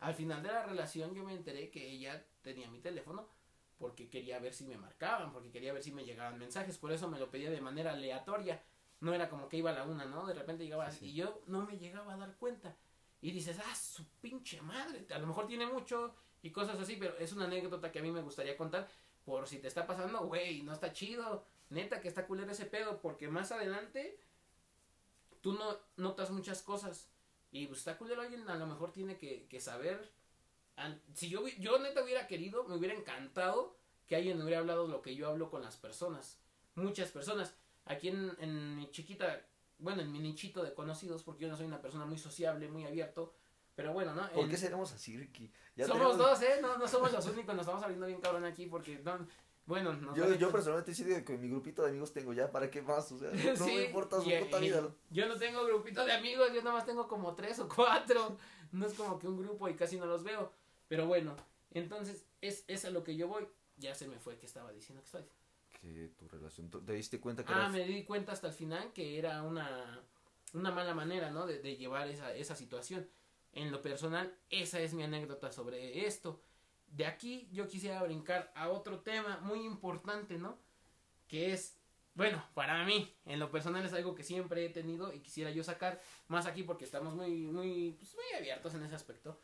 Al 0.00 0.14
final 0.14 0.42
de 0.42 0.48
la 0.50 0.64
relación 0.64 1.14
yo 1.14 1.24
me 1.24 1.34
enteré 1.34 1.70
que 1.70 1.86
ella 1.90 2.24
tenía 2.42 2.70
mi 2.70 2.80
teléfono 2.80 3.28
porque 3.78 4.08
quería 4.10 4.38
ver 4.38 4.52
si 4.54 4.64
me 4.66 4.76
marcaban, 4.76 5.32
porque 5.32 5.50
quería 5.50 5.72
ver 5.72 5.82
si 5.82 5.92
me 5.92 6.04
llegaban 6.04 6.38
mensajes. 6.38 6.78
Por 6.78 6.92
eso 6.92 7.08
me 7.08 7.18
lo 7.18 7.30
pedía 7.30 7.50
de 7.50 7.60
manera 7.60 7.92
aleatoria. 7.92 8.62
No 9.00 9.14
era 9.14 9.28
como 9.30 9.48
que 9.48 9.56
iba 9.58 9.70
a 9.70 9.74
la 9.74 9.84
una, 9.84 10.04
¿no? 10.04 10.26
De 10.26 10.34
repente 10.34 10.64
llegaba 10.64 10.90
Sí, 10.90 10.98
sí. 11.00 11.06
y 11.10 11.14
yo 11.14 11.42
no 11.46 11.64
me 11.66 11.78
llegaba 11.78 12.14
a 12.14 12.16
dar 12.18 12.36
cuenta. 12.36 12.76
Y 13.22 13.30
dices, 13.32 13.58
ah, 13.66 13.74
su 13.74 14.06
pinche 14.20 14.60
madre. 14.62 15.06
A 15.14 15.18
lo 15.18 15.26
mejor 15.26 15.46
tiene 15.46 15.66
mucho 15.66 16.14
y 16.42 16.50
cosas 16.50 16.78
así, 16.78 16.96
pero 16.96 17.16
es 17.18 17.32
una 17.32 17.44
anécdota 17.46 17.90
que 17.92 17.98
a 17.98 18.02
mí 18.02 18.10
me 18.10 18.22
gustaría 18.22 18.56
contar. 18.56 18.88
Por 19.30 19.46
si 19.46 19.58
te 19.58 19.68
está 19.68 19.86
pasando, 19.86 20.26
güey, 20.26 20.62
no 20.62 20.72
está 20.72 20.92
chido. 20.92 21.44
Neta 21.68 22.00
que 22.00 22.08
está 22.08 22.26
culero 22.26 22.50
ese 22.50 22.66
pedo, 22.66 23.00
porque 23.00 23.28
más 23.28 23.52
adelante 23.52 24.18
tú 25.40 25.52
no 25.52 25.78
notas 25.96 26.32
muchas 26.32 26.62
cosas. 26.62 27.08
Y 27.52 27.68
pues 27.68 27.78
está 27.78 27.96
culero 27.96 28.22
alguien 28.22 28.50
a 28.50 28.56
lo 28.56 28.66
mejor 28.66 28.90
tiene 28.90 29.16
que, 29.16 29.60
saber. 29.60 30.10
Si 31.14 31.28
yo, 31.28 31.46
yo 31.46 31.78
neta 31.78 32.02
hubiera 32.02 32.26
querido, 32.26 32.64
me 32.64 32.74
hubiera 32.74 32.92
encantado 32.92 33.76
que 34.08 34.16
alguien 34.16 34.42
hubiera 34.42 34.58
hablado 34.58 34.88
lo 34.88 35.00
que 35.00 35.14
yo 35.14 35.28
hablo 35.28 35.48
con 35.48 35.62
las 35.62 35.76
personas. 35.76 36.40
Muchas 36.74 37.12
personas. 37.12 37.54
Aquí 37.84 38.08
en, 38.08 38.36
en 38.40 38.74
mi 38.74 38.90
chiquita, 38.90 39.46
bueno, 39.78 40.02
en 40.02 40.10
mi 40.10 40.18
nichito 40.18 40.64
de 40.64 40.74
conocidos, 40.74 41.22
porque 41.22 41.42
yo 41.42 41.48
no 41.48 41.56
soy 41.56 41.66
una 41.66 41.80
persona 41.80 42.04
muy 42.04 42.18
sociable, 42.18 42.66
muy 42.66 42.84
abierto. 42.84 43.32
Pero 43.80 43.92
bueno, 43.94 44.14
¿no? 44.14 44.28
¿Por 44.30 44.44
En- 44.44 44.50
qué 44.50 44.56
seremos 44.56 44.92
así, 44.92 45.16
Ricky? 45.16 45.50
Ya 45.76 45.86
somos 45.86 46.02
tenemos- 46.16 46.18
dos, 46.18 46.42
¿eh? 46.42 46.58
No, 46.60 46.76
no 46.76 46.86
somos 46.86 47.12
los 47.12 47.26
únicos, 47.26 47.54
nos 47.54 47.62
estamos 47.64 47.82
abriendo 47.82 48.06
bien 48.06 48.20
cabrón 48.20 48.44
aquí 48.44 48.66
porque, 48.66 48.98
no, 48.98 49.26
bueno, 49.66 49.92
nos 49.94 50.16
Yo, 50.16 50.34
yo 50.34 50.50
personalmente 50.52 50.94
sí 50.94 51.04
digo 51.04 51.24
que 51.24 51.38
mi 51.38 51.48
grupito 51.48 51.82
de 51.82 51.88
amigos 51.90 52.12
tengo 52.12 52.32
ya, 52.32 52.50
¿para 52.50 52.70
qué 52.70 52.82
más? 52.82 53.10
O 53.12 53.18
sea, 53.18 53.30
no 53.58 53.64
Sí, 53.64 53.74
me 53.76 53.84
importa 53.86 54.20
su 54.20 54.28
y- 54.30 54.38
puta 54.44 54.58
y 54.58 54.62
vida. 54.62 54.88
Yo 55.10 55.26
no 55.26 55.36
tengo 55.36 55.64
grupito 55.64 56.04
de 56.04 56.12
amigos, 56.12 56.48
yo 56.52 56.62
nada 56.62 56.76
más 56.76 56.84
tengo 56.86 57.08
como 57.08 57.34
tres 57.34 57.58
o 57.60 57.68
cuatro. 57.68 58.36
No 58.72 58.86
es 58.86 58.94
como 58.94 59.18
que 59.18 59.26
un 59.26 59.38
grupo 59.38 59.68
y 59.68 59.74
casi 59.74 59.98
no 59.98 60.06
los 60.06 60.22
veo. 60.24 60.52
Pero 60.88 61.06
bueno, 61.06 61.34
entonces 61.72 62.24
es, 62.40 62.64
es 62.68 62.84
a 62.84 62.90
lo 62.90 63.02
que 63.02 63.16
yo 63.16 63.28
voy. 63.28 63.48
Ya 63.76 63.94
se 63.94 64.06
me 64.06 64.18
fue 64.18 64.36
que 64.36 64.44
estaba 64.46 64.70
diciendo 64.72 65.00
que 65.02 65.06
estoy. 65.06 65.24
Que 65.80 66.08
tu 66.18 66.28
relación, 66.28 66.68
¿te 66.70 66.92
diste 66.92 67.18
cuenta 67.18 67.44
que 67.44 67.52
Ah, 67.54 67.68
me 67.70 67.84
di 67.84 68.04
cuenta 68.04 68.32
hasta 68.32 68.48
el 68.48 68.52
final 68.52 68.92
que 68.92 69.18
era 69.18 69.42
una, 69.42 70.02
una 70.52 70.70
mala 70.70 70.92
manera, 70.94 71.30
¿no? 71.30 71.46
De, 71.46 71.60
de 71.60 71.76
llevar 71.76 72.08
esa, 72.08 72.34
esa 72.34 72.54
situación. 72.54 73.08
En 73.52 73.70
lo 73.70 73.82
personal, 73.82 74.32
esa 74.48 74.80
es 74.80 74.94
mi 74.94 75.02
anécdota 75.02 75.50
sobre 75.50 76.06
esto. 76.06 76.40
De 76.86 77.06
aquí 77.06 77.48
yo 77.52 77.68
quisiera 77.68 78.02
brincar 78.02 78.52
a 78.54 78.68
otro 78.68 79.00
tema 79.00 79.38
muy 79.42 79.64
importante, 79.64 80.38
¿no? 80.38 80.58
Que 81.28 81.52
es, 81.52 81.78
bueno, 82.14 82.44
para 82.54 82.84
mí, 82.84 83.12
en 83.24 83.38
lo 83.38 83.50
personal 83.50 83.84
es 83.84 83.92
algo 83.92 84.14
que 84.14 84.22
siempre 84.22 84.64
he 84.64 84.70
tenido 84.70 85.12
y 85.12 85.20
quisiera 85.20 85.50
yo 85.50 85.64
sacar 85.64 86.00
más 86.28 86.46
aquí 86.46 86.62
porque 86.62 86.84
estamos 86.84 87.14
muy, 87.14 87.46
muy, 87.46 87.92
pues, 87.98 88.14
muy 88.14 88.38
abiertos 88.38 88.74
en 88.74 88.84
ese 88.84 88.94
aspecto. 88.94 89.40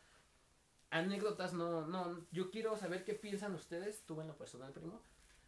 Anécdotas, 0.89 1.53
no, 1.53 1.85
no, 1.85 2.25
yo 2.31 2.49
quiero 2.49 2.77
saber 2.77 3.03
qué 3.03 3.13
piensan 3.13 3.53
ustedes, 3.55 4.05
tú 4.05 4.21
en 4.21 4.27
lo 4.27 4.37
personal, 4.37 4.71
primo, 4.71 5.01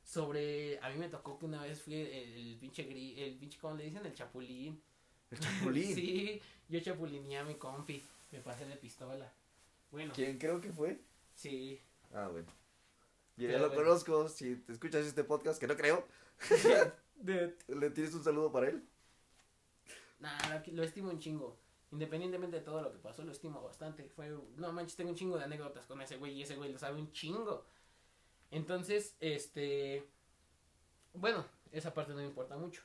sobre, 0.03 0.79
a 0.79 0.89
mí 0.89 0.97
me 0.97 1.07
tocó 1.07 1.37
que 1.39 1.45
una 1.45 1.61
vez 1.61 1.81
fui 1.81 1.93
el, 1.95 2.07
el 2.07 2.57
pinche 2.59 2.83
gris, 2.83 3.17
el 3.19 3.35
pinche, 3.37 3.57
¿cómo 3.59 3.75
le 3.75 3.85
dicen? 3.85 4.05
El 4.05 4.13
chapulín. 4.13 4.81
el 5.31 5.39
chapulín. 5.39 5.95
Sí, 5.95 6.41
yo 6.67 6.79
chapulineé 6.79 7.37
a 7.37 7.43
mi 7.43 7.55
compi, 7.55 8.03
me 8.31 8.39
pasé 8.41 8.65
de 8.65 8.75
pistola. 8.77 9.31
Bueno, 9.91 10.13
¿Quién 10.15 10.37
creo 10.37 10.61
que 10.61 10.71
fue? 10.71 10.99
sí. 11.35 11.81
Ah, 12.13 12.27
bueno. 12.27 12.51
Yo 13.37 13.47
ya 13.49 13.59
lo 13.59 13.69
bueno. 13.69 13.83
conozco. 13.83 14.27
Si 14.29 14.55
te 14.57 14.73
escuchas 14.73 15.05
este 15.05 15.23
podcast, 15.23 15.59
que 15.59 15.67
no 15.67 15.75
creo, 15.77 16.05
¿le 17.23 17.89
tienes 17.91 18.13
un 18.13 18.23
saludo 18.23 18.51
para 18.51 18.67
él? 18.69 18.83
Nah, 20.19 20.59
lo 20.67 20.83
estimo 20.83 21.09
un 21.09 21.19
chingo. 21.19 21.57
Independientemente 21.91 22.57
de 22.57 22.63
todo 22.63 22.81
lo 22.81 22.91
que 22.91 22.99
pasó, 22.99 23.23
lo 23.23 23.31
estimo 23.31 23.61
bastante. 23.63 24.09
Fue, 24.09 24.29
no 24.57 24.71
manches, 24.73 24.95
tengo 24.95 25.09
un 25.11 25.15
chingo 25.15 25.37
de 25.37 25.45
anécdotas 25.45 25.85
con 25.85 26.01
ese 26.01 26.17
güey 26.17 26.33
y 26.33 26.43
ese 26.43 26.55
güey 26.55 26.71
lo 26.71 26.77
sabe 26.77 26.99
un 26.99 27.11
chingo. 27.11 27.65
Entonces, 28.51 29.15
este, 29.19 30.07
bueno, 31.13 31.45
esa 31.71 31.93
parte 31.93 32.11
no 32.13 32.19
me 32.19 32.25
importa 32.25 32.57
mucho. 32.57 32.83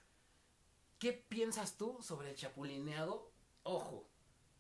¿Qué 0.99 1.13
piensas 1.13 1.77
tú 1.77 1.99
sobre 2.01 2.31
el 2.31 2.37
chapulineado? 2.37 3.31
Ojo, 3.65 4.09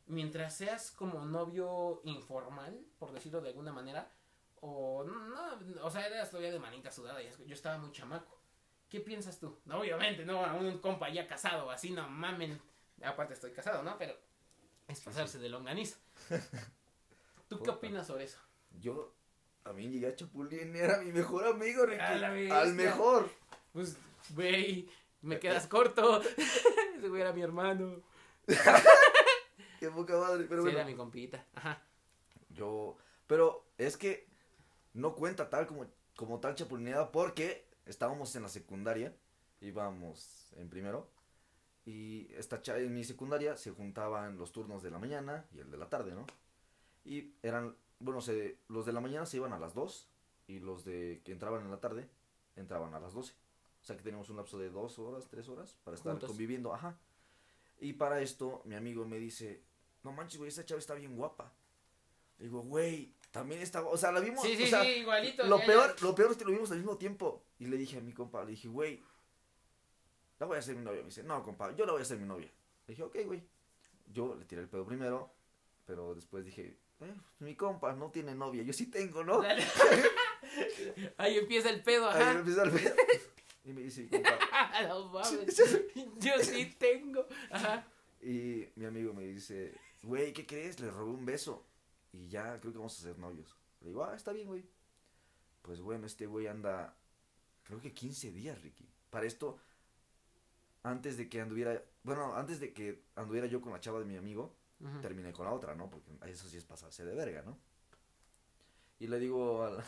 mientras 0.06 0.56
seas 0.56 0.90
como 0.90 1.24
novio 1.24 2.00
informal, 2.04 2.84
por 2.98 3.12
decirlo 3.12 3.40
de 3.40 3.50
alguna 3.50 3.72
manera, 3.72 4.10
o 4.60 5.04
no, 5.04 5.84
o 5.84 5.90
sea, 5.90 6.06
eras 6.06 6.30
todavía 6.30 6.52
de 6.52 6.58
manita 6.58 6.90
sudada, 6.90 7.22
y 7.22 7.28
yo 7.46 7.54
estaba 7.54 7.78
muy 7.78 7.92
chamaco. 7.92 8.40
¿Qué 8.88 9.00
piensas 9.00 9.38
tú? 9.38 9.58
No, 9.64 9.80
obviamente, 9.80 10.24
no, 10.24 10.44
a 10.44 10.54
un 10.54 10.78
compa 10.78 11.08
ya 11.08 11.26
casado, 11.26 11.70
así 11.70 11.90
no 11.90 12.08
mamen. 12.08 12.60
Aparte 13.02 13.34
estoy 13.34 13.50
casado, 13.50 13.82
¿no? 13.82 13.98
Pero 13.98 14.14
es 14.86 15.00
pasarse 15.00 15.38
de 15.38 15.48
longaniza. 15.48 15.98
¿Tú 17.48 17.62
qué 17.62 17.70
opinas 17.70 18.06
sobre 18.06 18.24
eso? 18.24 18.38
Yo 18.80 19.14
también 19.62 19.90
llegué 19.90 20.08
a 20.08 20.14
Chapulín, 20.14 20.76
era 20.76 20.98
mi 20.98 21.10
mejor 21.10 21.46
amigo, 21.46 21.86
Ricky. 21.86 22.00
Al 22.00 22.74
mejor. 22.74 23.30
Pues, 23.72 23.96
güey, 24.30 24.88
me 25.22 25.38
quedas 25.40 25.66
corto. 25.66 26.20
Ese 26.96 27.08
güey 27.08 27.22
era 27.22 27.32
mi 27.32 27.42
hermano. 27.42 28.02
Qué 29.84 29.90
poca 29.90 30.16
madre, 30.16 30.46
pero 30.48 30.62
sí, 30.62 30.70
era 30.70 30.86
mi 30.86 30.94
compita. 30.94 31.44
Ajá. 31.54 31.82
Yo, 32.48 32.96
pero 33.26 33.66
es 33.76 33.98
que 33.98 34.26
no 34.94 35.14
cuenta 35.14 35.50
tal 35.50 35.66
como, 35.66 35.86
como 36.16 36.40
tal 36.40 36.54
chapulineada 36.54 37.12
porque 37.12 37.68
estábamos 37.84 38.34
en 38.34 38.44
la 38.44 38.48
secundaria, 38.48 39.14
íbamos 39.60 40.54
en 40.56 40.70
primero, 40.70 41.10
y 41.84 42.32
esta 42.32 42.62
en 42.78 42.94
mi 42.94 43.04
secundaria 43.04 43.58
se 43.58 43.72
juntaban 43.72 44.38
los 44.38 44.52
turnos 44.52 44.82
de 44.82 44.90
la 44.90 44.98
mañana 44.98 45.44
y 45.52 45.58
el 45.58 45.70
de 45.70 45.76
la 45.76 45.90
tarde, 45.90 46.14
¿no? 46.14 46.24
Y 47.04 47.34
eran, 47.42 47.76
bueno, 47.98 48.22
se, 48.22 48.56
los 48.68 48.86
de 48.86 48.94
la 48.94 49.02
mañana 49.02 49.26
se 49.26 49.36
iban 49.36 49.52
a 49.52 49.58
las 49.58 49.74
2 49.74 50.08
y 50.46 50.60
los 50.60 50.86
de 50.86 51.20
que 51.24 51.32
entraban 51.32 51.62
en 51.62 51.70
la 51.70 51.80
tarde 51.80 52.08
entraban 52.56 52.94
a 52.94 53.00
las 53.00 53.12
12. 53.12 53.34
O 53.82 53.84
sea 53.84 53.98
que 53.98 54.02
teníamos 54.02 54.30
un 54.30 54.38
lapso 54.38 54.56
de 54.58 54.70
dos 54.70 54.98
horas, 54.98 55.28
tres 55.28 55.46
horas 55.50 55.76
para 55.84 55.94
estar 55.94 56.18
conviviendo, 56.18 56.72
ajá. 56.72 56.98
Y 57.80 57.92
para 57.92 58.22
esto 58.22 58.62
mi 58.64 58.76
amigo 58.76 59.04
me 59.04 59.18
dice, 59.18 59.62
no 60.04 60.12
manches, 60.12 60.38
güey, 60.38 60.48
esa 60.48 60.64
chava 60.64 60.78
está 60.78 60.94
bien 60.94 61.16
guapa. 61.16 61.52
digo, 62.38 62.60
güey, 62.62 63.12
también 63.30 63.60
está, 63.62 63.82
o 63.82 63.96
sea, 63.96 64.12
la 64.12 64.20
vimos, 64.20 64.44
sí, 64.44 64.56
sí, 64.56 64.64
o 64.64 64.66
sea, 64.66 64.82
sí, 64.82 64.90
igualito. 65.00 65.44
Lo 65.46 65.58
peor, 65.64 66.00
lo 66.02 66.14
peor 66.14 66.30
es 66.30 66.36
que 66.36 66.44
lo 66.44 66.52
vimos 66.52 66.70
al 66.70 66.78
mismo 66.78 66.96
tiempo. 66.96 67.42
Y 67.58 67.66
le 67.66 67.76
dije 67.76 67.98
a 67.98 68.00
mi 68.00 68.12
compa, 68.12 68.44
le 68.44 68.52
dije, 68.52 68.68
güey, 68.68 69.02
la 70.38 70.46
voy 70.46 70.56
a 70.56 70.60
hacer 70.60 70.76
mi 70.76 70.84
novia. 70.84 71.00
Me 71.00 71.06
dice, 71.06 71.24
no, 71.24 71.42
compa, 71.42 71.74
yo 71.74 71.84
la 71.86 71.92
voy 71.92 72.00
a 72.00 72.02
hacer 72.02 72.18
mi 72.18 72.26
novia. 72.26 72.48
Le 72.86 72.92
dije, 72.92 73.02
ok, 73.02 73.16
güey. 73.24 73.42
Yo 74.12 74.36
le 74.36 74.44
tiré 74.44 74.60
el 74.60 74.68
pedo 74.68 74.86
primero, 74.86 75.32
pero 75.86 76.14
después 76.14 76.44
dije, 76.44 76.76
eh, 77.00 77.14
mi 77.40 77.56
compa 77.56 77.94
no 77.94 78.10
tiene 78.10 78.34
novia, 78.34 78.62
yo 78.62 78.72
sí 78.72 78.86
tengo, 78.86 79.24
¿no? 79.24 79.42
Ahí 81.16 81.38
empieza 81.38 81.70
el 81.70 81.82
pedo, 81.82 82.08
ajá. 82.08 82.30
Ahí 82.30 82.36
empieza 82.36 82.62
el 82.62 82.70
pedo. 82.70 82.94
Y 83.64 83.72
me 83.72 83.80
dice, 83.80 84.08
compa. 84.08 84.82
no 84.88 85.08
mames, 85.08 85.56
yo 86.18 86.38
sí 86.40 86.66
tengo. 86.78 87.26
Ajá. 87.50 87.86
Y 88.22 88.68
mi 88.76 88.84
amigo 88.84 89.12
me 89.12 89.24
dice, 89.24 89.74
güey, 90.04 90.32
¿qué 90.32 90.46
crees? 90.46 90.80
Le 90.80 90.90
robé 90.90 91.10
un 91.10 91.24
beso. 91.24 91.66
Y 92.12 92.28
ya 92.28 92.60
creo 92.60 92.72
que 92.72 92.78
vamos 92.78 92.98
a 92.98 93.02
ser 93.02 93.18
novios. 93.18 93.56
Le 93.80 93.88
digo, 93.88 94.04
ah, 94.04 94.14
está 94.14 94.32
bien, 94.32 94.46
güey. 94.46 94.64
Pues 95.62 95.80
bueno, 95.80 96.06
este 96.06 96.26
güey 96.26 96.46
anda, 96.46 96.96
creo 97.64 97.80
que 97.80 97.92
15 97.92 98.30
días, 98.30 98.60
Ricky. 98.62 98.88
Para 99.10 99.26
esto, 99.26 99.58
antes 100.82 101.16
de 101.16 101.28
que 101.28 101.40
anduviera, 101.40 101.82
bueno, 102.02 102.34
antes 102.34 102.60
de 102.60 102.72
que 102.72 103.04
anduviera 103.16 103.46
yo 103.46 103.60
con 103.60 103.72
la 103.72 103.80
chava 103.80 103.98
de 103.98 104.04
mi 104.04 104.16
amigo, 104.16 104.54
terminé 105.00 105.32
con 105.32 105.46
la 105.46 105.52
otra, 105.52 105.74
¿no? 105.74 105.88
Porque 105.88 106.10
eso 106.26 106.46
sí 106.48 106.58
es 106.58 106.64
pasarse 106.64 107.04
de 107.04 107.14
verga, 107.14 107.42
¿no? 107.42 107.58
Y 108.98 109.06
le 109.06 109.18
digo 109.18 109.64
a 109.64 109.82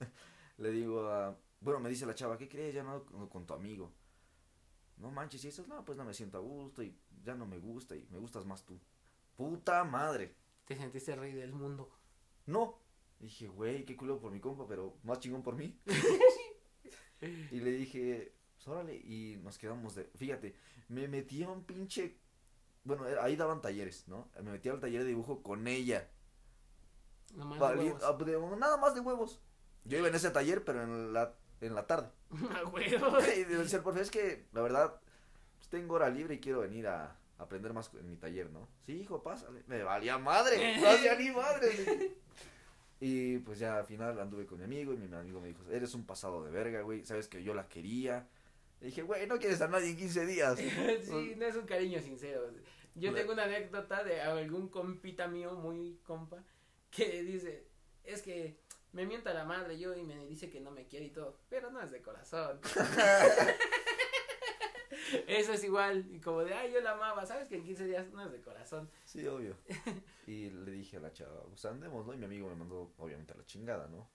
le 0.58 0.70
digo 0.70 1.08
a, 1.08 1.36
bueno, 1.60 1.80
me 1.80 1.88
dice 1.88 2.06
la 2.06 2.14
chava, 2.14 2.36
¿qué 2.36 2.48
crees? 2.48 2.74
Ya 2.74 2.82
no 2.82 3.04
con 3.30 3.46
tu 3.46 3.54
amigo. 3.54 3.92
No 4.98 5.10
manches, 5.10 5.44
y 5.44 5.48
eso, 5.48 5.64
no, 5.66 5.84
pues 5.84 5.98
no 5.98 6.04
me 6.04 6.14
siento 6.14 6.38
a 6.38 6.40
gusto 6.40 6.82
y 6.82 6.96
ya 7.22 7.34
no 7.34 7.46
me 7.46 7.58
gusta 7.58 7.96
y 7.96 8.06
me 8.10 8.18
gustas 8.18 8.44
más 8.44 8.64
tú. 8.64 8.78
Puta 9.36 9.84
madre. 9.84 10.34
Te 10.64 10.76
sentiste 10.76 11.14
rey 11.14 11.32
del 11.32 11.52
mundo. 11.52 11.90
No. 12.46 12.80
Dije, 13.18 13.48
güey, 13.48 13.84
qué 13.84 13.96
culo 13.96 14.18
por 14.18 14.32
mi 14.32 14.40
compa, 14.40 14.66
pero 14.66 14.98
más 15.02 15.20
chingón 15.20 15.42
por 15.42 15.56
mí. 15.56 15.78
y 17.20 17.60
le 17.60 17.70
dije, 17.70 18.34
pues, 18.54 18.68
órale, 18.68 18.96
y 18.96 19.38
nos 19.42 19.58
quedamos 19.58 19.94
de, 19.94 20.04
fíjate, 20.16 20.54
me 20.88 21.08
metí 21.08 21.42
a 21.42 21.48
un 21.48 21.64
pinche, 21.64 22.18
bueno, 22.84 23.04
ahí 23.20 23.36
daban 23.36 23.62
talleres, 23.62 24.06
¿no? 24.08 24.28
Me 24.42 24.52
metí 24.52 24.68
al 24.68 24.80
taller 24.80 25.02
de 25.02 25.08
dibujo 25.08 25.42
con 25.42 25.66
ella. 25.66 26.10
Nada 27.34 27.46
más 27.46 27.58
de 28.18 28.36
huevos. 28.36 28.58
nada 28.58 28.76
más 28.76 28.94
de 28.94 29.00
huevos. 29.00 29.40
Yo 29.84 29.98
iba 29.98 30.08
en 30.08 30.14
ese 30.14 30.30
taller, 30.30 30.64
pero 30.64 30.82
en 30.82 31.12
la, 31.12 31.34
en 31.60 31.74
la 31.74 31.86
tarde. 31.86 32.10
A 32.54 32.68
huevos. 32.68 33.24
Y 33.36 33.44
decir, 33.44 33.82
profe, 33.82 34.00
es 34.00 34.10
que, 34.10 34.46
la 34.52 34.62
verdad, 34.62 35.00
pues, 35.56 35.68
tengo 35.68 35.94
hora 35.94 36.10
libre 36.10 36.34
y 36.34 36.40
quiero 36.40 36.60
venir 36.60 36.86
a 36.86 37.18
aprender 37.38 37.72
más 37.72 37.90
en 37.94 38.08
mi 38.08 38.16
taller, 38.16 38.50
¿no? 38.50 38.68
Sí, 38.86 38.92
hijo, 39.00 39.22
pásale. 39.22 39.62
Me 39.66 39.82
valía 39.82 40.18
madre, 40.18 40.78
no 40.80 40.88
hacía 40.88 41.16
ni 41.16 41.30
madre. 41.30 42.16
Y 42.98 43.38
pues 43.38 43.58
ya 43.58 43.78
al 43.78 43.86
final 43.86 44.18
anduve 44.18 44.46
con 44.46 44.58
mi 44.58 44.64
amigo 44.64 44.94
y 44.94 44.96
mi 44.96 45.14
amigo 45.14 45.40
me 45.40 45.48
dijo, 45.48 45.62
eres 45.70 45.94
un 45.94 46.06
pasado 46.06 46.42
de 46.44 46.50
verga, 46.50 46.80
güey, 46.80 47.04
sabes 47.04 47.28
que 47.28 47.42
yo 47.42 47.52
la 47.52 47.68
quería. 47.68 48.26
Le 48.80 48.86
dije, 48.86 49.02
güey, 49.02 49.26
no 49.26 49.38
quieres 49.38 49.60
a 49.60 49.68
nadie 49.68 49.90
en 49.90 49.96
15 49.96 50.26
días. 50.26 50.58
sí, 51.02 51.34
no 51.36 51.46
es 51.46 51.56
un 51.56 51.66
cariño 51.66 52.00
sincero. 52.00 52.50
Yo 52.94 53.12
tengo 53.12 53.32
una 53.32 53.44
anécdota 53.44 54.02
de 54.02 54.22
algún 54.22 54.68
compita 54.68 55.28
mío, 55.28 55.52
muy 55.52 56.00
compa, 56.04 56.42
que 56.90 57.22
dice, 57.22 57.66
es 58.04 58.22
que 58.22 58.58
me 58.92 59.04
mienta 59.04 59.34
la 59.34 59.44
madre 59.44 59.78
yo 59.78 59.94
y 59.94 60.02
me 60.02 60.26
dice 60.26 60.48
que 60.48 60.60
no 60.60 60.70
me 60.70 60.86
quiere 60.86 61.06
y 61.06 61.10
todo, 61.10 61.38
pero 61.50 61.70
no 61.70 61.82
es 61.82 61.90
de 61.90 62.00
corazón. 62.00 62.58
Eso 65.26 65.52
es 65.52 65.64
igual, 65.64 66.06
y 66.10 66.20
como 66.20 66.42
de, 66.42 66.54
ay, 66.54 66.72
yo 66.72 66.80
la 66.80 66.92
amaba, 66.92 67.26
¿sabes 67.26 67.48
que 67.48 67.56
en 67.56 67.64
15 67.64 67.86
días 67.86 68.10
no 68.12 68.24
es 68.24 68.32
de 68.32 68.40
corazón? 68.40 68.90
Sí, 69.04 69.26
obvio. 69.26 69.56
y 70.26 70.50
le 70.50 70.70
dije 70.72 70.96
a 70.96 71.00
la 71.00 71.12
chava, 71.12 71.42
pues 71.44 71.64
andemos, 71.64 72.06
¿no? 72.06 72.14
Y 72.14 72.16
mi 72.16 72.24
amigo 72.24 72.48
me 72.48 72.56
mandó, 72.56 72.92
obviamente, 72.98 73.32
a 73.32 73.36
la 73.36 73.44
chingada, 73.44 73.88
¿no? 73.88 74.08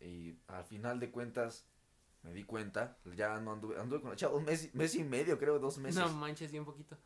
Y 0.00 0.36
al 0.48 0.64
final 0.64 1.00
de 1.00 1.10
cuentas, 1.10 1.66
me 2.22 2.32
di 2.32 2.44
cuenta, 2.44 2.98
ya 3.16 3.38
no 3.40 3.52
anduve, 3.52 3.78
anduve 3.80 4.00
con 4.00 4.10
la 4.10 4.16
chava 4.16 4.36
un 4.36 4.44
mes, 4.44 4.74
mes 4.74 4.94
y 4.94 5.04
medio, 5.04 5.38
creo, 5.38 5.58
dos 5.58 5.78
meses. 5.78 6.00
No 6.00 6.08
manches, 6.12 6.52
un 6.52 6.64
poquito. 6.64 6.96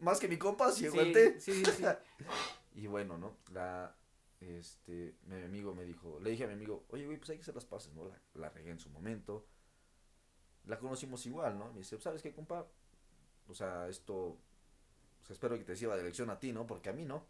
Más 0.00 0.20
que 0.20 0.28
mi 0.28 0.36
compa, 0.36 0.70
sí, 0.72 0.88
sí, 0.90 1.14
sí, 1.40 1.64
sí. 1.64 1.84
y 2.74 2.86
bueno, 2.86 3.16
¿no? 3.16 3.38
La, 3.52 3.96
este, 4.40 5.16
mi 5.24 5.42
amigo 5.42 5.74
me 5.74 5.84
dijo, 5.84 6.20
le 6.20 6.30
dije 6.30 6.44
a 6.44 6.46
mi 6.46 6.52
amigo, 6.52 6.84
oye, 6.90 7.06
güey, 7.06 7.18
pues 7.18 7.30
hay 7.30 7.36
que 7.36 7.42
hacer 7.42 7.54
las 7.54 7.64
paces, 7.64 7.94
¿no? 7.94 8.04
La, 8.04 8.20
la 8.34 8.48
regué 8.50 8.70
en 8.70 8.78
su 8.78 8.90
momento 8.90 9.46
la 10.66 10.78
conocimos 10.78 11.24
igual, 11.26 11.58
¿no? 11.58 11.72
Me 11.72 11.78
dice, 11.78 11.98
¿sabes 12.00 12.22
qué, 12.22 12.32
compa? 12.32 12.66
O 13.48 13.54
sea, 13.54 13.88
esto, 13.88 14.36
pues, 15.18 15.30
espero 15.30 15.56
que 15.56 15.64
te 15.64 15.76
sirva 15.76 15.96
de 15.96 16.02
lección 16.02 16.28
a 16.30 16.38
ti, 16.38 16.52
¿no? 16.52 16.66
Porque 16.66 16.90
a 16.90 16.92
mí 16.92 17.04
no. 17.04 17.26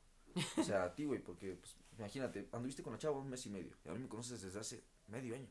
O 0.59 0.63
sea, 0.63 0.85
a 0.85 0.95
ti, 0.95 1.05
güey, 1.05 1.21
porque, 1.21 1.55
pues, 1.55 1.77
imagínate, 1.99 2.49
anduviste 2.53 2.83
con 2.83 2.93
la 2.93 2.99
chava 2.99 3.19
un 3.19 3.29
mes 3.29 3.45
y 3.47 3.51
medio, 3.51 3.73
y 3.85 3.89
a 3.89 3.93
mí 3.93 3.99
me 3.99 4.09
conoces 4.09 4.41
desde 4.43 4.59
hace 4.59 4.85
medio 5.09 5.35
año. 5.35 5.49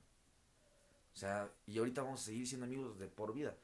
O 1.13 1.17
sea, 1.17 1.51
y 1.65 1.77
ahorita 1.77 2.03
vamos 2.03 2.21
a 2.21 2.25
seguir 2.25 2.47
siendo 2.47 2.65
amigos 2.65 2.97
de 2.99 3.07
por 3.07 3.33
vida. 3.33 3.55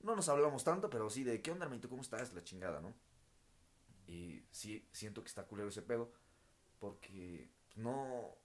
No 0.00 0.16
nos 0.16 0.28
hablamos 0.28 0.64
tanto, 0.64 0.88
pero 0.88 1.10
sí 1.10 1.22
de, 1.24 1.42
¿qué 1.42 1.50
onda, 1.50 1.64
hermanito? 1.64 1.88
¿Cómo 1.88 2.02
estás? 2.02 2.32
La 2.32 2.42
chingada, 2.42 2.80
¿no? 2.80 2.94
Y 4.06 4.42
sí, 4.50 4.88
siento 4.92 5.22
que 5.22 5.28
está 5.28 5.44
culero 5.44 5.68
ese 5.68 5.82
pedo, 5.82 6.12
porque 6.78 7.50
no, 7.76 8.36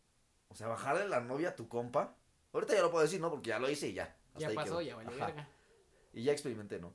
o 0.50 0.56
sea, 0.56 0.68
bajarle 0.68 1.08
la 1.08 1.22
novia 1.22 1.50
a 1.50 1.56
tu 1.56 1.70
compa, 1.70 2.18
ahorita 2.52 2.74
ya 2.74 2.82
lo 2.82 2.92
puedo 2.92 3.04
decir, 3.04 3.22
¿no? 3.22 3.30
Porque 3.30 3.50
ya 3.50 3.60
lo 3.60 3.70
hice 3.70 3.88
y 3.88 3.94
ya 3.94 4.18
ya 4.38 4.54
pasó, 4.54 4.82
ya 4.82 4.96
vale 4.96 5.10
verga. 5.16 5.50
Y 6.14 6.24
ya 6.24 6.32
experimenté, 6.32 6.80
¿no? 6.80 6.94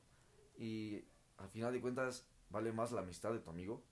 Y 0.57 1.03
al 1.37 1.49
final 1.49 1.73
de 1.73 1.81
cuentas, 1.81 2.27
vale 2.49 2.71
más 2.71 2.91
la 2.91 3.01
amistad 3.01 3.33
de 3.33 3.39
tu 3.39 3.49
amigo 3.49 3.83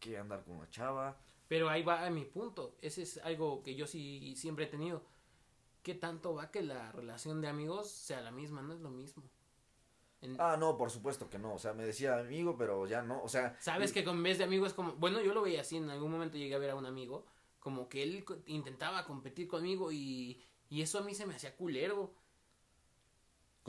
que 0.00 0.18
andar 0.18 0.44
con 0.44 0.56
una 0.56 0.68
chava. 0.70 1.18
Pero 1.48 1.68
ahí 1.68 1.82
va 1.82 2.04
a 2.04 2.10
mi 2.10 2.24
punto. 2.24 2.76
Ese 2.80 3.02
es 3.02 3.18
algo 3.18 3.62
que 3.62 3.74
yo 3.74 3.86
sí 3.86 4.34
siempre 4.36 4.64
he 4.64 4.68
tenido. 4.68 5.02
¿Qué 5.82 5.94
tanto 5.94 6.34
va 6.34 6.50
que 6.50 6.62
la 6.62 6.90
relación 6.92 7.40
de 7.40 7.48
amigos 7.48 7.90
sea 7.90 8.20
la 8.20 8.30
misma? 8.30 8.62
No 8.62 8.74
es 8.74 8.80
lo 8.80 8.90
mismo. 8.90 9.22
Ah, 10.38 10.56
no, 10.58 10.76
por 10.76 10.90
supuesto 10.90 11.30
que 11.30 11.38
no. 11.38 11.54
O 11.54 11.58
sea, 11.58 11.72
me 11.74 11.84
decía 11.84 12.18
amigo, 12.18 12.56
pero 12.56 12.86
ya 12.86 13.02
no. 13.02 13.22
O 13.22 13.28
sea. 13.28 13.56
Sabes 13.60 13.92
que 13.92 14.04
con 14.04 14.20
vez 14.22 14.38
de 14.38 14.44
amigo 14.44 14.66
es 14.66 14.74
como. 14.74 14.94
Bueno, 14.94 15.20
yo 15.20 15.32
lo 15.32 15.42
veía 15.42 15.60
así. 15.60 15.76
En 15.76 15.88
algún 15.90 16.10
momento 16.10 16.36
llegué 16.36 16.54
a 16.54 16.58
ver 16.58 16.70
a 16.70 16.74
un 16.74 16.86
amigo. 16.86 17.26
Como 17.60 17.88
que 17.88 18.02
él 18.02 18.24
intentaba 18.46 19.04
competir 19.04 19.46
conmigo 19.46 19.92
y, 19.92 20.42
y 20.68 20.82
eso 20.82 20.98
a 20.98 21.02
mí 21.02 21.14
se 21.14 21.26
me 21.26 21.34
hacía 21.34 21.56
culero 21.56 22.12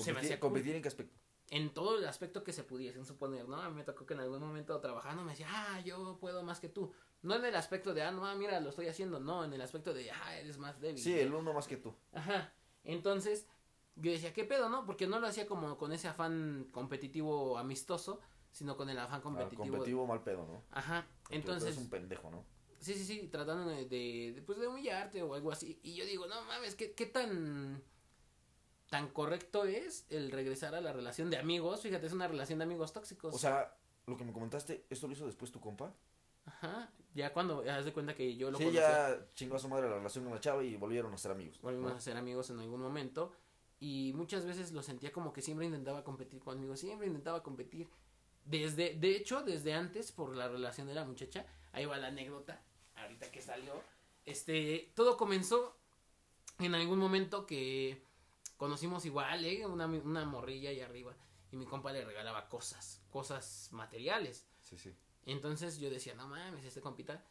Competir, 0.06 0.40
¿Competir 0.40 0.76
en 0.76 0.82
qué 0.82 0.88
aspecto? 0.88 1.18
En 1.50 1.74
todo 1.74 1.98
el 1.98 2.06
aspecto 2.06 2.44
que 2.44 2.52
se 2.52 2.64
pudiesen 2.64 3.06
suponer, 3.06 3.48
¿no? 3.48 3.56
A 3.62 3.70
mí 3.70 3.76
me 3.76 3.84
tocó 3.84 4.06
que 4.06 4.14
en 4.14 4.20
algún 4.20 4.40
momento 4.40 4.80
trabajando 4.80 5.24
me 5.24 5.32
decía, 5.32 5.48
ah, 5.50 5.80
yo 5.82 6.18
puedo 6.20 6.44
más 6.44 6.60
que 6.60 6.70
tú. 6.70 6.92
No 7.22 7.36
en 7.36 7.46
el 7.46 7.56
aspecto 7.56 7.94
de, 7.94 8.04
ah, 8.04 8.12
no, 8.12 8.36
mira, 8.36 8.60
lo 8.60 8.70
estoy 8.70 8.88
haciendo, 8.88 9.20
no, 9.20 9.46
en 9.46 9.54
el 9.54 9.62
aspecto 9.62 9.94
de, 9.94 10.12
ah, 10.12 10.38
eres 10.38 10.58
más 10.58 10.80
débil. 10.80 11.02
Sí, 11.02 11.18
el 11.18 11.34
uno 11.34 11.54
más 11.54 11.68
que 11.68 11.78
tú. 11.78 11.96
Ajá. 12.12 12.54
Entonces, 12.84 13.48
yo 13.96 14.12
decía, 14.12 14.34
¿qué 14.34 14.44
pedo, 14.44 14.70
no? 14.70 14.86
Porque 14.86 15.08
no 15.08 15.20
lo 15.20 15.28
hacía 15.28 15.48
como 15.48 15.78
con 15.78 15.94
ese 15.94 16.08
afán 16.08 16.68
competitivo 16.72 17.58
amistoso, 17.58 18.20
sino 18.52 18.76
con 18.76 18.90
el 18.90 18.98
afán 19.00 19.22
competitivo. 19.22 19.64
Ah, 19.64 19.68
competitivo 19.68 20.06
mal 20.06 20.24
pedo, 20.24 20.46
¿no? 20.46 20.64
Ajá. 20.72 21.08
Entonces. 21.30 21.72
Es 21.72 21.78
un 21.78 21.90
pendejo, 21.90 22.30
¿no? 22.30 22.46
Sí, 22.80 22.94
sí, 22.94 23.06
sí, 23.06 23.28
tratando 23.32 23.70
de, 23.70 23.86
de, 23.86 24.44
pues 24.46 24.60
de 24.60 24.68
humillarte 24.68 25.24
o 25.24 25.34
algo 25.34 25.52
así. 25.52 25.80
Y 25.82 25.96
yo 25.96 26.06
digo, 26.06 26.28
no 26.28 26.44
mames, 26.44 26.76
¿qué, 26.76 26.94
qué 26.94 27.08
tan 27.08 27.84
tan 28.90 29.10
correcto 29.10 29.66
es 29.66 30.06
el 30.10 30.32
regresar 30.32 30.76
a 30.76 30.82
la 30.82 30.94
relación 30.94 31.30
de 31.30 31.38
amigos. 31.38 31.82
Fíjate, 31.82 32.08
es 32.08 32.14
una 32.14 32.28
relación 32.28 32.60
de 32.60 32.66
amigos 32.66 32.94
tóxicos. 32.94 33.34
O 33.34 33.38
sea, 33.38 33.76
lo 34.06 34.18
que 34.18 34.24
me 34.24 34.32
comentaste, 34.32 34.86
¿esto 34.90 35.08
lo 35.08 35.14
hizo 35.14 35.26
después 35.26 35.52
tu 35.52 35.60
compa? 35.60 35.94
Ajá. 36.46 36.90
Ya 37.14 37.34
cuando, 37.34 37.64
haz 37.70 37.84
de 37.84 37.92
cuenta 37.92 38.16
que 38.16 38.36
yo 38.36 38.50
lo 38.52 38.58
sí, 38.58 38.66
conocí. 38.66 38.80
ya 38.80 39.20
chingó 39.36 39.58
a 39.58 39.60
su 39.60 39.68
madre 39.68 39.90
la 39.90 39.98
relación 39.98 40.24
con 40.24 40.34
la 40.34 40.40
chava 40.40 40.64
y 40.64 40.78
volvieron 40.78 41.14
a 41.14 41.18
ser 41.18 41.32
amigos. 41.32 41.60
Volvimos 41.62 41.92
¿no? 41.92 41.98
a 41.98 42.02
ser 42.02 42.16
amigos 42.16 42.50
en 42.50 42.60
algún 42.60 42.82
momento. 42.82 43.34
Y 43.80 44.14
muchas 44.16 44.46
veces 44.46 44.72
lo 44.72 44.82
sentía 44.82 45.12
como 45.12 45.34
que 45.34 45.42
siempre 45.42 45.66
intentaba 45.66 46.04
competir 46.04 46.40
conmigo. 46.40 46.78
Siempre 46.78 47.08
intentaba 47.08 47.44
competir. 47.44 47.90
Desde, 48.46 48.96
de 48.96 49.16
hecho, 49.16 49.44
desde 49.44 49.74
antes, 49.74 50.12
por 50.12 50.36
la 50.36 50.48
relación 50.48 50.88
de 50.88 50.96
la 50.96 51.04
muchacha. 51.04 51.46
Ahí 51.74 51.86
va 51.86 51.98
la 51.98 52.08
anécdota. 52.08 52.62
Ahorita 52.96 53.30
que 53.30 53.42
salió. 53.42 53.74
Este, 54.26 54.92
todo 54.96 55.18
comenzó 55.18 55.76
en 56.60 56.76
algún 56.76 57.00
momento 57.00 57.46
que 57.46 58.02
conocimos 58.58 59.06
igual, 59.06 59.46
¿eh? 59.46 59.66
Una, 59.66 59.86
una 59.86 60.26
morrilla 60.26 60.70
ahí 60.70 60.82
arriba. 60.82 61.16
Y 61.52 61.56
mi 61.58 61.66
compa 61.66 61.92
le 61.94 62.04
regalaba 62.04 62.50
cosas, 62.50 63.02
cosas 63.10 63.70
materiales. 63.72 64.46
Sí, 64.62 64.78
sí. 64.78 64.94
Entonces 65.26 65.78
yo 65.78 65.90
decía, 65.90 66.14
no 66.16 66.28
mames, 66.28 66.66
este 66.66 66.82
compita 66.82 67.24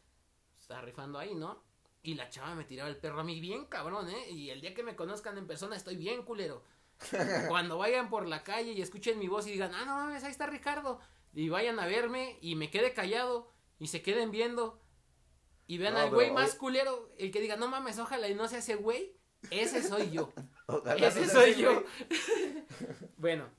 está 0.59 0.81
rifando 0.81 1.19
ahí, 1.19 1.35
¿no? 1.35 1.63
Y 2.03 2.15
la 2.15 2.29
chava 2.29 2.55
me 2.55 2.63
tiraba 2.63 2.89
el 2.89 2.97
perro 2.97 3.19
a 3.19 3.23
mí 3.23 3.39
bien 3.39 3.65
cabrón, 3.65 4.09
¿eh? 4.09 4.29
Y 4.31 4.49
el 4.49 4.61
día 4.61 4.73
que 4.73 4.83
me 4.83 4.95
conozcan 4.95 5.37
en 5.37 5.45
persona 5.47 5.75
estoy 5.75 5.97
bien 5.97 6.23
culero. 6.23 6.63
Cuando 7.47 7.77
vayan 7.77 8.09
por 8.09 8.27
la 8.27 8.43
calle 8.43 8.71
y 8.71 8.81
escuchen 8.81 9.19
mi 9.19 9.27
voz 9.27 9.45
y 9.47 9.51
digan, 9.51 9.73
ah, 9.75 9.85
no 9.85 9.95
mames, 9.95 10.23
ahí 10.23 10.31
está 10.31 10.47
Ricardo. 10.47 10.99
Y 11.33 11.49
vayan 11.49 11.79
a 11.79 11.85
verme 11.85 12.39
y 12.41 12.55
me 12.55 12.71
quede 12.71 12.93
callado 12.93 13.51
y 13.77 13.87
se 13.87 14.01
queden 14.01 14.31
viendo. 14.31 14.81
Y 15.67 15.77
vean 15.77 15.93
No, 15.93 15.99
al 15.99 16.09
güey 16.09 16.29
hoy- 16.29 16.33
más 16.35 16.55
culero, 16.55 17.11
el 17.17 17.31
que 17.31 17.41
diga, 17.41 17.55
no 17.57 17.67
mames, 17.67 17.99
ojalá 17.99 18.27
y 18.29 18.35
no 18.35 18.47
sea 18.47 18.59
ese 18.59 18.75
güey. 18.75 19.15
Ese 19.51 19.83
soy 19.83 20.09
yo. 20.11 20.31
Ese 20.97 21.27
soy 21.27 21.55
yo. 21.55 21.73
güey. 21.73 21.85
bueno, 23.17 23.49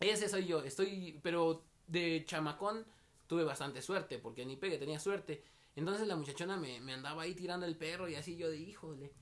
ese 0.00 0.28
soy 0.28 0.46
yo. 0.46 0.62
Estoy, 0.62 1.20
pero 1.22 1.64
de 1.86 2.24
chamacón 2.26 2.86
tuve 3.26 3.44
bastante 3.44 3.82
suerte, 3.82 4.18
porque 4.18 4.44
ni 4.46 4.56
pegue 4.56 4.78
tenía 4.78 4.98
suerte. 4.98 5.44
Entonces 5.76 6.06
la 6.06 6.16
muchachona 6.16 6.56
me, 6.56 6.80
me 6.80 6.94
andaba 6.94 7.22
ahí 7.22 7.34
tirando 7.34 7.66
el 7.66 7.76
perro 7.76 8.08
y 8.08 8.14
así 8.14 8.36
yo 8.36 8.48
de, 8.48 8.56
híjole, 8.58 9.12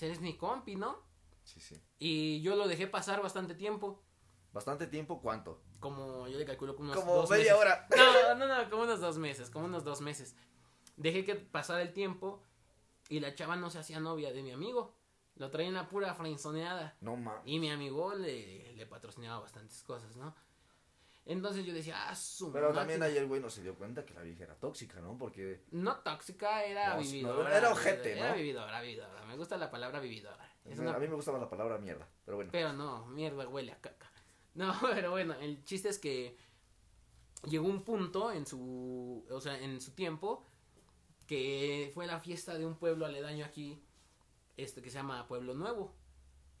eres 0.00 0.20
mi 0.20 0.36
compi, 0.36 0.76
¿no? 0.76 1.02
Sí, 1.44 1.60
sí. 1.60 1.80
Y 1.98 2.40
yo 2.42 2.54
lo 2.54 2.68
dejé 2.68 2.86
pasar 2.86 3.22
bastante 3.22 3.54
tiempo, 3.54 4.02
Bastante 4.52 4.88
tiempo, 4.88 5.20
¿cuánto? 5.22 5.62
como 5.78 6.26
yo 6.28 6.36
le 6.38 6.44
calculo 6.44 6.74
como 6.76 6.90
unos 6.90 7.00
Como 7.02 7.14
dos 7.16 7.30
media 7.30 7.52
meses. 7.54 7.58
hora. 7.58 7.88
No, 7.96 8.34
no, 8.34 8.46
no, 8.46 8.68
como 8.68 8.82
unos 8.82 9.00
dos 9.00 9.16
meses, 9.16 9.48
como 9.48 9.64
unos 9.66 9.84
dos 9.84 10.00
meses. 10.00 10.34
Dejé 10.96 11.24
que 11.24 11.36
pasara 11.36 11.80
el 11.82 11.92
tiempo 11.92 12.42
y 13.08 13.20
la 13.20 13.34
chava 13.34 13.56
no 13.56 13.70
se 13.70 13.78
hacía 13.78 13.98
novia 14.00 14.32
de 14.32 14.42
mi 14.42 14.50
amigo. 14.50 14.94
Lo 15.40 15.50
traía 15.50 15.68
en 15.68 15.74
la 15.74 15.88
pura 15.88 16.12
frenzoneada. 16.14 16.94
No 17.00 17.16
mames. 17.16 17.40
Y 17.46 17.58
mi 17.58 17.70
amigo 17.70 18.14
le, 18.14 18.74
le 18.74 18.86
patrocinaba 18.86 19.40
bastantes 19.40 19.82
cosas, 19.82 20.14
¿no? 20.16 20.34
Entonces 21.24 21.64
yo 21.64 21.72
decía, 21.72 22.08
ah, 22.10 22.14
su 22.14 22.52
Pero 22.52 22.66
también 22.74 22.98
máquina". 23.00 23.06
ayer 23.06 23.22
el 23.22 23.28
güey 23.28 23.40
no 23.40 23.48
se 23.48 23.62
dio 23.62 23.74
cuenta 23.74 24.04
que 24.04 24.12
la 24.12 24.20
vieja 24.22 24.44
era 24.44 24.54
tóxica, 24.54 25.00
¿no? 25.00 25.16
Porque 25.16 25.62
No 25.70 25.96
tóxica, 26.00 26.64
era 26.64 26.94
No, 26.94 27.00
vividora. 27.00 27.48
no, 27.48 27.56
era 27.56 27.72
ojete, 27.72 28.18
Era 28.18 28.30
¿no? 28.30 28.36
vividora, 28.36 28.80
vividora. 28.82 29.24
Me 29.24 29.36
gusta 29.38 29.56
la 29.56 29.70
palabra 29.70 29.98
vividora. 30.00 30.46
Es 30.66 30.78
a 30.78 30.98
mí 30.98 31.08
me 31.08 31.14
gustaba 31.14 31.38
la 31.38 31.48
palabra 31.48 31.78
mierda, 31.78 32.06
pero 32.24 32.36
bueno. 32.36 32.50
Pero 32.52 32.74
no, 32.74 33.06
mierda, 33.06 33.48
huele 33.48 33.72
a 33.72 33.80
caca. 33.80 34.10
No, 34.54 34.74
pero 34.94 35.10
bueno, 35.12 35.32
el 35.40 35.64
chiste 35.64 35.88
es 35.88 35.98
que 35.98 36.36
llegó 37.48 37.66
un 37.66 37.82
punto 37.82 38.30
en 38.30 38.44
su, 38.44 39.24
o 39.30 39.40
sea, 39.40 39.58
en 39.58 39.80
su 39.80 39.92
tiempo 39.92 40.46
que 41.26 41.90
fue 41.94 42.06
la 42.06 42.18
fiesta 42.20 42.58
de 42.58 42.66
un 42.66 42.76
pueblo 42.76 43.06
aledaño 43.06 43.44
aquí, 43.46 43.80
este 44.62 44.82
que 44.82 44.90
se 44.90 44.96
llama 44.96 45.26
Pueblo 45.26 45.54
Nuevo. 45.54 45.94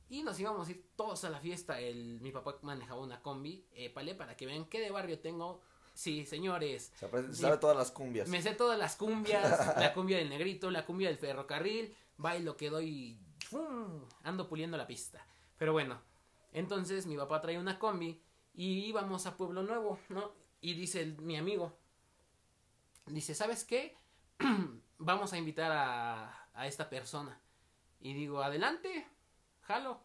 Y 0.08 0.22
nos 0.24 0.38
íbamos 0.40 0.66
a 0.66 0.70
ir 0.72 0.84
todos 0.96 1.22
a 1.24 1.30
la 1.30 1.38
fiesta. 1.40 1.78
El, 1.80 2.20
mi 2.20 2.32
papá 2.32 2.58
manejaba 2.62 3.00
una 3.00 3.22
combi, 3.22 3.64
épale, 3.72 4.14
para 4.14 4.36
que 4.36 4.46
vean 4.46 4.64
qué 4.64 4.80
de 4.80 4.90
barrio 4.90 5.20
tengo. 5.20 5.60
Sí, 5.94 6.24
señores, 6.26 6.92
Se 6.98 7.06
aprende- 7.06 7.34
Sí. 7.34 7.42
sabe 7.42 7.58
todas 7.58 7.76
las 7.76 7.90
cumbias. 7.90 8.28
me 8.28 8.40
sé 8.42 8.54
todas 8.54 8.78
las 8.78 8.96
cumbias, 8.96 9.42
la 9.78 9.92
cumbia 9.92 10.16
del 10.18 10.28
negrito, 10.30 10.70
la 10.70 10.84
cumbia 10.86 11.08
del 11.08 11.18
ferrocarril, 11.18 11.94
bailo 12.16 12.56
que 12.56 12.70
doy 12.70 12.88
y 12.88 13.20
¡fum! 13.46 14.04
ando 14.22 14.48
puliendo 14.48 14.76
la 14.76 14.86
pista. 14.86 15.24
Pero 15.58 15.72
bueno, 15.72 16.00
entonces 16.52 17.06
mi 17.06 17.16
papá 17.16 17.40
trae 17.40 17.58
una 17.58 17.78
combi 17.78 18.20
y 18.54 18.84
íbamos 18.86 19.26
a 19.26 19.36
Pueblo 19.36 19.62
Nuevo, 19.62 19.98
¿no? 20.08 20.32
Y 20.60 20.74
dice 20.74 21.02
el- 21.02 21.18
mi 21.20 21.36
amigo, 21.36 21.76
dice, 23.06 23.34
¿sabes 23.34 23.64
qué? 23.64 23.96
Vamos 24.98 25.32
a 25.32 25.38
invitar 25.38 25.70
a, 25.72 26.48
a 26.54 26.66
esta 26.66 26.88
persona. 26.88 27.40
Y 28.00 28.14
digo, 28.14 28.42
adelante, 28.42 29.06
jalo. 29.62 30.00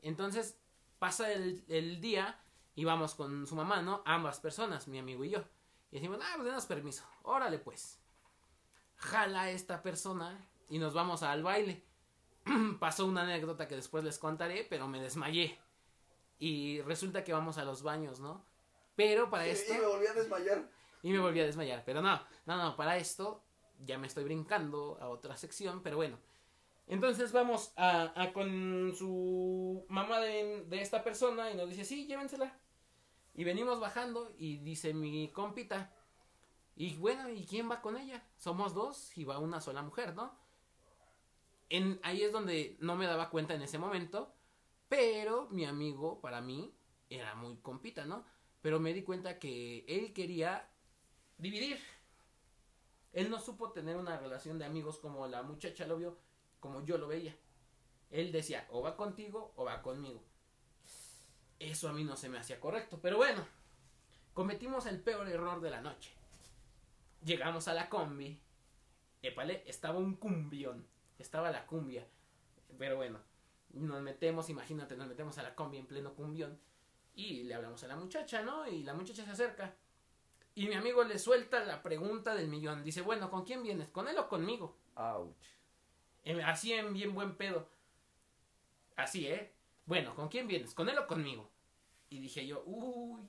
Entonces 0.00 0.58
pasa 0.98 1.32
el, 1.32 1.64
el 1.68 2.00
día 2.00 2.40
y 2.74 2.84
vamos 2.84 3.14
con 3.14 3.46
su 3.46 3.54
mamá, 3.54 3.82
¿no? 3.82 4.02
Ambas 4.04 4.40
personas, 4.40 4.88
mi 4.88 4.98
amigo 4.98 5.24
y 5.24 5.30
yo. 5.30 5.44
Y 5.90 5.96
decimos, 5.96 6.18
ah, 6.22 6.32
pues 6.36 6.46
denos 6.46 6.66
permiso. 6.66 7.04
Órale, 7.22 7.58
pues. 7.58 8.00
Jala 8.96 9.42
a 9.42 9.50
esta 9.50 9.82
persona 9.82 10.48
y 10.68 10.78
nos 10.78 10.94
vamos 10.94 11.22
al 11.22 11.42
baile. 11.42 11.84
Pasó 12.80 13.06
una 13.06 13.22
anécdota 13.22 13.68
que 13.68 13.76
después 13.76 14.02
les 14.02 14.18
contaré, 14.18 14.66
pero 14.68 14.88
me 14.88 15.00
desmayé. 15.00 15.58
Y 16.38 16.80
resulta 16.82 17.22
que 17.22 17.32
vamos 17.32 17.58
a 17.58 17.64
los 17.64 17.82
baños, 17.82 18.20
¿no? 18.20 18.44
Pero 18.96 19.30
para 19.30 19.46
esto... 19.46 19.72
Y 19.72 19.78
me 19.78 19.86
volví 19.86 20.06
a 20.06 20.14
desmayar. 20.14 20.70
Y 21.02 21.12
me 21.12 21.18
volví 21.18 21.40
a 21.40 21.44
desmayar. 21.46 21.82
Pero 21.84 22.02
no, 22.02 22.20
no, 22.46 22.56
no, 22.56 22.76
para 22.76 22.96
esto 22.96 23.44
ya 23.78 23.98
me 23.98 24.06
estoy 24.06 24.24
brincando 24.24 24.98
a 25.00 25.08
otra 25.08 25.36
sección, 25.36 25.82
pero 25.82 25.96
bueno. 25.96 26.18
Entonces 26.86 27.32
vamos 27.32 27.72
a, 27.76 28.30
con 28.34 28.94
su 28.94 29.86
mamá 29.88 30.20
de, 30.20 30.64
de 30.66 30.82
esta 30.82 31.02
persona 31.02 31.50
y 31.50 31.56
nos 31.56 31.68
dice, 31.68 31.84
sí, 31.84 32.06
llévensela. 32.06 32.58
Y 33.34 33.44
venimos 33.44 33.80
bajando 33.80 34.34
y 34.38 34.58
dice 34.58 34.94
mi 34.94 35.32
compita, 35.32 35.92
y 36.76 36.94
bueno, 36.96 37.28
¿y 37.28 37.44
quién 37.46 37.70
va 37.70 37.80
con 37.80 37.96
ella? 37.96 38.22
Somos 38.36 38.74
dos 38.74 39.16
y 39.16 39.24
va 39.24 39.38
una 39.38 39.60
sola 39.60 39.82
mujer, 39.82 40.14
¿no? 40.14 40.36
En, 41.68 42.00
ahí 42.02 42.22
es 42.22 42.32
donde 42.32 42.76
no 42.80 42.96
me 42.96 43.06
daba 43.06 43.30
cuenta 43.30 43.54
en 43.54 43.62
ese 43.62 43.78
momento, 43.78 44.34
pero 44.88 45.48
mi 45.50 45.64
amigo 45.64 46.20
para 46.20 46.40
mí 46.40 46.74
era 47.08 47.34
muy 47.34 47.56
compita, 47.56 48.04
¿no? 48.04 48.24
Pero 48.60 48.80
me 48.80 48.92
di 48.92 49.02
cuenta 49.02 49.38
que 49.38 49.84
él 49.88 50.12
quería 50.12 50.68
dividir. 51.38 51.78
Él 53.12 53.30
no 53.30 53.38
supo 53.38 53.72
tener 53.72 53.96
una 53.96 54.18
relación 54.18 54.58
de 54.58 54.64
amigos 54.64 54.98
como 54.98 55.26
la 55.26 55.42
muchacha 55.42 55.86
lo 55.86 55.96
vio, 55.96 56.18
como 56.64 56.82
yo 56.82 56.96
lo 56.96 57.08
veía. 57.08 57.36
Él 58.10 58.32
decía, 58.32 58.66
o 58.70 58.80
va 58.80 58.96
contigo 58.96 59.52
o 59.56 59.66
va 59.66 59.82
conmigo. 59.82 60.22
Eso 61.58 61.90
a 61.90 61.92
mí 61.92 62.04
no 62.04 62.16
se 62.16 62.30
me 62.30 62.38
hacía 62.38 62.58
correcto. 62.58 62.98
Pero 63.02 63.18
bueno, 63.18 63.46
cometimos 64.32 64.86
el 64.86 64.98
peor 64.98 65.28
error 65.28 65.60
de 65.60 65.68
la 65.68 65.82
noche. 65.82 66.10
Llegamos 67.22 67.68
a 67.68 67.74
la 67.74 67.90
combi. 67.90 68.40
Estaba 69.20 69.98
un 69.98 70.16
cumbión. 70.16 70.86
Estaba 71.18 71.50
la 71.50 71.66
cumbia. 71.66 72.08
Pero 72.78 72.96
bueno, 72.96 73.20
nos 73.74 74.00
metemos, 74.00 74.48
imagínate, 74.48 74.96
nos 74.96 75.06
metemos 75.06 75.36
a 75.36 75.42
la 75.42 75.54
combi 75.54 75.76
en 75.76 75.86
pleno 75.86 76.14
cumbión. 76.14 76.58
Y 77.14 77.42
le 77.42 77.54
hablamos 77.54 77.84
a 77.84 77.88
la 77.88 77.96
muchacha, 77.96 78.40
¿no? 78.40 78.66
Y 78.66 78.84
la 78.84 78.94
muchacha 78.94 79.26
se 79.26 79.30
acerca. 79.30 79.76
Y 80.54 80.66
mi 80.66 80.76
amigo 80.76 81.04
le 81.04 81.18
suelta 81.18 81.62
la 81.62 81.82
pregunta 81.82 82.34
del 82.34 82.48
millón. 82.48 82.82
Dice, 82.82 83.02
bueno, 83.02 83.30
¿con 83.30 83.44
quién 83.44 83.62
vienes? 83.62 83.90
¿Con 83.90 84.08
él 84.08 84.16
o 84.16 84.30
conmigo? 84.30 84.78
Ouch. 84.94 85.53
Así 86.46 86.72
en 86.72 86.92
bien 86.94 87.14
buen 87.14 87.36
pedo. 87.36 87.68
Así, 88.96 89.26
¿eh? 89.26 89.52
Bueno, 89.86 90.14
¿con 90.14 90.28
quién 90.28 90.46
vienes? 90.48 90.72
¿Con 90.74 90.88
él 90.88 90.96
o 90.98 91.06
conmigo? 91.06 91.50
Y 92.10 92.20
dije 92.20 92.46
yo, 92.46 92.62
uy. 92.66 93.20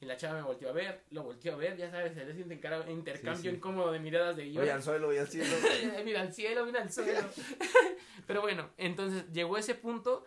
Y 0.00 0.06
la 0.06 0.16
chava 0.16 0.36
me 0.36 0.42
volteó 0.42 0.70
a 0.70 0.72
ver, 0.72 1.04
lo 1.10 1.24
volteó 1.24 1.52
a 1.52 1.56
ver, 1.56 1.76
ya 1.76 1.90
sabes, 1.90 2.14
se 2.14 2.24
les 2.24 2.38
interca- 2.38 2.88
intercambio 2.90 3.42
Sí, 3.42 3.50
sí. 3.50 3.54
incómodo 3.56 3.92
de 3.92 3.98
miradas 3.98 4.34
de 4.36 4.50
yo. 4.50 4.60
Voy 4.62 4.70
al 4.70 4.82
suelo, 4.82 5.08
voy 5.08 5.18
al 5.18 5.28
cielo. 5.28 5.54
mira 6.06 6.22
al 6.22 6.32
cielo, 6.32 6.64
mira 6.64 6.80
al 6.80 6.90
suelo. 6.90 7.20
Pero 8.26 8.40
bueno, 8.40 8.70
entonces 8.78 9.30
llegó 9.30 9.58
ese 9.58 9.74
punto 9.74 10.24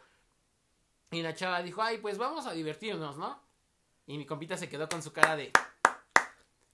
y 1.10 1.24
la 1.24 1.34
chava 1.34 1.64
dijo, 1.64 1.82
ay, 1.82 1.98
pues 1.98 2.20
vamos 2.20 2.46
a 2.46 2.54
divertirnos, 2.54 3.18
¿no? 3.18 3.42
Y 4.06 4.18
mi 4.20 4.28
compita 4.28 4.58
se 4.58 4.70
quedó 4.70 4.88
con 4.88 5.02
su 5.02 5.12
cara 5.12 5.36
de... 5.36 5.52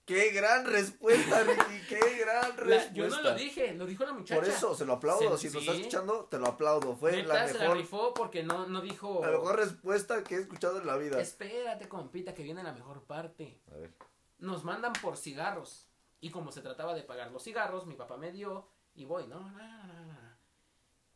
¡Qué 0.10 0.32
gran 0.32 0.66
respuesta, 0.66 1.44
Ricky! 1.44 1.86
¡Qué 1.88 2.00
gran 2.20 2.50
"La- 2.50 2.56
respuesta! 2.66 2.94
yo 2.94 3.08
no 3.10 3.22
lo 3.22 3.36
dije, 3.36 3.74
lo 3.76 3.86
dijo 3.86 4.04
la 4.06 4.14
muchacha. 4.14 4.40
Por 4.42 4.50
eso, 4.50 4.76
se 4.76 4.86
lo 4.86 4.94
aplaudo. 4.94 5.38
Se- 5.38 5.48
si 5.50 5.54
lo 5.54 5.60
sí. 5.62 5.66
estás 5.68 5.76
escuchando, 5.78 6.26
te 6.26 6.40
lo 6.40 6.48
aplaudo. 6.48 6.96
Fue 6.96 7.12
Neta, 7.12 7.28
la 7.36 7.48
se 7.48 7.54
la 7.54 7.60
mejor, 7.62 7.78
rifó 7.78 8.14
porque 8.16 8.42
no, 8.44 8.66
no 8.66 8.82
dijo... 8.82 9.20
la 9.24 9.30
mejor 9.32 9.58
respuesta 9.58 10.24
que 10.24 10.36
he 10.36 10.40
escuchado 10.40 10.80
en 10.80 10.88
la 10.88 10.98
vida. 10.98 11.22
Espérate, 11.22 11.88
compita, 11.88 12.34
que 12.34 12.42
viene 12.44 12.64
la 12.64 12.74
mejor 12.74 13.04
parte. 13.04 13.62
A 13.72 13.76
ver. 13.76 13.94
Nos 14.40 14.64
mandan 14.64 14.94
por 14.94 15.16
cigarros. 15.16 15.86
Y 16.22 16.32
como 16.32 16.52
se 16.52 16.62
trataba 16.62 16.94
de 16.96 17.04
pagar 17.04 17.32
los 17.32 17.44
cigarros, 17.44 17.86
mi 17.86 17.94
papá 17.96 18.18
me 18.18 18.32
dio 18.32 18.68
y 18.96 19.06
voy, 19.06 19.28
¿no? 19.28 19.54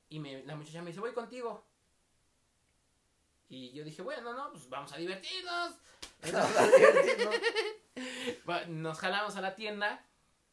Y 0.10 0.20
me, 0.20 0.44
la 0.44 0.56
muchacha 0.56 0.82
me 0.82 0.90
dice, 0.92 1.00
voy 1.00 1.14
contigo. 1.14 1.66
Y 3.54 3.72
yo 3.72 3.84
dije, 3.84 4.02
bueno, 4.02 4.34
no, 4.34 4.52
pues 4.52 4.68
vamos 4.68 4.92
a 4.94 4.98
divertirnos. 4.98 5.76
Nos 8.68 8.98
jalamos 8.98 9.36
a 9.36 9.42
la 9.42 9.54
tienda 9.54 10.04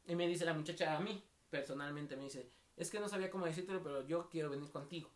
y 0.06 0.14
me 0.14 0.28
dice 0.28 0.44
la 0.44 0.52
muchacha 0.52 0.98
a 0.98 1.00
mí, 1.00 1.24
personalmente 1.48 2.14
me 2.14 2.24
dice, 2.24 2.50
es 2.76 2.90
que 2.90 3.00
no 3.00 3.08
sabía 3.08 3.30
cómo 3.30 3.46
decírtelo, 3.46 3.82
pero 3.82 4.06
yo 4.06 4.28
quiero 4.28 4.50
venir 4.50 4.70
contigo. 4.70 5.08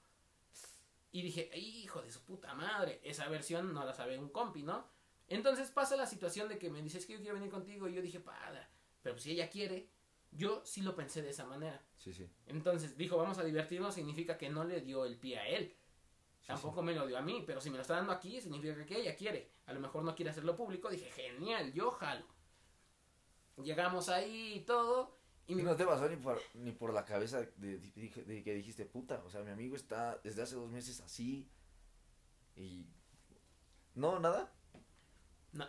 Y 1.13 1.21
dije, 1.21 1.51
hijo 1.59 2.01
de 2.01 2.11
su 2.11 2.25
puta 2.25 2.55
madre, 2.55 3.03
esa 3.05 3.29
versión 3.29 3.75
no 3.75 3.85
la 3.85 3.93
sabe 3.93 4.19
un 4.19 4.31
compi, 4.31 4.63
¿no? 4.63 4.89
Entonces 5.29 5.71
pasa 5.71 5.95
la 5.95 6.07
situación 6.07 6.49
de 6.49 6.59
que 6.59 6.71
me 6.71 6.81
dices 6.81 7.05
que 7.05 7.13
yo 7.13 7.19
quiero 7.19 7.35
venir 7.35 7.51
contigo 7.51 7.87
y 7.87 7.93
yo 7.93 8.01
dije, 8.01 8.19
para, 8.19 8.67
pero 9.03 9.19
si 9.19 9.33
ella 9.33 9.51
quiere, 9.51 9.91
yo 10.33 10.63
sí 10.65 10.81
lo 10.81 10.97
pensé 10.97 11.21
de 11.21 11.31
esa 11.31 11.45
manera. 11.45 11.83
Sí, 11.99 12.15
sí. 12.15 12.31
Entonces 12.47 12.97
dijo, 12.97 13.19
vamos 13.19 13.37
a 13.37 13.45
divertirnos, 13.45 13.95
significa 13.95 14.39
que 14.39 14.49
no 14.49 14.65
le 14.65 14.81
dio 14.81 15.05
el 15.05 15.19
pie 15.19 15.39
a 15.39 15.49
él. 15.49 15.77
Sí, 16.45 16.49
Tampoco 16.49 16.83
me 16.83 16.93
lo 16.95 17.07
dio 17.07 17.17
a 17.17 17.23
mí, 17.23 17.43
pero 17.47 17.59
si 17.61 17.71
me 17.71 17.77
lo 17.77 17.83
está 17.83 17.95
dando 17.97 18.13
aquí, 18.13 18.39
significa 18.41 18.85
que 18.85 18.99
ella 19.01 19.17
quiere. 19.17 19.51
A 19.67 19.73
lo 19.73 19.81
mejor 19.81 20.05
no 20.05 20.15
quiere 20.15 20.31
hacerlo 20.31 20.55
público. 20.57 20.91
Dije, 20.91 21.11
genial, 21.11 21.73
yo 21.73 21.91
jalo. 21.91 22.27
Llegamos 23.63 24.09
ahí 24.11 24.55
y 24.57 24.61
todo. 24.61 25.17
Y 25.47 25.59
Y 25.59 25.63
no 25.63 25.75
te 25.77 25.87
pasó 25.87 26.09
ni 26.09 26.17
por, 26.17 26.41
ni 26.55 26.73
por 26.73 26.93
la 26.93 27.05
cabeza 27.05 27.41
de, 27.41 27.79
de- 27.79 28.25
de 28.27 28.43
que 28.43 28.55
dijiste, 28.55 28.85
puta, 28.85 29.23
o 29.25 29.31
sea, 29.31 29.43
mi 29.43 29.51
amigo 29.53 29.75
está 29.77 30.19
desde 30.23 30.43
hace 30.43 30.55
dos 30.57 30.71
meses 30.71 31.01
así 31.01 31.49
y... 32.57 32.87
No, 33.95 34.19
nada. 34.21 34.53
No. 35.53 35.67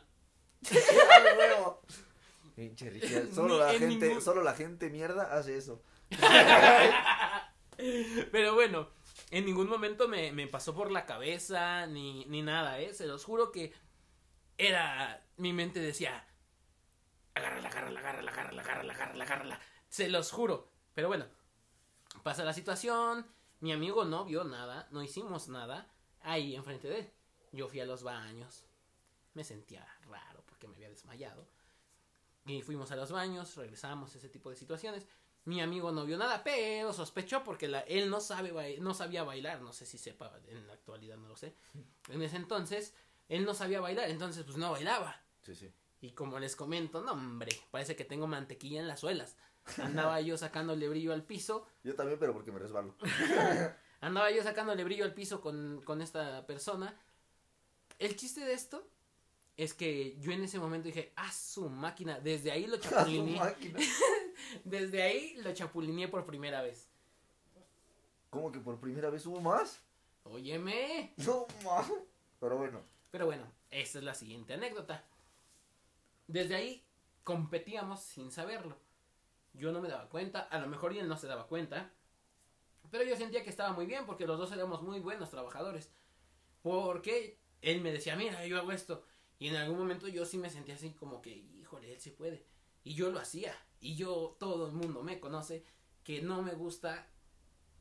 Pinche 2.56 3.32
Solo 3.34 3.58
la 3.60 3.74
en 3.74 3.80
gente, 3.80 4.08
ningún- 4.10 4.22
solo 4.22 4.42
la 4.44 4.54
gente 4.56 4.90
mierda 4.90 5.38
hace 5.38 5.56
eso. 5.58 5.84
Pero 8.32 8.56
bueno, 8.56 8.90
en 9.32 9.46
ningún 9.46 9.68
momento 9.68 10.08
me, 10.08 10.32
me 10.32 10.48
pasó 10.48 10.74
por 10.74 10.92
la 10.92 11.06
cabeza 11.06 11.88
ni, 11.88 12.26
ni 12.26 12.42
nada, 12.42 12.80
¿eh? 12.80 12.94
Se 12.94 13.08
los 13.08 13.24
juro 13.24 13.52
que 13.52 13.74
era... 14.58 15.26
Mi 15.38 15.54
mente 15.54 15.80
decía... 15.80 16.28
Agárrala, 17.34 17.68
agárrala, 17.68 18.00
agárrala, 18.00 18.32
agárrala, 18.32 18.62
agárrala, 18.62 18.94
agárrala, 18.94 19.24
agárrala. 19.24 19.62
Se 19.90 20.10
los 20.10 20.32
juro. 20.32 20.72
Pero 20.94 21.10
bueno, 21.10 21.26
pasa 22.24 22.46
la 22.46 22.54
situación. 22.54 23.26
Mi 23.60 23.74
amigo 23.74 24.06
no 24.06 24.26
vio 24.26 24.44
nada, 24.44 24.88
no 24.92 25.04
hicimos 25.04 25.50
nada 25.50 25.92
ahí 26.22 26.56
enfrente 26.56 26.88
de 26.88 27.00
él. 27.00 27.14
Yo 27.52 27.68
fui 27.68 27.80
a 27.80 27.86
los 27.86 28.04
baños. 28.04 28.66
Me 29.34 29.44
sentía 29.44 29.86
raro 30.08 30.44
porque 30.46 30.68
me 30.68 30.76
había 30.76 30.90
desmayado. 30.90 31.48
Y 32.46 32.62
fuimos 32.62 32.92
a 32.92 32.96
los 32.96 33.12
baños, 33.12 33.56
regresamos, 33.56 34.16
ese 34.16 34.30
tipo 34.30 34.50
de 34.50 34.56
situaciones. 34.56 35.08
Mi 35.46 35.62
amigo 35.62 35.92
no 35.92 36.06
vio 36.06 36.18
nada, 36.18 36.44
pero 36.44 36.92
sospechó 36.92 37.44
porque 37.44 37.68
la- 37.68 37.82
él 37.82 38.10
no, 38.10 38.20
sabe, 38.20 38.78
no 38.80 38.94
sabía 38.94 39.24
bailar. 39.24 39.62
No 39.62 39.74
sé 39.74 39.86
si 39.86 39.98
sepa 39.98 40.40
en 40.48 40.66
la 40.68 40.74
actualidad, 40.74 41.18
no 41.18 41.28
lo 41.28 41.36
sé. 41.36 41.56
En 42.10 42.22
ese 42.24 42.36
entonces, 42.38 42.94
él 43.30 43.46
no 43.46 43.54
sabía 43.54 43.80
bailar, 43.80 44.10
entonces 44.10 44.44
pues 44.44 44.58
no 44.58 44.72
bailaba. 44.72 45.22
Sí, 45.44 45.56
sí. 45.56 45.72
Y 46.02 46.12
como 46.12 46.40
les 46.40 46.56
comento, 46.56 47.02
no 47.02 47.12
hombre, 47.14 47.52
parece 47.72 47.96
que 47.96 48.06
tengo 48.06 48.28
mantequilla 48.28 48.80
en 48.80 48.88
las 48.88 49.00
suelas. 49.00 49.38
Andaba 49.78 50.20
yo 50.22 50.38
sacándole 50.38 50.88
brillo 50.90 51.14
al 51.14 51.24
piso. 51.24 51.66
Yo 51.84 51.96
también, 51.96 52.20
pero 52.20 52.34
porque 52.34 52.52
me 52.52 52.60
resbalo. 52.60 52.96
Andaba 54.02 54.30
yo 54.32 54.44
sacándole 54.44 54.84
brillo 54.84 55.06
al 55.06 55.14
piso 55.14 55.42
con, 55.42 55.82
con 55.84 56.02
esta 56.02 56.46
persona. 56.46 57.00
El 57.98 58.16
chiste 58.16 58.42
de 58.42 58.54
esto 58.54 58.88
es 59.58 59.74
que 59.74 60.18
yo 60.20 60.32
en 60.32 60.44
ese 60.44 60.60
momento 60.60 60.88
dije, 60.88 61.14
a 61.16 61.32
su 61.32 61.70
máquina. 61.70 62.20
Desde 62.20 62.52
ahí 62.52 62.68
lo 62.68 62.76
A 62.76 62.82
su 62.82 62.90
chapulineé. 62.90 63.40
Desde 64.64 65.02
ahí 65.02 65.36
lo 65.38 65.54
chapulineé 65.54 66.08
por 66.08 66.26
primera 66.26 66.62
vez. 66.62 66.90
¿Cómo 68.30 68.52
que 68.52 68.60
por 68.60 68.80
primera 68.80 69.10
vez 69.10 69.26
hubo 69.26 69.40
más? 69.40 69.82
Óyeme. 70.24 71.14
No, 71.18 71.48
más. 71.64 71.92
Pero 72.40 72.58
bueno. 72.58 72.82
Pero 73.12 73.26
bueno, 73.28 73.46
esta 73.72 74.00
es 74.00 74.04
la 74.04 74.14
siguiente 74.14 74.54
anécdota. 74.54 75.06
Desde 76.28 76.56
ahí 76.56 76.84
competíamos 77.24 78.02
sin 78.02 78.32
saberlo. 78.32 78.78
Yo 79.54 79.72
no 79.72 79.82
me 79.82 79.88
daba 79.88 80.10
cuenta, 80.10 80.42
a 80.42 80.60
lo 80.60 80.68
mejor 80.68 80.92
él 80.92 81.08
no 81.08 81.18
se 81.18 81.28
daba 81.28 81.48
cuenta. 81.48 81.92
Pero 82.92 83.04
yo 83.04 83.16
sentía 83.16 83.44
que 83.44 83.50
estaba 83.50 83.72
muy 83.74 83.86
bien 83.86 84.06
porque 84.06 84.28
los 84.28 84.38
dos 84.38 84.52
éramos 84.52 84.82
muy 84.82 85.00
buenos 85.00 85.30
trabajadores. 85.30 85.92
Porque 86.62 87.40
él 87.62 87.82
me 87.82 87.92
decía, 87.92 88.16
mira, 88.16 88.46
yo 88.46 88.58
hago 88.58 88.72
esto. 88.72 89.04
Y 89.40 89.48
en 89.48 89.56
algún 89.56 89.78
momento 89.78 90.08
yo 90.08 90.26
sí 90.26 90.38
me 90.38 90.50
sentía 90.50 90.76
así 90.76 90.92
como 90.94 91.22
que, 91.22 91.30
híjole, 91.30 91.94
él 91.94 92.00
sí 92.00 92.12
puede. 92.12 92.46
Y 92.84 92.96
yo 92.96 93.12
lo 93.12 93.20
hacía. 93.20 93.56
Y 93.86 93.96
yo, 93.96 94.36
todo 94.40 94.66
el 94.66 94.72
mundo 94.72 95.04
me 95.04 95.20
conoce 95.20 95.64
que 96.04 96.20
no 96.20 96.42
me 96.42 96.56
gusta, 96.56 97.08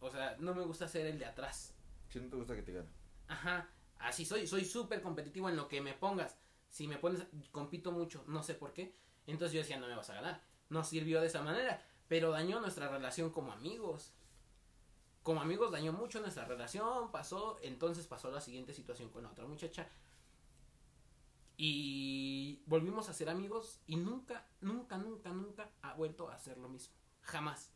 o 0.01 0.11
sea, 0.11 0.37
no 0.38 0.55
me 0.55 0.62
gusta 0.62 0.87
ser 0.87 1.07
el 1.07 1.19
de 1.19 1.25
atrás. 1.25 1.75
Si 2.11 2.21
no 2.21 2.29
te 2.29 2.37
gusta 2.37 2.55
que 2.55 2.61
te 2.61 2.75
gane. 2.75 2.90
Ajá, 3.27 3.71
así 4.01 4.27
soy, 4.27 4.47
soy 4.47 4.67
súper 4.67 5.01
competitivo 5.01 5.49
en 5.49 5.57
lo 5.57 5.67
que 5.67 5.81
me 5.81 5.95
pongas. 5.95 6.37
Si 6.69 6.87
me 6.87 6.99
pones, 6.99 7.27
compito 7.53 7.90
mucho, 7.90 8.23
no 8.27 8.43
sé 8.43 8.53
por 8.53 8.75
qué. 8.75 8.95
Entonces 9.27 9.55
yo 9.55 9.61
decía, 9.61 9.79
no 9.79 9.87
me 9.87 9.97
vas 9.97 10.11
a 10.11 10.17
ganar. 10.17 10.43
No 10.69 10.85
sirvió 10.85 11.23
de 11.23 11.29
esa 11.29 11.40
manera, 11.40 11.83
pero 12.07 12.33
dañó 12.33 12.61
nuestra 12.61 12.90
relación 12.90 13.31
como 13.31 13.53
amigos. 13.53 14.12
Como 15.23 15.40
amigos 15.40 15.73
dañó 15.73 15.95
mucho 15.95 16.21
nuestra 16.21 16.45
relación, 16.45 17.12
pasó, 17.12 17.59
entonces 17.62 18.07
pasó 18.07 18.31
la 18.31 18.43
siguiente 18.43 18.75
situación 18.75 19.09
con 19.09 19.23
la 19.23 19.31
otra 19.31 19.47
muchacha. 19.47 19.88
Y 21.57 22.62
volvimos 22.67 23.09
a 23.09 23.12
ser 23.12 23.29
amigos 23.29 23.81
y 23.87 23.97
nunca, 23.97 24.47
nunca, 24.61 24.99
nunca, 24.99 25.31
nunca 25.31 25.71
ha 25.83 25.95
vuelto 25.95 26.29
a 26.29 26.35
hacer 26.35 26.59
lo 26.59 26.69
mismo. 26.69 26.95
Jamás. 27.23 27.73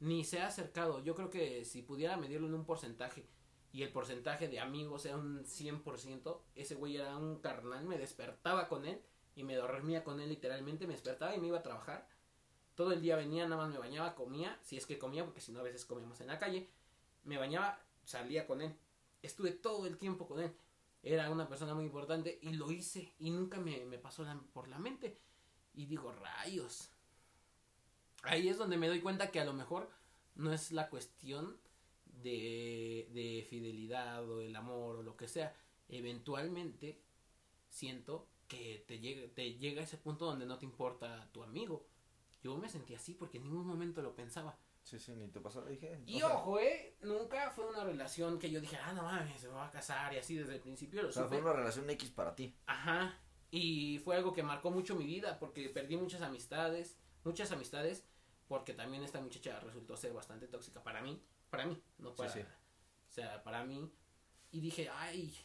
Ni 0.00 0.24
se 0.24 0.40
ha 0.40 0.46
acercado. 0.46 1.02
Yo 1.02 1.14
creo 1.14 1.28
que 1.28 1.64
si 1.64 1.82
pudiera 1.82 2.16
medirlo 2.16 2.46
en 2.46 2.54
un 2.54 2.64
porcentaje 2.64 3.28
y 3.72 3.82
el 3.82 3.92
porcentaje 3.92 4.48
de 4.48 4.60
amigos 4.60 5.04
era 5.04 5.16
un 5.16 5.44
100%, 5.44 6.40
ese 6.54 6.74
güey 6.74 6.96
era 6.96 7.16
un 7.16 7.40
carnal, 7.40 7.84
me 7.84 7.98
despertaba 7.98 8.68
con 8.68 8.86
él 8.86 9.02
y 9.34 9.44
me 9.44 9.56
dormía 9.56 10.04
con 10.04 10.20
él 10.20 10.30
literalmente, 10.30 10.86
me 10.86 10.94
despertaba 10.94 11.34
y 11.34 11.40
me 11.40 11.48
iba 11.48 11.58
a 11.58 11.62
trabajar. 11.62 12.08
Todo 12.74 12.92
el 12.92 13.02
día 13.02 13.16
venía, 13.16 13.44
nada 13.44 13.62
más 13.62 13.72
me 13.72 13.78
bañaba, 13.78 14.14
comía, 14.14 14.58
si 14.62 14.76
es 14.76 14.86
que 14.86 14.98
comía, 14.98 15.24
porque 15.24 15.40
si 15.40 15.52
no 15.52 15.60
a 15.60 15.64
veces 15.64 15.84
comíamos 15.84 16.20
en 16.20 16.28
la 16.28 16.38
calle, 16.38 16.68
me 17.24 17.36
bañaba, 17.36 17.80
salía 18.04 18.46
con 18.46 18.62
él. 18.62 18.74
Estuve 19.20 19.50
todo 19.50 19.86
el 19.86 19.98
tiempo 19.98 20.26
con 20.26 20.40
él. 20.40 20.52
Era 21.02 21.30
una 21.30 21.48
persona 21.48 21.74
muy 21.74 21.84
importante 21.84 22.38
y 22.42 22.54
lo 22.54 22.70
hice 22.70 23.14
y 23.18 23.30
nunca 23.30 23.60
me, 23.60 23.84
me 23.84 23.98
pasó 23.98 24.24
por 24.52 24.68
la 24.68 24.78
mente. 24.78 25.16
Y 25.74 25.86
digo, 25.86 26.12
rayos. 26.12 26.90
Ahí 28.22 28.48
es 28.48 28.58
donde 28.58 28.76
me 28.76 28.88
doy 28.88 29.00
cuenta 29.00 29.30
que 29.30 29.40
a 29.40 29.44
lo 29.44 29.52
mejor 29.52 29.90
no 30.34 30.52
es 30.52 30.72
la 30.72 30.88
cuestión 30.88 31.56
de, 32.22 33.08
de 33.12 33.46
fidelidad 33.48 34.28
o 34.28 34.40
el 34.40 34.54
amor 34.56 34.96
o 34.96 35.02
lo 35.02 35.16
que 35.16 35.28
sea. 35.28 35.54
Eventualmente 35.88 37.00
siento 37.68 38.26
que 38.48 38.84
te 38.88 38.98
llega, 38.98 39.32
te 39.34 39.54
llega 39.54 39.82
a 39.82 39.84
ese 39.84 39.98
punto 39.98 40.24
donde 40.24 40.46
no 40.46 40.58
te 40.58 40.64
importa 40.64 41.30
tu 41.32 41.42
amigo. 41.42 41.86
Yo 42.42 42.56
me 42.56 42.68
sentí 42.68 42.94
así 42.94 43.14
porque 43.14 43.38
en 43.38 43.44
ningún 43.44 43.66
momento 43.66 44.02
lo 44.02 44.14
pensaba. 44.14 44.58
Sí, 44.88 44.98
sí, 44.98 45.12
ni 45.14 45.28
te 45.28 45.38
pasó. 45.40 45.62
Dije. 45.66 46.00
Y 46.06 46.22
o 46.22 46.26
sea, 46.28 46.36
ojo, 46.36 46.58
eh, 46.60 46.96
nunca 47.02 47.50
fue 47.50 47.66
una 47.66 47.84
relación 47.84 48.38
que 48.38 48.50
yo 48.50 48.58
dije, 48.58 48.78
ah, 48.82 48.94
no 48.94 49.02
mames, 49.02 49.38
se 49.38 49.48
me 49.48 49.52
va 49.54 49.66
a 49.66 49.70
casar 49.70 50.14
y 50.14 50.16
así 50.16 50.34
desde 50.36 50.54
el 50.54 50.60
principio 50.60 51.02
lo 51.02 51.10
O 51.10 51.12
sea, 51.12 51.24
supe. 51.24 51.36
fue 51.36 51.44
una 51.44 51.52
relación 51.52 51.90
X 51.90 52.10
para 52.10 52.34
ti. 52.34 52.54
Ajá. 52.64 53.20
Y 53.50 53.98
fue 53.98 54.16
algo 54.16 54.32
que 54.32 54.42
marcó 54.42 54.70
mucho 54.70 54.94
mi 54.96 55.04
vida 55.04 55.38
porque 55.38 55.68
perdí 55.68 55.98
muchas 55.98 56.22
amistades, 56.22 56.96
muchas 57.24 57.52
amistades, 57.52 58.06
porque 58.46 58.72
también 58.72 59.02
esta 59.02 59.20
muchacha 59.20 59.60
resultó 59.60 59.94
ser 59.94 60.14
bastante 60.14 60.48
tóxica 60.48 60.82
para 60.82 61.02
mí, 61.02 61.22
para 61.50 61.66
mí, 61.66 61.82
no 61.98 62.14
para, 62.14 62.30
sí. 62.30 62.40
o 62.40 63.12
sea, 63.12 63.42
para 63.42 63.64
mí. 63.64 63.92
Y 64.52 64.60
dije, 64.60 64.88
ay, 64.90 65.36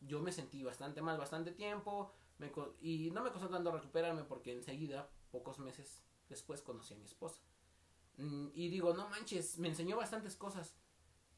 yo 0.00 0.20
me 0.20 0.32
sentí 0.32 0.62
bastante 0.62 1.02
mal 1.02 1.18
bastante 1.18 1.52
tiempo, 1.52 2.14
me 2.38 2.50
co- 2.50 2.76
y 2.80 3.10
no 3.10 3.22
me 3.22 3.30
costó 3.30 3.48
tanto 3.50 3.70
recuperarme 3.72 4.24
porque 4.24 4.52
enseguida, 4.54 5.10
pocos 5.30 5.58
meses 5.58 6.02
después, 6.30 6.62
conocí 6.62 6.94
a 6.94 6.96
mi 6.96 7.04
esposa. 7.04 7.42
Mm, 8.18 8.48
Y 8.54 8.68
digo, 8.68 8.94
no 8.94 9.08
manches, 9.08 9.58
me 9.58 9.68
enseñó 9.68 9.96
bastantes 9.96 10.36
cosas, 10.36 10.74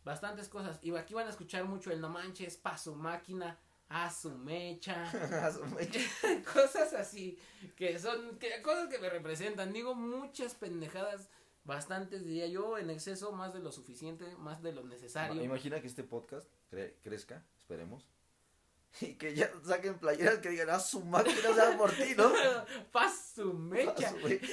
bastantes 0.05 0.49
cosas. 0.49 0.79
Y 0.83 0.95
aquí 0.97 1.14
van 1.14 1.27
a 1.27 1.31
escuchar 1.31 1.64
mucho 1.64 1.91
el 1.91 2.01
no 2.01 2.09
manches, 2.09 2.57
pa' 2.57 2.79
su 2.79 2.95
máquina, 2.95 3.59
a 3.88 4.11
su 4.11 4.31
mecha. 4.37 5.11
A 5.47 5.53
su 5.53 5.64
mecha. 5.67 5.99
cosas 6.53 6.93
así 6.95 7.38
que 7.77 7.99
son 7.99 8.38
que, 8.38 8.61
cosas 8.62 8.88
que 8.88 8.99
me 8.99 9.09
representan 9.09 9.73
digo 9.73 9.95
muchas 9.95 10.55
pendejadas 10.55 11.29
bastantes 11.64 12.25
diría 12.25 12.47
yo 12.47 12.77
en 12.79 12.91
exceso 12.91 13.33
más 13.33 13.53
de 13.55 13.61
lo 13.61 13.73
suficiente 13.73 14.25
más 14.37 14.62
de 14.62 14.73
lo 14.73 14.85
necesario 14.85 15.43
Imagina 15.43 15.81
que 15.81 15.87
este 15.87 16.05
podcast 16.05 16.47
cre- 16.71 16.95
crezca, 17.03 17.43
esperemos. 17.59 18.07
Y 19.03 19.14
que 19.14 19.35
ya 19.35 19.51
saquen 19.64 19.99
playeras 19.99 20.38
que 20.38 20.49
digan, 20.51 20.71
a 20.71 20.81
su 20.81 21.03
máquina 21.05 21.55
sea 21.55 21.77
por 21.77 21.91
ti, 21.93 22.14
¿no? 22.17 22.31
paz 22.93 23.33
su 23.35 23.53
mecha 23.55 24.09
A 24.09 24.11
su 24.12 24.17
mecha. 24.19 24.47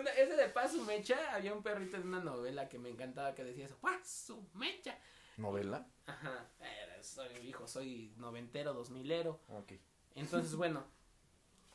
Una- 0.00 0.10
ese 0.12 0.36
de 0.36 0.48
paz 0.48 0.72
su 0.72 0.82
mecha 0.84 1.34
había 1.34 1.52
un 1.52 1.62
perrito 1.62 1.96
en 1.96 2.06
una 2.08 2.20
novela 2.20 2.68
que 2.68 2.78
me 2.78 2.88
encantaba 2.90 3.34
que 3.34 3.44
decía 3.44 3.66
eso 3.66 3.76
paz 3.78 4.08
su 4.26 4.46
mecha 4.54 4.98
¿Novela? 5.36 5.86
ajá 6.06 6.46
era- 6.60 7.02
soy 7.02 7.28
hijo 7.46 7.66
soy 7.68 8.12
noventero 8.16 8.72
dos 8.74 8.90
milero 8.90 9.40
Ok. 9.48 9.72
Entonces, 10.14 10.54
bueno, 10.56 10.84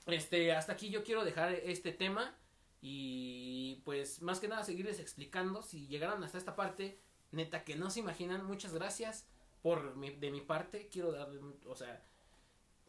este, 0.06 0.52
hasta 0.54 0.74
aquí 0.74 0.90
yo 0.90 1.04
quiero 1.04 1.24
dejar 1.24 1.54
este 1.54 1.92
tema 1.94 2.36
y 2.82 3.82
pues 3.86 4.22
más 4.22 4.40
que 4.42 4.50
nada 4.50 4.64
seguirles 4.66 5.00
explicando. 5.00 5.62
Si 5.62 5.88
llegaron 5.88 6.22
hasta 6.26 6.38
esta 6.38 6.56
parte, 6.58 7.00
neta 7.32 7.64
que 7.64 7.78
no 7.78 7.90
se 7.90 8.02
imaginan, 8.02 8.46
muchas 8.46 8.74
gracias 8.74 9.26
por 9.62 9.96
mi, 9.96 10.10
de 10.12 10.30
mi 10.32 10.42
parte. 10.42 10.90
Quiero 10.90 11.14
darle, 11.14 11.40
o 11.66 11.76
sea, 11.78 12.04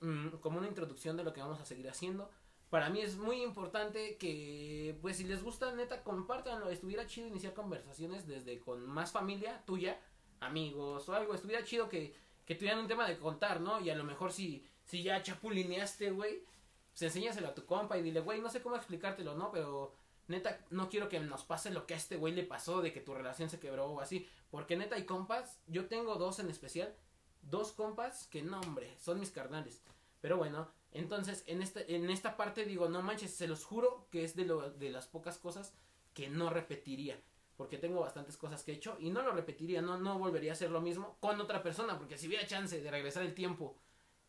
mm, 0.01 0.31
como 0.41 0.59
una 0.59 0.67
introducción 0.67 1.17
de 1.17 1.23
lo 1.23 1.33
que 1.33 1.41
vamos 1.41 1.61
a 1.61 1.65
seguir 1.65 1.89
haciendo. 1.89 2.29
Para 2.71 2.91
mí 2.91 3.01
es 3.01 3.17
muy 3.17 3.43
importante 3.43 4.17
que, 4.17 4.99
pues 5.01 5.17
si 5.19 5.25
les 5.25 5.43
gusta, 5.43 5.73
neta, 5.75 6.03
compártanlo. 6.03 6.71
Estuviera 6.71 7.07
chido 7.07 7.29
iniciar 7.29 7.55
conversaciones 7.55 8.27
desde 8.27 8.59
con 8.59 8.87
más 8.87 9.13
familia 9.13 9.63
tuya, 9.65 10.01
amigos 10.41 11.09
o 11.09 11.15
algo. 11.15 11.35
Estuviera 11.35 11.63
chido 11.63 11.89
que, 11.89 12.15
que 12.45 12.55
tuvieran 12.55 12.81
un 12.81 12.89
tema 12.89 13.07
de 13.09 13.19
contar, 13.19 13.61
¿no? 13.61 13.81
Y 13.81 13.91
a 13.91 13.95
lo 13.95 14.05
mejor 14.05 14.33
si, 14.33 14.67
Si 14.85 15.03
ya 15.03 15.23
chapulineaste, 15.23 16.11
güey, 16.11 16.45
pues 16.91 17.03
enséñaselo 17.03 17.49
a 17.49 17.55
tu 17.55 17.65
compa 17.65 17.97
y 17.97 18.03
dile, 18.03 18.21
güey, 18.21 18.41
no 18.41 18.51
sé 18.51 18.61
cómo 18.61 18.77
explicártelo, 18.77 19.35
¿no? 19.35 19.51
Pero 19.53 19.95
neta, 20.29 20.59
no 20.71 20.89
quiero 20.89 21.09
que 21.09 21.21
nos 21.21 21.45
pase 21.45 21.71
lo 21.71 21.87
que 21.87 21.95
a 21.95 21.97
este 21.97 22.17
güey 22.17 22.35
le 22.35 22.45
pasó 22.45 22.83
de 22.83 22.93
que 22.93 23.01
tu 23.01 23.15
relación 23.15 23.51
se 23.51 23.61
quebró 23.61 23.87
o 23.87 24.01
así. 24.01 24.29
Porque 24.51 24.77
neta 24.77 24.97
hay 24.97 25.05
compas, 25.05 25.61
yo 25.67 25.87
tengo 25.87 26.17
dos 26.17 26.39
en 26.39 26.51
especial, 26.51 26.95
dos 27.43 27.73
compas 27.73 28.27
que 28.29 28.43
no, 28.43 28.61
hombre, 28.61 28.97
son 28.99 29.21
mis 29.21 29.31
carnales. 29.31 29.83
Pero 30.21 30.37
bueno, 30.37 30.71
entonces 30.95 31.43
en 31.47 31.61
esta, 31.61 31.81
en 31.83 32.09
esta 32.09 32.37
parte 32.37 32.65
digo, 32.65 32.89
no 32.89 33.03
manches, 33.03 33.35
se 33.35 33.49
los 33.49 33.65
juro 33.65 34.07
que 34.11 34.25
es 34.25 34.37
de, 34.37 34.45
lo, 34.45 34.71
de 34.71 34.91
las 34.91 35.09
pocas 35.09 35.39
cosas 35.39 35.75
que 36.15 36.31
no 36.31 36.51
repetiría. 36.51 37.21
Porque 37.57 37.79
tengo 37.79 38.01
bastantes 38.01 38.37
cosas 38.37 38.63
que 38.63 38.73
he 38.73 38.75
hecho 38.77 38.97
y 38.99 39.11
no 39.11 39.23
lo 39.23 39.33
repetiría, 39.33 39.83
no, 39.83 39.99
no 39.99 40.19
volvería 40.19 40.53
a 40.53 40.55
hacer 40.55 40.71
lo 40.71 40.81
mismo 40.81 41.17
con 41.21 41.41
otra 41.41 41.63
persona. 41.63 41.99
Porque 41.99 42.17
si 42.17 42.29
hubiera 42.29 42.47
chance 42.47 42.81
de 42.81 42.91
regresar 42.91 43.25
el 43.25 43.35
tiempo 43.35 43.77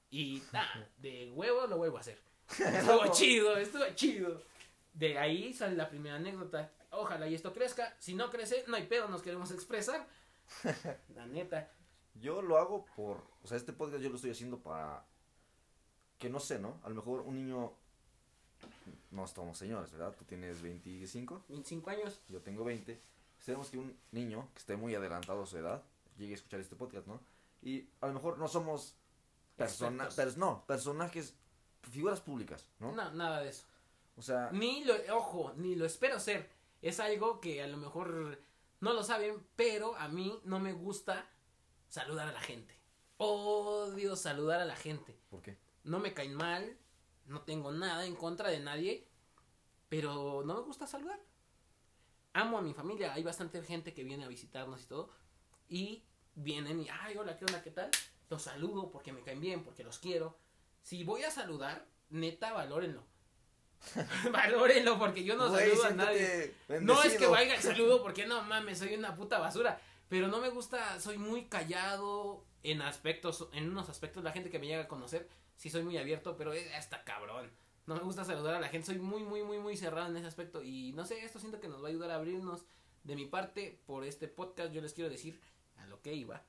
y 0.09 0.43
ah, 0.53 0.85
de 0.97 1.31
huevo, 1.31 1.67
lo 1.67 1.77
vuelvo 1.77 1.97
a 1.97 2.01
hacer. 2.01 2.19
estuvo 2.49 3.11
chido, 3.11 3.57
estuvo 3.57 3.85
chido. 3.95 4.41
De 4.93 5.17
ahí 5.17 5.53
sale 5.53 5.75
la 5.75 5.89
primera 5.89 6.15
anécdota. 6.15 6.71
Ojalá 6.91 7.27
y 7.27 7.35
esto 7.35 7.53
crezca. 7.53 7.95
Si 7.99 8.15
no 8.15 8.29
crece, 8.29 8.63
no 8.67 8.75
hay 8.75 8.87
pedo, 8.87 9.07
nos 9.07 9.21
queremos 9.21 9.51
expresar. 9.51 10.07
La 11.15 11.25
neta. 11.25 11.71
Yo 12.15 12.41
lo 12.41 12.57
hago 12.57 12.85
por, 12.95 13.23
o 13.43 13.47
sea, 13.47 13.57
este 13.57 13.73
podcast 13.73 14.01
yo 14.01 14.09
lo 14.09 14.15
estoy 14.15 14.31
haciendo 14.31 14.61
para 14.61 15.05
que 16.17 16.29
no 16.29 16.39
sé, 16.39 16.59
¿no? 16.59 16.79
A 16.83 16.89
lo 16.89 16.95
mejor 16.95 17.21
un 17.21 17.35
niño 17.35 17.73
no 19.11 19.25
estamos 19.25 19.57
señores, 19.57 19.91
¿verdad? 19.91 20.13
Tú 20.17 20.25
tienes 20.25 20.61
25. 20.61 21.43
25 21.47 21.89
años. 21.89 22.19
Yo 22.27 22.41
tengo 22.41 22.63
20. 22.63 22.99
Esperemos 23.39 23.69
que 23.69 23.77
un 23.77 23.97
niño 24.11 24.47
que 24.53 24.59
esté 24.59 24.75
muy 24.75 24.95
adelantado 24.95 25.43
a 25.43 25.45
su 25.45 25.57
edad 25.57 25.83
llegue 26.17 26.33
a 26.33 26.35
escuchar 26.35 26.59
este 26.59 26.75
podcast, 26.75 27.07
¿no? 27.07 27.19
Y 27.61 27.87
a 28.01 28.07
lo 28.07 28.13
mejor 28.13 28.37
no 28.37 28.47
somos 28.47 28.95
personas, 29.55 30.37
no, 30.37 30.65
personajes, 30.65 31.33
figuras 31.91 32.21
públicas, 32.21 32.65
¿no? 32.79 32.91
No, 32.91 33.11
nada 33.11 33.41
de 33.41 33.49
eso. 33.49 33.63
O 34.17 34.21
sea, 34.21 34.49
Ni 34.51 34.83
lo, 34.83 34.93
ojo, 35.15 35.53
ni 35.57 35.75
lo 35.75 35.85
espero 35.85 36.19
ser. 36.19 36.49
Es 36.81 36.99
algo 36.99 37.39
que 37.41 37.63
a 37.63 37.67
lo 37.67 37.77
mejor 37.77 38.39
no 38.81 38.93
lo 38.93 39.03
saben, 39.03 39.43
pero 39.55 39.95
a 39.95 40.07
mí 40.07 40.39
no 40.43 40.59
me 40.59 40.73
gusta 40.73 41.27
saludar 41.89 42.27
a 42.27 42.31
la 42.31 42.41
gente. 42.41 42.73
Odio 43.17 44.15
saludar 44.15 44.61
a 44.61 44.65
la 44.65 44.75
gente. 44.75 45.17
¿por 45.29 45.41
qué? 45.41 45.57
No 45.85 45.99
me 45.99 46.13
caen 46.13 46.35
mal, 46.35 46.77
no 47.25 47.41
tengo 47.41 47.71
nada 47.71 48.05
en 48.05 48.15
contra 48.15 48.49
de 48.49 48.59
nadie, 48.59 49.07
pero 49.87 50.43
no 50.45 50.55
me 50.55 50.61
gusta 50.61 50.87
saludar. 50.87 51.19
Amo 52.33 52.57
a 52.57 52.61
mi 52.61 52.73
familia, 52.73 53.13
hay 53.13 53.23
bastante 53.23 53.61
gente 53.63 53.93
que 53.93 54.03
viene 54.03 54.25
a 54.25 54.27
visitarnos 54.27 54.81
y 54.81 54.85
todo, 54.87 55.09
y 55.69 56.03
vienen 56.33 56.81
y, 56.81 56.89
ay, 56.89 57.15
hola, 57.15 57.37
¿qué 57.37 57.45
onda? 57.45 57.63
¿Qué 57.63 57.71
tal? 57.71 57.89
Los 58.29 58.41
saludo 58.41 58.91
porque 58.91 59.13
me 59.13 59.21
caen 59.21 59.39
bien, 59.39 59.63
porque 59.63 59.83
los 59.83 59.99
quiero. 59.99 60.37
Si 60.81 61.03
voy 61.03 61.23
a 61.23 61.31
saludar, 61.31 61.87
neta, 62.09 62.51
valórenlo. 62.51 63.03
valórenlo 64.31 64.97
porque 64.97 65.23
yo 65.23 65.35
no 65.35 65.49
Güey, 65.49 65.69
saludo 65.69 65.85
a 65.85 65.89
nadie. 65.91 66.55
No 66.81 67.03
es 67.03 67.13
que 67.15 67.27
vaya 67.27 67.55
el 67.55 67.61
saludo 67.61 68.01
porque 68.01 68.25
no 68.25 68.43
mames, 68.43 68.79
soy 68.79 68.95
una 68.95 69.15
puta 69.15 69.39
basura. 69.39 69.79
Pero 70.09 70.27
no 70.27 70.39
me 70.39 70.49
gusta, 70.49 70.99
soy 70.99 71.17
muy 71.17 71.45
callado 71.45 72.43
en 72.63 72.81
aspectos, 72.81 73.47
en 73.53 73.69
unos 73.69 73.89
aspectos 73.89 74.23
la 74.23 74.31
gente 74.31 74.49
que 74.49 74.59
me 74.59 74.67
llega 74.67 74.83
a 74.83 74.87
conocer, 74.87 75.29
sí 75.55 75.69
soy 75.69 75.83
muy 75.83 75.97
abierto, 75.97 76.35
pero 76.37 76.53
es 76.53 76.73
hasta 76.73 77.03
cabrón. 77.03 77.51
No 77.85 77.95
me 77.95 78.01
gusta 78.01 78.25
saludar 78.25 78.55
a 78.55 78.59
la 78.59 78.69
gente, 78.69 78.87
soy 78.87 78.99
muy, 78.99 79.23
muy, 79.23 79.43
muy, 79.43 79.59
muy 79.59 79.77
cerrado 79.77 80.09
en 80.09 80.17
ese 80.17 80.27
aspecto. 80.27 80.63
Y 80.63 80.93
no 80.93 81.05
sé, 81.05 81.23
esto 81.23 81.39
siento 81.39 81.59
que 81.59 81.67
nos 81.67 81.83
va 81.83 81.87
a 81.87 81.89
ayudar 81.89 82.11
a 82.11 82.15
abrirnos 82.15 82.65
de 83.03 83.15
mi 83.15 83.25
parte 83.25 83.79
por 83.85 84.03
este 84.03 84.27
podcast. 84.27 84.73
Yo 84.73 84.81
les 84.81 84.93
quiero 84.93 85.09
decir 85.09 85.39
a 85.77 85.85
lo 85.85 86.01
que 86.01 86.13
iba. 86.13 86.43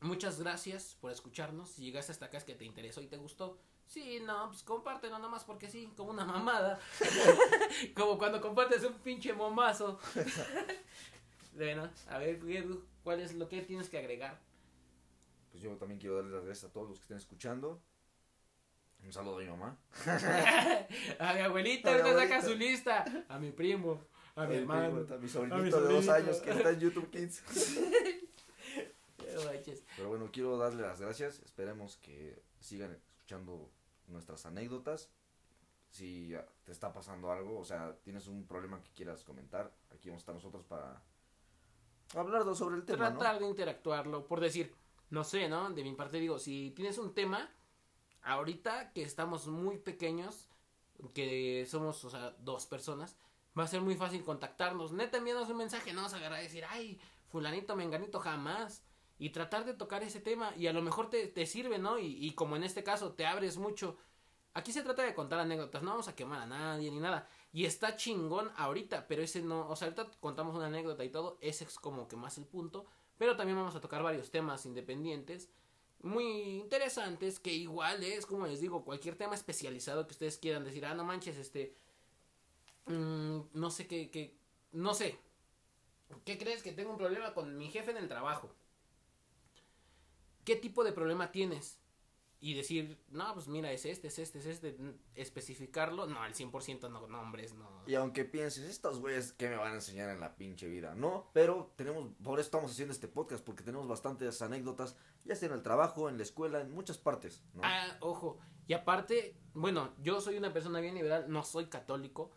Muchas 0.00 0.38
gracias 0.38 0.96
por 1.00 1.10
escucharnos. 1.10 1.70
Si 1.70 1.82
llegaste 1.82 2.12
hasta 2.12 2.26
acá 2.26 2.38
es 2.38 2.44
que 2.44 2.54
te 2.54 2.64
interesó 2.64 3.02
y 3.02 3.08
te 3.08 3.16
gustó. 3.16 3.58
Sí, 3.86 4.20
no, 4.20 4.48
pues 4.48 4.62
compártelo 4.62 5.18
nomás 5.18 5.44
porque 5.44 5.68
sí, 5.68 5.92
como 5.96 6.10
una 6.10 6.24
mamada. 6.24 6.78
como 7.96 8.16
cuando 8.16 8.40
compartes 8.40 8.84
un 8.84 8.94
pinche 8.94 9.32
momazo. 9.32 9.98
bueno, 11.54 11.90
a 12.08 12.18
ver, 12.18 12.36
Edu, 12.48 12.84
¿cuál 13.02 13.20
es 13.20 13.34
lo 13.34 13.48
que 13.48 13.62
tienes 13.62 13.88
que 13.88 13.98
agregar? 13.98 14.38
Pues 15.50 15.62
yo 15.62 15.74
también 15.76 15.98
quiero 15.98 16.16
darles 16.16 16.32
las 16.32 16.44
gracias 16.44 16.70
a 16.70 16.72
todos 16.72 16.90
los 16.90 16.98
que 16.98 17.02
estén 17.02 17.16
escuchando. 17.16 17.82
Un 19.04 19.12
saludo 19.12 19.38
a 19.38 19.40
mi 19.40 19.46
mamá. 19.46 19.78
a 21.18 21.34
mi 21.34 21.40
abuelita, 21.40 21.90
A 21.90 21.94
mi 21.94 22.00
ahorita 22.00 22.22
saca 22.28 22.42
su 22.42 22.54
lista. 22.54 23.04
A 23.28 23.38
mi 23.38 23.52
primo, 23.52 24.04
a 24.34 24.46
mi 24.46 24.54
El 24.56 24.60
hermano. 24.62 25.04
primo, 25.04 25.06
a 25.06 25.06
mi 25.08 25.14
a 25.14 25.18
mi 25.18 25.28
sobrinito 25.28 25.80
de 25.80 25.94
dos 25.94 26.04
sobrinito. 26.04 26.12
años 26.12 26.40
que 26.42 26.50
está 26.50 26.70
en 26.70 26.80
YouTube 26.80 27.10
Kids. 27.10 27.42
No. 29.34 29.42
Pero 29.96 30.08
bueno, 30.08 30.30
quiero 30.32 30.56
darle 30.56 30.82
las 30.82 31.00
gracias. 31.00 31.40
Esperemos 31.40 31.96
que 31.98 32.42
sigan 32.60 32.92
escuchando 32.92 33.70
nuestras 34.06 34.46
anécdotas. 34.46 35.10
Si 35.90 36.34
te 36.64 36.72
está 36.72 36.92
pasando 36.92 37.30
algo, 37.30 37.58
o 37.58 37.64
sea, 37.64 37.94
tienes 38.02 38.26
un 38.26 38.46
problema 38.46 38.82
que 38.82 38.90
quieras 38.92 39.24
comentar, 39.24 39.72
aquí 39.90 40.08
vamos 40.08 40.20
a 40.20 40.22
estar 40.22 40.34
nosotros 40.34 40.64
para 40.64 41.02
hablar 42.14 42.42
sobre 42.56 42.76
el 42.76 42.84
tema, 42.84 43.10
¿no? 43.10 43.18
tratar 43.18 43.38
de 43.38 43.46
interactuarlo, 43.46 44.26
por 44.26 44.40
decir, 44.40 44.74
no 45.10 45.24
sé, 45.24 45.48
¿no? 45.48 45.70
De 45.70 45.82
mi 45.82 45.94
parte 45.94 46.18
digo, 46.18 46.38
si 46.38 46.72
tienes 46.74 46.98
un 46.98 47.14
tema, 47.14 47.50
ahorita 48.28 48.92
que 48.92 49.02
estamos 49.02 49.46
muy 49.46 49.78
pequeños, 49.78 50.48
que 51.14 51.66
somos, 51.68 52.04
o 52.04 52.10
sea, 52.10 52.30
dos 52.40 52.66
personas, 52.66 53.16
va 53.58 53.64
a 53.64 53.68
ser 53.68 53.80
muy 53.80 53.96
fácil 53.96 54.22
contactarnos. 54.22 54.92
Neta, 54.92 55.18
envíanos 55.18 55.48
un 55.48 55.56
mensaje, 55.56 55.92
no 55.92 56.02
vas 56.02 56.14
a 56.14 56.18
agarrar 56.18 56.42
decir, 56.42 56.64
ay, 56.68 57.00
fulanito, 57.28 57.74
menganito, 57.74 58.20
jamás. 58.20 58.84
Y 59.18 59.30
tratar 59.30 59.64
de 59.64 59.74
tocar 59.74 60.02
ese 60.04 60.20
tema, 60.20 60.54
y 60.56 60.68
a 60.68 60.72
lo 60.72 60.82
mejor 60.82 61.10
te, 61.10 61.26
te 61.26 61.44
sirve, 61.46 61.78
¿no? 61.78 61.98
Y, 61.98 62.24
y 62.24 62.34
como 62.34 62.54
en 62.54 62.62
este 62.62 62.84
caso, 62.84 63.14
te 63.14 63.26
abres 63.26 63.56
mucho. 63.56 63.96
Aquí 64.54 64.72
se 64.72 64.82
trata 64.82 65.02
de 65.02 65.14
contar 65.14 65.40
anécdotas, 65.40 65.82
no 65.82 65.90
vamos 65.90 66.08
a 66.08 66.14
quemar 66.14 66.40
a 66.40 66.46
nadie 66.46 66.90
ni 66.90 67.00
nada. 67.00 67.28
Y 67.52 67.64
está 67.64 67.96
chingón 67.96 68.50
ahorita, 68.56 69.08
pero 69.08 69.22
ese 69.22 69.42
no, 69.42 69.68
o 69.68 69.76
sea, 69.76 69.88
ahorita 69.88 70.10
contamos 70.20 70.54
una 70.54 70.66
anécdota 70.66 71.04
y 71.04 71.10
todo, 71.10 71.38
ese 71.40 71.64
es 71.64 71.78
como 71.78 72.08
que 72.08 72.16
más 72.16 72.38
el 72.38 72.46
punto. 72.46 72.86
Pero 73.16 73.36
también 73.36 73.58
vamos 73.58 73.74
a 73.74 73.80
tocar 73.80 74.02
varios 74.02 74.30
temas 74.30 74.64
independientes, 74.66 75.50
muy 76.02 76.24
interesantes, 76.58 77.40
que 77.40 77.52
igual 77.52 78.02
es, 78.04 78.26
como 78.26 78.46
les 78.46 78.60
digo, 78.60 78.84
cualquier 78.84 79.16
tema 79.16 79.34
especializado 79.34 80.06
que 80.06 80.12
ustedes 80.12 80.38
quieran 80.38 80.64
decir, 80.64 80.86
ah, 80.86 80.94
no 80.94 81.04
manches, 81.04 81.36
este, 81.36 81.74
mm, 82.86 83.40
no 83.54 83.70
sé 83.70 83.86
qué, 83.86 84.10
qué, 84.10 84.36
no 84.72 84.94
sé, 84.94 85.18
¿qué 86.24 86.38
crees 86.38 86.62
que 86.62 86.72
tengo 86.72 86.90
un 86.90 86.98
problema 86.98 87.34
con 87.34 87.56
mi 87.56 87.70
jefe 87.70 87.90
en 87.90 87.96
el 87.98 88.08
trabajo? 88.08 88.54
¿Qué 90.44 90.56
tipo 90.56 90.84
de 90.84 90.92
problema 90.92 91.32
tienes? 91.32 91.78
Y 92.40 92.54
decir, 92.54 93.02
no, 93.10 93.34
pues 93.34 93.48
mira, 93.48 93.72
es 93.72 93.84
este, 93.84 94.06
es 94.08 94.18
este, 94.20 94.38
es 94.38 94.46
este, 94.46 94.76
especificarlo, 95.16 96.06
no, 96.06 96.22
al 96.22 96.34
100% 96.34 96.88
no, 96.88 97.08
nombres, 97.08 97.54
no. 97.54 97.82
Y 97.86 97.96
aunque 97.96 98.24
pienses, 98.24 98.64
estos 98.64 99.00
güeyes, 99.00 99.32
¿qué 99.32 99.48
me 99.48 99.56
van 99.56 99.72
a 99.72 99.74
enseñar 99.76 100.08
en 100.10 100.20
la 100.20 100.36
pinche 100.36 100.68
vida? 100.68 100.94
No, 100.94 101.30
pero 101.32 101.72
tenemos, 101.74 102.12
por 102.22 102.38
eso 102.38 102.46
estamos 102.46 102.70
haciendo 102.70 102.92
este 102.92 103.08
podcast, 103.08 103.44
porque 103.44 103.64
tenemos 103.64 103.88
bastantes 103.88 104.40
anécdotas, 104.40 104.96
ya 105.24 105.34
sea 105.34 105.48
en 105.48 105.54
el 105.54 105.62
trabajo, 105.62 106.08
en 106.08 106.16
la 106.16 106.22
escuela, 106.22 106.60
en 106.60 106.70
muchas 106.70 106.96
partes, 106.96 107.42
¿no? 107.54 107.62
Ah, 107.64 107.96
ojo. 108.00 108.38
Y 108.68 108.74
aparte, 108.74 109.36
bueno, 109.54 109.92
yo 110.00 110.20
soy 110.20 110.36
una 110.36 110.52
persona 110.52 110.78
bien 110.78 110.94
liberal, 110.94 111.24
no 111.28 111.42
soy 111.42 111.66
católico. 111.66 112.30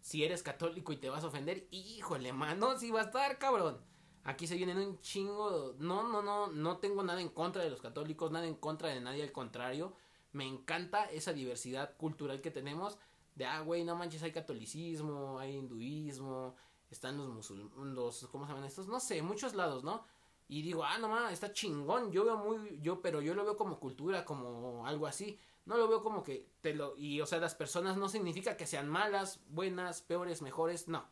Si 0.00 0.24
eres 0.24 0.42
católico 0.42 0.92
y 0.92 0.96
te 0.96 1.10
vas 1.10 1.22
a 1.22 1.28
ofender, 1.28 1.68
híjole, 1.70 2.32
mano, 2.32 2.76
si 2.78 2.90
va 2.90 3.02
a 3.02 3.04
estar, 3.04 3.38
cabrón. 3.38 3.78
Aquí 4.24 4.46
se 4.46 4.56
vienen 4.56 4.78
un 4.78 5.00
chingo. 5.00 5.74
No, 5.78 6.02
no, 6.08 6.22
no, 6.22 6.46
no 6.48 6.78
tengo 6.78 7.02
nada 7.02 7.20
en 7.20 7.28
contra 7.28 7.62
de 7.62 7.70
los 7.70 7.80
católicos, 7.80 8.30
nada 8.30 8.46
en 8.46 8.54
contra 8.54 8.88
de 8.88 9.00
nadie, 9.00 9.22
al 9.22 9.32
contrario. 9.32 9.94
Me 10.32 10.46
encanta 10.46 11.04
esa 11.10 11.32
diversidad 11.32 11.96
cultural 11.96 12.40
que 12.40 12.50
tenemos. 12.50 12.98
De, 13.34 13.44
ah, 13.44 13.60
güey, 13.60 13.84
no 13.84 13.96
manches, 13.96 14.22
hay 14.22 14.32
catolicismo, 14.32 15.38
hay 15.38 15.56
hinduismo, 15.56 16.54
están 16.90 17.16
los 17.16 17.28
musulmanes, 17.28 18.26
¿cómo 18.30 18.46
se 18.46 18.52
llaman 18.52 18.64
estos? 18.64 18.86
No 18.88 19.00
sé, 19.00 19.20
muchos 19.22 19.54
lados, 19.54 19.82
¿no? 19.82 20.06
Y 20.48 20.62
digo, 20.62 20.84
ah, 20.84 20.98
no 20.98 21.08
mames, 21.08 21.32
está 21.32 21.52
chingón. 21.52 22.10
Yo 22.12 22.24
veo 22.24 22.36
muy, 22.36 22.80
yo, 22.80 23.02
pero 23.02 23.20
yo 23.20 23.34
lo 23.34 23.44
veo 23.44 23.56
como 23.56 23.78
cultura, 23.78 24.24
como 24.24 24.86
algo 24.86 25.06
así. 25.06 25.38
No 25.66 25.76
lo 25.76 25.88
veo 25.88 26.02
como 26.02 26.22
que 26.22 26.48
te 26.60 26.74
lo, 26.74 26.96
y 26.96 27.20
o 27.20 27.26
sea, 27.26 27.40
las 27.40 27.54
personas 27.54 27.96
no 27.96 28.08
significa 28.08 28.56
que 28.56 28.66
sean 28.66 28.88
malas, 28.88 29.40
buenas, 29.48 30.02
peores, 30.02 30.42
mejores, 30.42 30.88
no. 30.88 31.04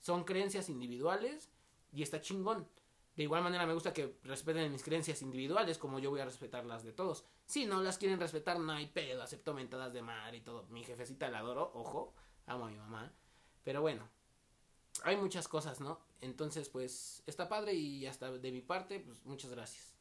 Son 0.00 0.24
creencias 0.24 0.68
individuales 0.68 1.50
y 1.94 2.02
está 2.02 2.20
chingón. 2.20 2.68
De 3.16 3.22
igual 3.22 3.42
manera 3.42 3.64
me 3.64 3.74
gusta 3.74 3.92
que 3.92 4.18
respeten 4.24 4.72
mis 4.72 4.82
creencias 4.82 5.22
individuales 5.22 5.78
como 5.78 6.00
yo 6.00 6.10
voy 6.10 6.20
a 6.20 6.24
respetar 6.24 6.66
las 6.66 6.82
de 6.82 6.92
todos. 6.92 7.24
Si 7.46 7.64
no 7.64 7.80
las 7.80 7.96
quieren 7.96 8.18
respetar, 8.18 8.58
no 8.58 8.72
hay 8.72 8.86
pedo, 8.86 9.22
acepto 9.22 9.54
mentadas 9.54 9.92
de 9.92 10.02
madre 10.02 10.38
y 10.38 10.40
todo. 10.40 10.64
Mi 10.68 10.82
jefecita 10.82 11.28
la 11.28 11.38
adoro, 11.38 11.70
ojo, 11.74 12.12
amo 12.46 12.66
a 12.66 12.70
mi 12.70 12.76
mamá. 12.76 13.12
Pero 13.62 13.80
bueno, 13.82 14.08
hay 15.04 15.16
muchas 15.16 15.46
cosas, 15.46 15.80
¿no? 15.80 16.00
Entonces, 16.20 16.68
pues, 16.68 17.22
está 17.26 17.48
padre 17.48 17.74
y 17.74 18.06
hasta 18.06 18.32
de 18.32 18.50
mi 18.50 18.62
parte, 18.62 18.98
pues, 19.00 19.24
muchas 19.24 19.50
gracias. 19.50 19.94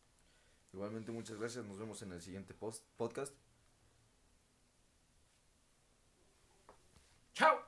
Igualmente, 0.74 1.12
muchas 1.12 1.38
gracias. 1.38 1.64
Nos 1.66 1.78
vemos 1.78 2.02
en 2.02 2.14
el 2.14 2.22
siguiente 2.22 2.56
post 2.56 2.84
podcast. 2.98 3.36
Chao. 7.34 7.60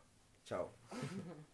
Chao. 0.43 0.71